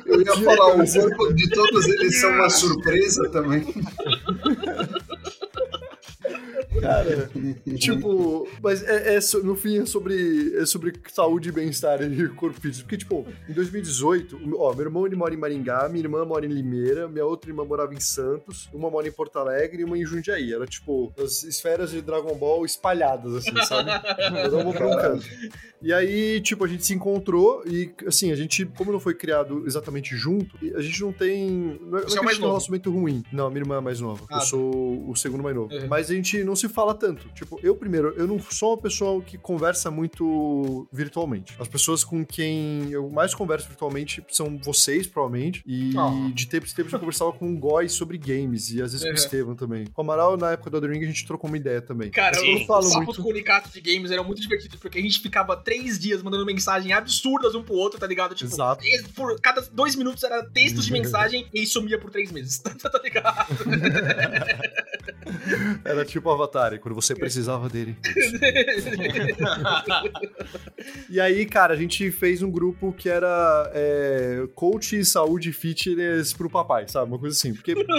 [0.05, 0.77] Eu ia falar, o
[1.15, 3.65] corpo de todos eles são uma surpresa também.
[6.81, 7.29] Cara,
[7.77, 12.59] tipo, mas é, é no fim é sobre, é sobre saúde e bem-estar e corpo
[12.59, 12.83] físico.
[12.83, 16.45] Porque, tipo, em 2018, o- ó, meu irmão ele mora em Maringá, minha irmã mora
[16.45, 19.97] em Limeira, minha outra irmã morava em Santos, uma mora em Porto Alegre e uma
[19.97, 20.53] em Jundiaí.
[20.53, 23.89] Era, tipo, as esferas de Dragon Ball espalhadas, assim, sabe?
[24.17, 25.25] Cada uma pra um canto.
[25.81, 29.63] E aí, tipo, a gente se encontrou e, assim, a gente, como não foi criado
[29.65, 31.79] exatamente junto, a gente não tem.
[31.81, 32.53] Não é, Você não é é mais tem um novo?
[32.59, 33.23] relacionamento ruim.
[33.31, 34.25] Não, minha irmã é mais nova.
[34.29, 35.73] Ah, eu sou o segundo mais novo.
[35.73, 35.87] Uhum.
[35.87, 37.27] Mas a gente não se fala tanto.
[37.29, 41.55] Tipo, eu primeiro, eu não sou uma pessoa que conversa muito virtualmente.
[41.59, 45.63] As pessoas com quem eu mais converso virtualmente são vocês, provavelmente.
[45.65, 46.29] E Ah.
[46.33, 48.71] de tempos em tempos eu conversava com o Góis sobre games.
[48.71, 49.13] E às vezes com Uhum.
[49.13, 49.85] o Estevam também.
[49.87, 52.09] Com o Amaral, na época do The Ring, a gente trocou uma ideia também.
[52.11, 53.21] Cara, os eu falo sapos muito.
[53.21, 57.55] comunicados de games eram muito divertidos, porque a gente ficava três dias mandando mensagem absurdas
[57.55, 58.35] um pro outro, tá ligado?
[58.35, 58.81] Tipo, Exato.
[58.81, 63.01] texto por cada dois minutos era textos de mensagem e sumia por três meses, tá
[63.03, 63.47] ligado?
[65.83, 67.95] Era tipo Avatar, quando você precisava dele.
[71.09, 76.49] E aí, cara, a gente fez um grupo que era é, coach saúde fitness pro
[76.49, 77.07] papai, sabe?
[77.11, 77.53] Uma coisa assim.
[77.53, 77.91] Porque, tipo,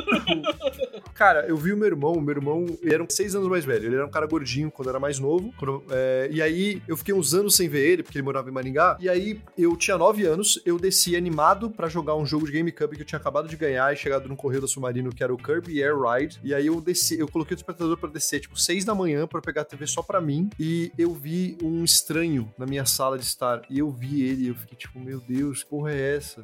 [1.14, 3.86] cara, eu vi o meu irmão, o meu irmão, ele era seis anos mais velho.
[3.86, 5.52] Ele era um cara gordinho quando era mais novo.
[5.58, 8.52] quando- é, e aí, eu fiquei uns anos sem ver ele, porque ele morava em
[8.52, 8.96] Maringá.
[9.00, 12.96] E aí, eu tinha nove anos, eu desci animado pra jogar um jogo de GameCube
[12.96, 15.36] que eu tinha acabado de ganhar e chegado no Correio da Submarino, que era o
[15.38, 16.38] Kirby Air Ride.
[16.44, 19.40] E aí, eu desci, eu coloquei o despertador pra descer, tipo, seis da manhã pra
[19.40, 20.50] pegar a TV só pra mim.
[20.58, 23.62] E eu vi um estranho na minha sala de estar.
[23.70, 26.42] E eu vi ele e eu fiquei tipo, meu Deus, que porra é essa?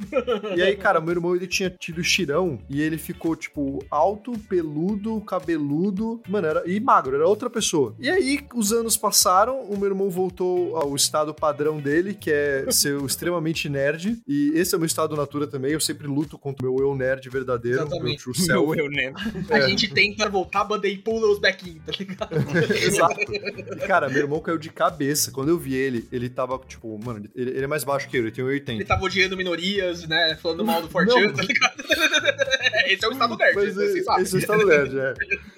[0.56, 5.20] e aí, cara, meu irmão, ele tinha tido estirão e ele ficou, tipo, alto, peludo,
[5.22, 7.94] cabeludo, mano, era, e magro, era outra pessoa.
[7.98, 12.66] E aí, os anos passaram, o meu irmão voltou ao estado padrão dele, que é
[12.70, 14.18] ser extremamente nerd.
[14.26, 15.72] E esse é o meu estado natura também.
[15.72, 18.22] Eu sempre luto contra o meu eu nerd verdadeiro, o meu Exatamente.
[18.22, 18.54] true self.
[18.74, 19.12] Meu eu, né?
[19.50, 22.34] A gente tenta voltar banda e pula os back-in, tá ligado?
[22.74, 23.20] Exato.
[23.20, 25.30] E, cara, meu irmão caiu de cabeça.
[25.30, 28.22] Quando eu vi ele, ele tava, tipo, mano, ele, ele é mais baixo que eu,
[28.22, 28.70] ele tem 1,80.
[28.70, 30.36] Ele tava odiando minorias, né?
[30.42, 31.34] Falando mal do Fortune, Não.
[31.34, 31.84] tá ligado?
[32.86, 34.22] Esse é o estado nerd, Mas vocês é, sabem.
[34.22, 35.14] esse é o estado nerd, é.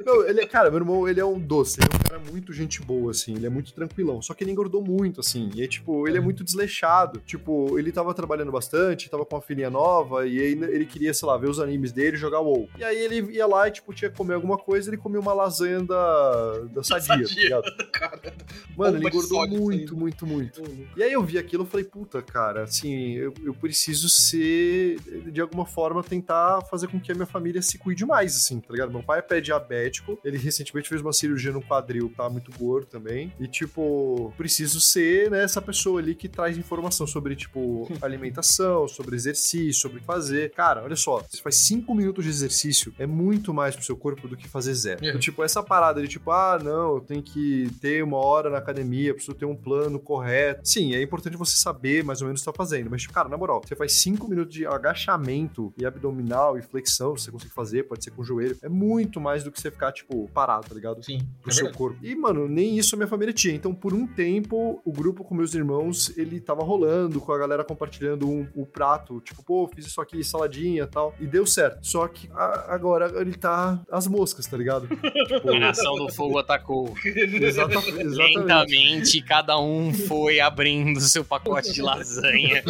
[0.07, 1.80] Não, ele é, cara, meu irmão, ele é um doce.
[1.80, 3.34] Ele é um cara muito gente boa, assim.
[3.34, 4.22] Ele é muito tranquilão.
[4.22, 5.50] Só que ele engordou muito, assim.
[5.57, 7.20] E, tipo, ele é muito desleixado.
[7.26, 11.26] Tipo, ele tava trabalhando bastante, tava com uma filhinha nova, e aí ele queria, sei
[11.26, 12.68] lá, ver os animes dele e jogar WoW.
[12.78, 15.32] E aí ele ia lá e, tipo, tinha que comer alguma coisa, ele comia uma
[15.32, 17.62] lasanha da, da Sadia, tá Sadia.
[17.92, 18.32] Cara,
[18.76, 20.00] Mano, ele engordou muito, assim.
[20.00, 20.62] muito, muito.
[20.96, 24.98] E aí eu vi aquilo e falei, puta, cara, assim, eu, eu preciso ser,
[25.32, 28.72] de alguma forma, tentar fazer com que a minha família se cuide mais, assim, tá
[28.72, 28.92] ligado?
[28.92, 32.86] Meu pai é pé diabético, ele recentemente fez uma cirurgia no quadril, tá muito gordo
[32.86, 33.32] também.
[33.38, 39.16] E, tipo, preciso ser, né, essa pessoa ali que traz informação sobre, tipo, alimentação, sobre
[39.16, 40.53] exercício, sobre fazer.
[40.53, 44.28] Cara, olha só, você faz cinco minutos de exercício, é muito mais pro seu corpo
[44.28, 45.05] do que fazer zero.
[45.05, 45.09] É.
[45.09, 48.59] Então, tipo, essa parada de, tipo, ah, não, eu tenho que ter uma hora na
[48.59, 50.61] academia, preciso ter um plano correto.
[50.64, 52.90] Sim, é importante você saber mais ou menos o que tá fazendo.
[52.90, 57.16] Mas, tipo, cara, na moral, você faz cinco minutos de agachamento e abdominal e flexão,
[57.16, 58.57] se você consegue fazer, pode ser com o joelho.
[58.62, 61.03] É muito mais do que você ficar, tipo, parado, tá ligado?
[61.03, 61.18] sim.
[61.43, 61.78] pro é seu verdade.
[61.78, 61.99] corpo.
[62.03, 63.55] E, mano, nem isso a minha família tinha.
[63.55, 67.64] Então, por um tempo, o grupo com meus irmãos, ele tava rolando, com a galera
[67.64, 69.20] compartilhando um, o prato.
[69.20, 71.14] Tipo, pô, fiz isso aqui, saladinha e tal.
[71.20, 71.78] E deu certo.
[71.87, 74.89] Só que a- agora ele tá às moscas, tá ligado?
[75.26, 76.95] Tipo, A nação do fogo atacou.
[77.05, 78.05] exata- exatamente.
[78.05, 82.62] Lentamente, cada um foi abrindo seu pacote de lasanha.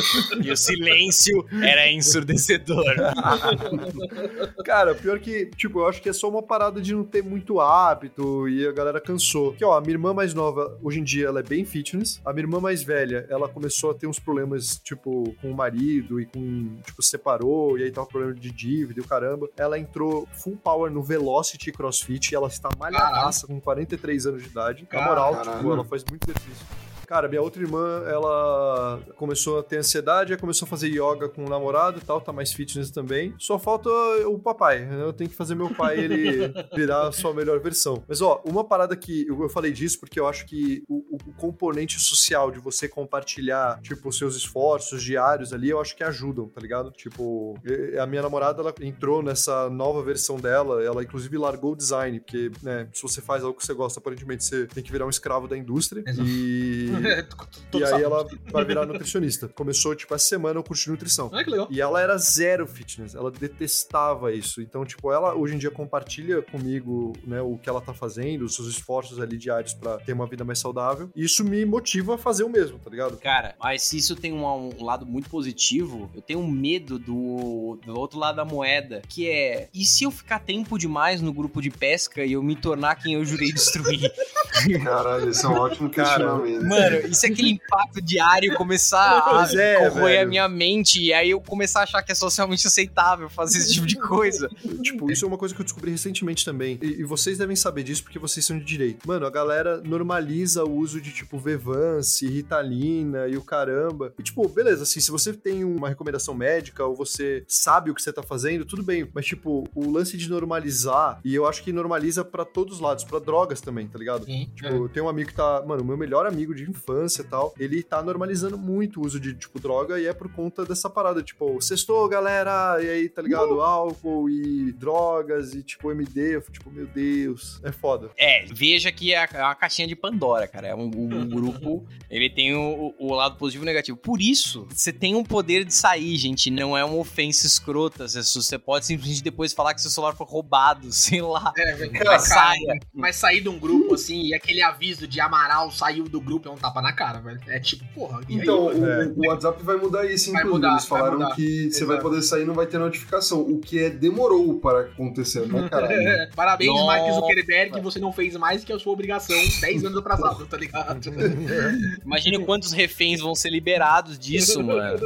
[0.42, 2.84] e o silêncio era ensurdecedor.
[4.64, 7.60] Cara, pior que, tipo, eu acho que é só uma parada de não ter muito
[7.60, 9.52] hábito e a galera cansou.
[9.54, 12.20] Que, ó, a minha irmã mais nova, hoje em dia, ela é bem fitness.
[12.24, 16.20] A minha irmã mais velha, ela começou a ter uns problemas, tipo, com o marido
[16.20, 19.48] e com, tipo, separou, e aí tava problema de dívida e o caramba.
[19.56, 24.48] Ela entrou full power no Velocity CrossFit e ela está malhadaça com 43 anos de
[24.48, 24.88] idade.
[24.92, 25.58] Na moral, Caralho.
[25.58, 26.66] tipo, ela faz muito exercício.
[27.06, 31.48] Cara, minha outra irmã, ela começou a ter ansiedade, começou a fazer yoga com o
[31.48, 33.34] namorado e tal, tá mais fitness também.
[33.38, 33.88] Só falta
[34.26, 34.80] o papai.
[34.84, 35.02] né?
[35.02, 38.02] Eu tenho que fazer meu pai ele virar a sua melhor versão.
[38.08, 41.98] Mas ó, uma parada que eu falei disso porque eu acho que o, o- componente
[42.00, 46.60] social de você compartilhar, tipo, os seus esforços diários ali, eu acho que ajudam, tá
[46.60, 46.90] ligado?
[46.90, 47.54] Tipo,
[48.00, 52.50] a minha namorada, ela entrou nessa nova versão dela, ela inclusive largou o design, porque,
[52.62, 55.46] né, se você faz algo que você gosta, aparentemente você tem que virar um escravo
[55.46, 56.02] da indústria.
[56.06, 56.26] Exato.
[56.28, 56.90] E
[57.74, 59.48] e aí ela vai virar nutricionista.
[59.48, 61.30] Começou, tipo, essa semana o curso de nutrição.
[61.32, 61.68] Ah, que legal.
[61.70, 64.60] E ela era zero fitness, ela detestava isso.
[64.60, 68.54] Então, tipo, ela hoje em dia compartilha comigo, né, o que ela tá fazendo, os
[68.54, 71.10] seus esforços ali diários para ter uma vida mais saudável.
[71.14, 73.16] E isso me motiva a fazer o mesmo, tá ligado?
[73.18, 77.98] Cara, mas se isso tem um, um lado muito positivo, eu tenho medo do, do
[77.98, 81.70] outro lado da moeda, que é, e se eu ficar tempo demais no grupo de
[81.70, 84.12] pesca e eu me tornar quem eu jurei destruir?
[84.82, 86.64] Caralho, esse é um ótimo questionamento.
[86.64, 90.28] Mano, isso é aquele impacto diário começar a é, corroer a velho.
[90.28, 93.86] minha mente e aí eu começar a achar que é socialmente aceitável fazer esse tipo
[93.86, 94.48] de coisa.
[94.82, 96.78] Tipo, isso é uma coisa que eu descobri recentemente também.
[96.82, 99.06] E, e vocês devem saber disso porque vocês são de direito.
[99.06, 104.12] Mano, a galera normaliza o uso de, tipo, Vevance, Ritalina e o caramba.
[104.18, 108.02] E, tipo, beleza, assim, se você tem uma recomendação médica ou você sabe o que
[108.02, 109.08] você tá fazendo, tudo bem.
[109.12, 113.04] Mas, tipo, o lance de normalizar, e eu acho que normaliza pra todos os lados,
[113.04, 114.24] pra drogas também, tá ligado?
[114.24, 114.50] Sim.
[114.54, 117.54] Tipo, eu tenho um amigo que tá, mano, meu melhor amigo de infância e tal,
[117.58, 121.22] ele tá normalizando muito o uso de, tipo, droga e é por conta dessa parada,
[121.22, 123.60] tipo, sextou, galera, e aí, tá ligado?
[123.60, 128.10] Álcool e drogas e, tipo, MD, tipo, meu Deus, é foda.
[128.16, 130.68] É, veja que é a- é uma caixinha de Pandora, cara.
[130.68, 133.96] É um, um grupo, ele tem o, o lado positivo e negativo.
[133.96, 136.50] Por isso, você tem um poder de sair, gente.
[136.50, 138.06] Não é uma ofensa escrota.
[138.08, 141.52] Você, você pode simplesmente depois falar que seu celular foi roubado, sei lá.
[141.56, 141.92] É, velho.
[141.92, 142.78] Mas Mas, saia.
[142.92, 146.52] mas sair de um grupo assim e aquele aviso de Amaral saiu do grupo é
[146.52, 147.40] um tapa na cara, velho.
[147.48, 148.20] É tipo, porra.
[148.28, 148.86] e aí, Então, mano?
[148.86, 149.06] o, É.
[149.06, 150.66] o WhatsApp vai mudar isso, Vai inclusive.
[150.66, 151.34] mudar, Eles vai falaram mudar.
[151.34, 153.40] que você vai poder sair e não vai ter notificação.
[153.40, 155.92] O que é demorou para acontecer, né, caralho?
[155.92, 156.86] É, Parabéns, Nossa.
[156.86, 161.06] Mark Zuckerberg, você não fez mais que a sua obrigação 10 anos atrasado, tá ligado?
[162.04, 164.98] Imagine quantos reféns vão ser liberados disso, mano.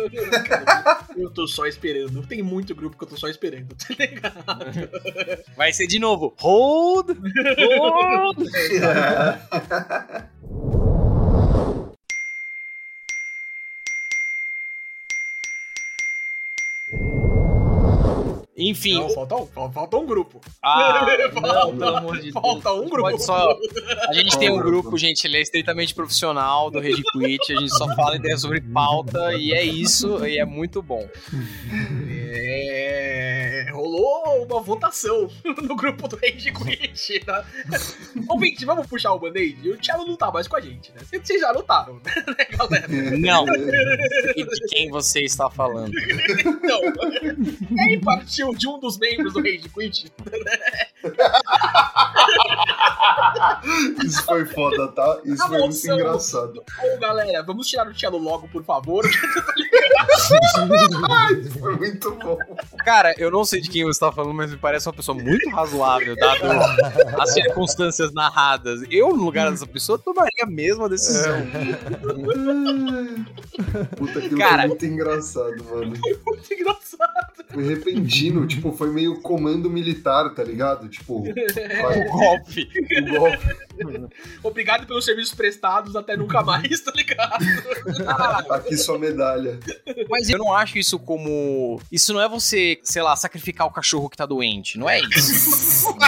[1.16, 2.22] Eu tô só esperando.
[2.26, 5.44] Tem muito grupo que eu tô só esperando, tá ligado?
[5.56, 6.34] Vai ser de novo.
[6.38, 7.10] Hold!
[7.58, 8.38] Hold!
[18.60, 20.40] Enfim, Não, falta um, fal- falta um grupo.
[20.62, 22.34] ah, não, pelo amor de Deus.
[22.34, 23.00] Falta um grupo.
[23.10, 23.56] Pode só.
[24.08, 24.96] A gente tem um grupo?
[24.98, 27.52] gente, ele é estritamente profissional do Rede Quit.
[27.52, 31.08] A gente só fala ideias sobre pauta e é isso, e é muito bom.
[32.08, 32.79] É,
[33.90, 35.28] rolou uma votação
[35.62, 37.24] no grupo do Rage Quit.
[37.24, 37.44] Tá?
[38.28, 39.70] Ouvinte, vamos puxar o band-aid?
[39.70, 41.00] O Thiago não tá mais com a gente, né?
[41.02, 42.88] Vocês já notaram, né, galera?
[43.18, 43.44] Não.
[44.36, 45.92] E de quem você está falando?
[45.98, 46.80] Então,
[47.78, 50.12] aí partiu de um dos membros do Rage Quit.
[54.04, 55.20] Isso foi foda, tá?
[55.24, 56.62] Isso A foi muito engraçado.
[56.82, 59.04] Ô, galera, vamos tirar o Thiago logo, por favor.
[61.60, 62.38] Foi muito bom.
[62.84, 65.48] Cara, eu não sei de quem você está falando, mas me parece uma pessoa muito
[65.50, 66.40] razoável, dado
[67.20, 68.82] as circunstâncias narradas.
[68.90, 71.46] Eu, no lugar dessa pessoa, tomaria a mesma decisão.
[73.96, 74.58] Puta, aquilo Cara.
[74.62, 75.92] foi muito engraçado, mano.
[76.26, 77.44] Muito engraçado.
[77.52, 80.88] Foi repentino, tipo, foi meio comando militar, tá ligado?
[80.88, 82.68] Tipo, vai, O golpe.
[83.00, 83.69] o golpe.
[84.42, 87.44] Obrigado pelos serviços prestados, até nunca mais, tá ligado?
[88.52, 89.58] Aqui sua medalha.
[90.08, 91.80] Mas eu não acho isso como.
[91.90, 94.78] Isso não é você, sei lá, sacrificar o cachorro que tá doente.
[94.78, 95.94] Não é isso.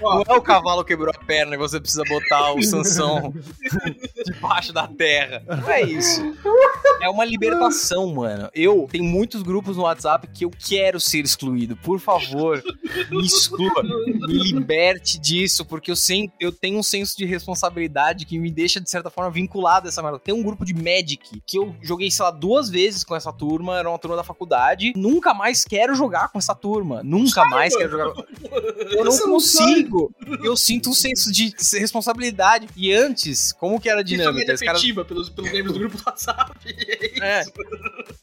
[0.00, 3.34] Não é o cavalo quebrou a perna e você precisa botar o Sansão
[4.24, 5.42] debaixo da terra.
[5.46, 6.34] Não é isso.
[7.00, 8.48] É uma libertação, mano.
[8.54, 11.76] Eu tenho muitos grupos no WhatsApp que eu quero ser excluído.
[11.76, 12.62] Por favor,
[13.10, 13.82] me exclua.
[13.82, 18.80] Me liberte disso, porque eu, sem, eu tenho um senso de responsabilidade que me deixa,
[18.80, 20.18] de certa forma, vinculado a essa merda.
[20.18, 23.78] Tem um grupo de Magic que eu joguei, sei lá, duas vezes com essa turma,
[23.78, 24.92] era uma turma da faculdade.
[24.96, 27.02] Nunca mais quero jogar com essa turma.
[27.02, 28.14] Nunca mais quero jogar.
[28.90, 30.12] Eu não Você não consigo.
[30.42, 32.68] Eu sinto um senso de responsabilidade.
[32.76, 34.54] E antes, como que era a dinâmica?
[34.54, 36.52] Os caras efetiva pelos, pelos membros do grupo do WhatsApp.
[37.20, 37.38] é.
[37.38, 37.44] É,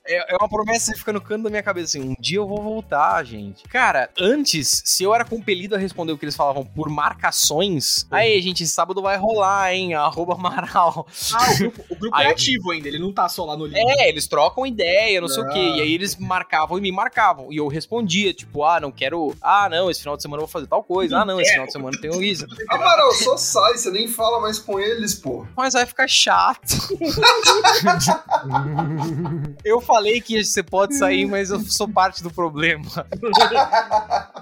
[0.07, 2.61] é uma promessa que fica no canto da minha cabeça, assim, um dia eu vou
[2.61, 3.63] voltar, gente.
[3.63, 8.41] Cara, antes, se eu era compelido a responder o que eles falavam por marcações, aí,
[8.41, 11.07] gente, sábado vai rolar, hein, arroba Amaral.
[11.33, 13.65] Ah, o grupo, o grupo Aí é ativo ainda, ele não tá só lá no
[13.65, 13.77] link.
[13.77, 17.51] É, eles trocam ideia, não sei o quê, e aí eles marcavam e me marcavam,
[17.51, 20.51] e eu respondia, tipo, ah, não quero, ah, não, esse final de semana eu vou
[20.51, 22.45] fazer tal coisa, ah, não, esse final de semana eu tenho isso.
[22.69, 25.45] Amaral, só sai, você nem fala mais com eles, pô.
[25.55, 26.75] Mas vai ficar chato.
[29.63, 33.07] eu falei que você pode sair, mas eu sou parte do problema.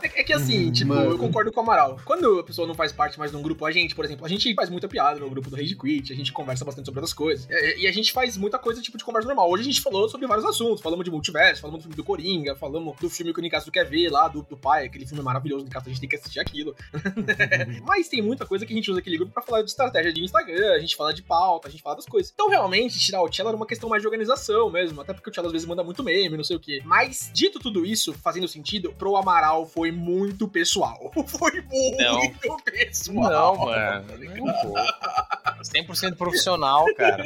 [0.02, 1.12] É, é que assim, tipo, Mano.
[1.12, 2.00] eu concordo com o Amaral.
[2.04, 4.30] Quando a pessoa não faz parte mais de um grupo, a gente, por exemplo, a
[4.30, 7.14] gente faz muita piada no grupo do Rage Quit, a gente conversa bastante sobre outras
[7.14, 7.48] coisas.
[7.50, 9.50] E, e a gente faz muita coisa, tipo, de conversa normal.
[9.50, 10.82] Hoje a gente falou sobre vários assuntos.
[10.82, 13.86] Falamos de multiverso, falamos do filme do Coringa, falamos do filme que o Nicasso quer
[13.86, 16.76] ver lá, do, do pai, aquele filme maravilhoso Nicasso, a gente tem que assistir aquilo.
[17.86, 20.24] Mas tem muita coisa que a gente usa aquele grupo pra falar de estratégia de
[20.24, 22.32] Instagram, a gente fala de pauta, a gente fala das coisas.
[22.34, 25.34] Então, realmente, tirar o Tchela era uma questão mais de organização mesmo, até porque o
[25.34, 26.82] Tchela às vezes manda muito meme, não sei o quê.
[26.86, 31.12] Mas, dito tudo isso, fazendo sentido, pro Amaral foi muito pessoal.
[31.28, 32.58] Foi muito Não.
[32.60, 33.56] pessoal.
[33.58, 34.06] Não, mano.
[34.38, 34.74] Pouco.
[35.64, 37.24] 100% profissional, cara.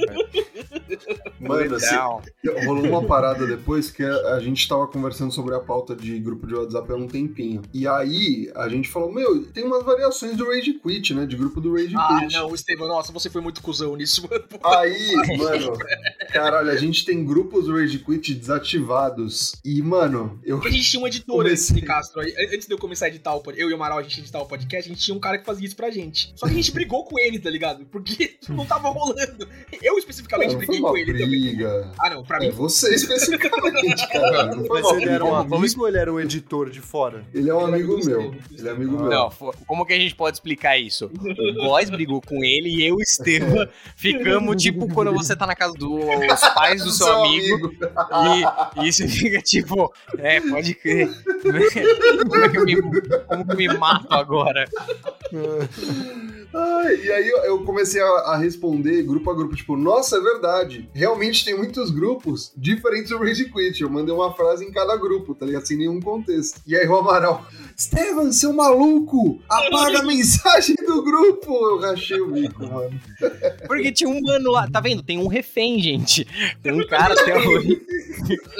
[1.39, 2.22] Mano, assim, Não.
[2.65, 6.47] rolou uma parada depois que a, a gente tava conversando sobre a pauta de grupo
[6.47, 7.61] de WhatsApp há um tempinho.
[7.74, 11.26] E aí a gente falou, meu, tem umas variações do Rage Quit, né?
[11.26, 12.34] De grupo do Rage Ah, Quit.
[12.34, 14.43] não, Estevam, nossa, você foi muito cuzão nisso, mano.
[14.63, 15.74] Aí, mano,
[16.32, 19.53] caralho, a gente tem grupos do Rage Quit desativados.
[19.64, 20.58] E, mano, eu.
[20.58, 21.53] Porque a gente tinha um editor Comecei.
[21.53, 22.22] antes de Castro.
[22.22, 24.20] Aí, Antes de eu começar a editar o podcast, eu e o Amaral, a gente
[24.22, 26.32] editar o podcast, a gente tinha um cara que fazia isso pra gente.
[26.36, 27.86] Só que a gente brigou com ele, tá ligado?
[27.86, 29.47] Porque não tava rolando.
[29.82, 31.28] Eu especificamente Não, foi briguei uma com ele também.
[31.30, 31.91] briga.
[31.99, 32.51] Ah, não, pra É mim.
[32.51, 34.55] você especificamente, cara.
[34.55, 37.26] Não foi Mas ele era um amigo ou ele era um editor de fora?
[37.34, 38.22] Ele é um Ele é amigo amigo meu.
[38.31, 38.41] dele.
[38.57, 39.10] Ele é amigo meu.
[39.10, 39.30] Não,
[39.65, 41.06] como que a gente pode explicar isso?
[41.06, 45.45] O Góis brigou com ele e eu e o Estevam ficamos tipo quando você tá
[45.45, 45.99] na casa dos
[46.53, 47.73] pais do seu amigo,
[48.78, 51.10] e, e isso fica tipo, é, pode crer.
[51.41, 54.65] Como é que eu me, como que eu me mato agora?
[56.53, 60.90] Ai, e aí eu- comecei a responder grupo a grupo, tipo, nossa, é verdade.
[60.94, 63.82] Realmente tem muitos grupos diferentes do Rage Quit.
[63.82, 65.65] Eu mandei uma frase em cada grupo, tá ligado?
[65.65, 66.61] Sem nenhum contexto.
[66.65, 67.45] E aí o Amaral,
[67.80, 71.54] Steven, seu maluco, apaga a mensagem do grupo.
[71.54, 72.99] Eu rachei o bico, mano.
[73.68, 75.04] Porque tinha um mano lá, tá vendo?
[75.04, 76.26] Tem um refém, gente.
[76.64, 77.80] Tem um cara até hoje.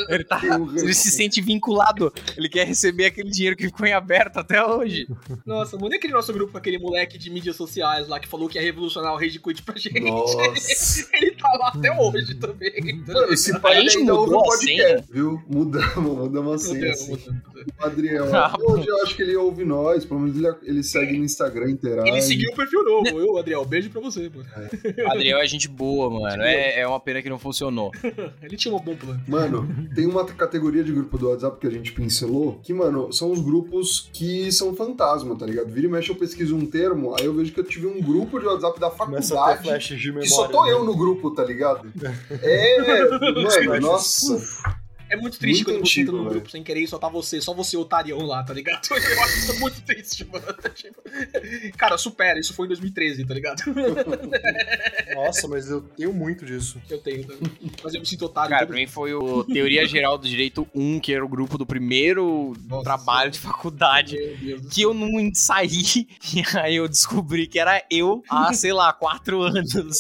[0.10, 2.14] Ele, tá, um ele se sente vinculado.
[2.38, 5.08] Ele quer receber aquele dinheiro que ficou em aberto até hoje.
[5.46, 8.48] Nossa, mano, e aquele nosso grupo com aquele moleque de mídias sociais lá que falou
[8.48, 10.00] que ia revolucionar o Rage Quit pra gente?
[10.00, 10.38] Nossa.
[11.14, 13.04] Ele tá lá até hoje também.
[13.08, 15.42] Mano, esse pai ainda ouve o mudou a podcast, viu?
[15.48, 16.92] Mudamos, mudamos a senha.
[16.92, 17.14] Assim.
[17.80, 21.18] O Adriel, Ah, hoje eu acho que ele ouve nós, pelo menos ele, ele segue
[21.18, 22.10] no Instagram, interage.
[22.10, 23.20] Ele seguiu o perfil novo.
[23.20, 24.48] Eu, Adriel, beijo pra você, mano.
[25.08, 26.44] Adriel é gente boa, mano.
[26.44, 27.92] É, é uma pena que não funcionou.
[28.42, 29.22] Ele tinha um bom plano.
[29.28, 33.32] Mano, tem uma categoria de grupo do WhatsApp que a gente pincelou, que, mano, são
[33.32, 35.70] os grupos que são fantasma, tá ligado?
[35.72, 38.40] Vira e mexe, eu pesquiso um termo, aí eu vejo que eu tive um grupo
[38.40, 39.28] de WhatsApp da faculdade.
[39.32, 39.80] memória.
[39.80, 40.72] Que só tô né?
[40.72, 41.92] eu no grupo, tá ligado?
[42.42, 44.40] É, mano, nossa.
[45.10, 47.40] É muito triste Muito quando você entra num grupo sem querer e só tá você,
[47.42, 48.88] só você otarião lá, tá ligado?
[48.92, 50.46] Eu acho isso muito triste, mano.
[50.78, 51.02] Tipo,
[51.78, 53.64] Cara, supera, isso foi em 2013, tá ligado?
[55.16, 56.80] Nossa, mas eu tenho muito disso.
[56.90, 57.52] Eu tenho também.
[57.84, 58.52] Mas eu me sinto otário.
[58.52, 61.66] Cara, pra mim foi o Teoria Geral do Direito 1, que era o grupo do
[61.66, 64.18] primeiro Nossa trabalho de faculdade.
[64.72, 69.42] Que eu não saí, e aí eu descobri que era eu há, sei lá, quatro
[69.42, 70.00] anos.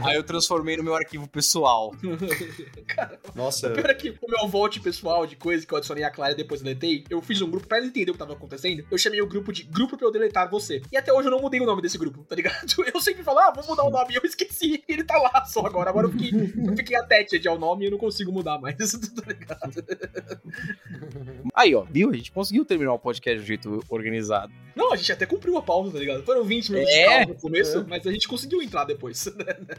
[0.00, 1.63] aí eu transformei no meu arquivo pessoal.
[3.34, 6.32] Nossa, Pior é que o meu volte pessoal de coisa que eu adicionei a Clara
[6.32, 8.84] e depois deletei, eu fiz um grupo pra ela entender o que tava acontecendo.
[8.90, 10.82] Eu chamei o grupo de Grupo pra eu deletar você.
[10.92, 12.54] E até hoje eu não mudei o nome desse grupo, tá ligado?
[12.94, 14.84] Eu sempre falo, ah, vou mudar o nome, e eu esqueci.
[14.88, 15.90] E ele tá lá só agora.
[15.90, 19.22] Agora eu fiquei, eu fiquei attached ao nome e eu não consigo mudar mais, tá
[19.26, 19.74] ligado?
[21.54, 22.10] Aí, ó, viu?
[22.10, 24.52] A gente conseguiu terminar o podcast de um jeito organizado.
[24.74, 26.22] Não, a gente até cumpriu a pausa, tá ligado?
[26.24, 26.98] Foram 20 minutos É?
[27.02, 27.84] de pausa no começo, É.
[27.88, 29.24] mas a gente conseguiu entrar depois.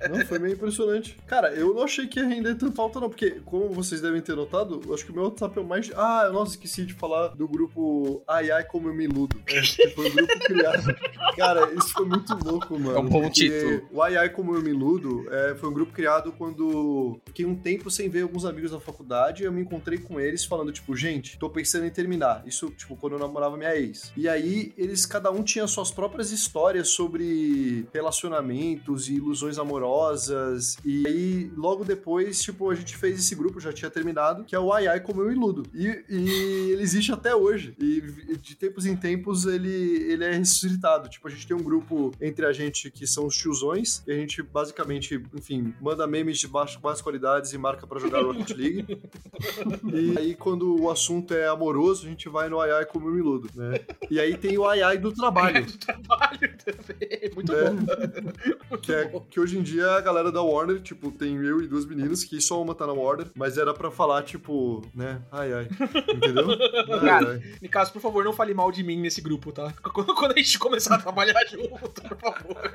[0.10, 1.18] não, foi meio impressionante.
[1.28, 4.36] Cara, eu não achei que ia render tanta falta, não, porque, como vocês devem ter
[4.36, 5.92] notado, eu acho que o meu WhatsApp é o mais.
[5.96, 9.42] Ah, nossa, esqueci de falar do grupo Ai Ai Como Eu Me Iludo.
[9.48, 10.96] É, que foi um grupo criado.
[11.36, 12.98] Cara, isso foi muito louco, mano.
[12.98, 13.88] É um bom título.
[13.92, 17.56] O Ai Ai Como Eu Me Iludo é, foi um grupo criado quando fiquei um
[17.56, 20.96] tempo sem ver alguns amigos da faculdade e eu me encontrei com eles falando, tipo,
[20.96, 22.44] gente, tô pensando em terminar.
[22.46, 24.14] Isso, tipo, quando eu namorava minha ex.
[24.16, 30.78] E aí, eles, cada um tinha suas próprias histórias sobre relacionamentos e ilusões amorosas.
[30.86, 34.60] E aí, logo depois, tipo, a gente fez esse grupo, já tinha terminado, que é
[34.60, 35.64] o Ai Ai Como Eu Iludo.
[35.74, 37.76] E, e ele existe até hoje.
[37.80, 38.02] E
[38.38, 39.70] de tempos em tempos ele,
[40.12, 41.10] ele é ressuscitado.
[41.10, 44.16] Tipo, a gente tem um grupo entre a gente que são os tiozões, e a
[44.16, 49.02] gente basicamente, enfim, manda memes de baixo, baixas qualidades e marca pra jogar Rocket League.
[49.94, 53.18] e aí, quando o assunto é amoroso, a gente vai no Ai Ai Como Eu
[53.18, 53.80] Iludo, né?
[54.10, 55.66] E aí tem o Ai Ai do trabalho.
[55.86, 57.32] Trabalho também.
[57.34, 57.70] Muito É.
[57.72, 58.78] bom.
[58.82, 61.86] Que, é, que hoje em dia a galera da Warner, tipo, tem eu e duas
[61.86, 65.68] meninas, que só uma tá na Warner, mas era pra falar, tipo, né, ai ai.
[66.16, 66.46] Entendeu?
[66.96, 67.42] Ai, Cara, ai.
[67.62, 69.74] Nicasso, por favor, não fale mal de mim nesse grupo, tá?
[69.94, 72.72] Quando quando a gente começar a trabalhar junto, por favor.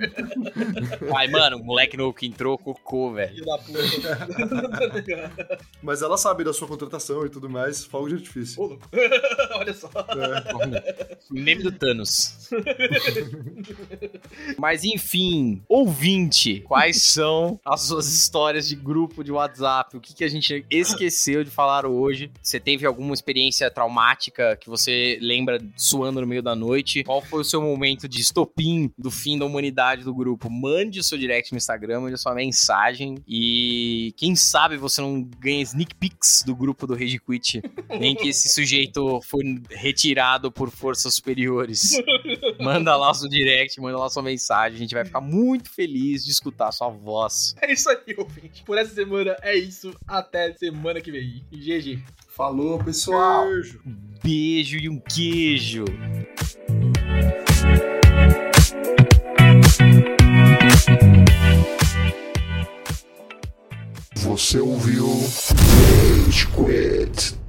[1.17, 3.35] Ai, mano, o moleque novo que entrou, cocô, velho.
[3.35, 5.59] Filho da puta.
[5.83, 8.63] Mas ela sabe da sua contratação e tudo mais, fogo de artifício.
[8.63, 8.89] Ô, louco.
[9.57, 9.89] Olha só.
[9.89, 11.17] É.
[11.31, 12.49] Meme do Thanos.
[14.59, 19.97] Mas enfim, ouvinte, quais são as suas histórias de grupo de WhatsApp?
[19.97, 22.31] O que, que a gente esqueceu de falar hoje?
[22.43, 27.05] Você teve alguma experiência traumática que você lembra suando no meio da noite?
[27.05, 30.51] Qual foi o seu momento de estopim do fim da humanidade do grupo?
[30.51, 35.23] Mande o seu direct no Instagram, mande a sua mensagem e quem sabe você não
[35.39, 40.71] ganha sneak peeks do grupo do Rage Quit em que esse sujeito foi retirado por
[40.71, 41.91] forças superiores.
[42.61, 44.77] Manda lá o seu direct, manda lá a sua mensagem.
[44.77, 47.55] A gente vai ficar muito feliz de escutar a sua voz.
[47.61, 48.60] É isso aí, ouvinte.
[48.65, 49.95] Por essa semana é isso.
[50.07, 51.45] Até semana que vem.
[51.51, 52.03] GG.
[52.29, 53.47] Falou, pessoal.
[53.47, 53.81] Beijo.
[54.23, 55.85] Beijo e um queijo.
[64.17, 67.40] Você ouviu Rage Quit.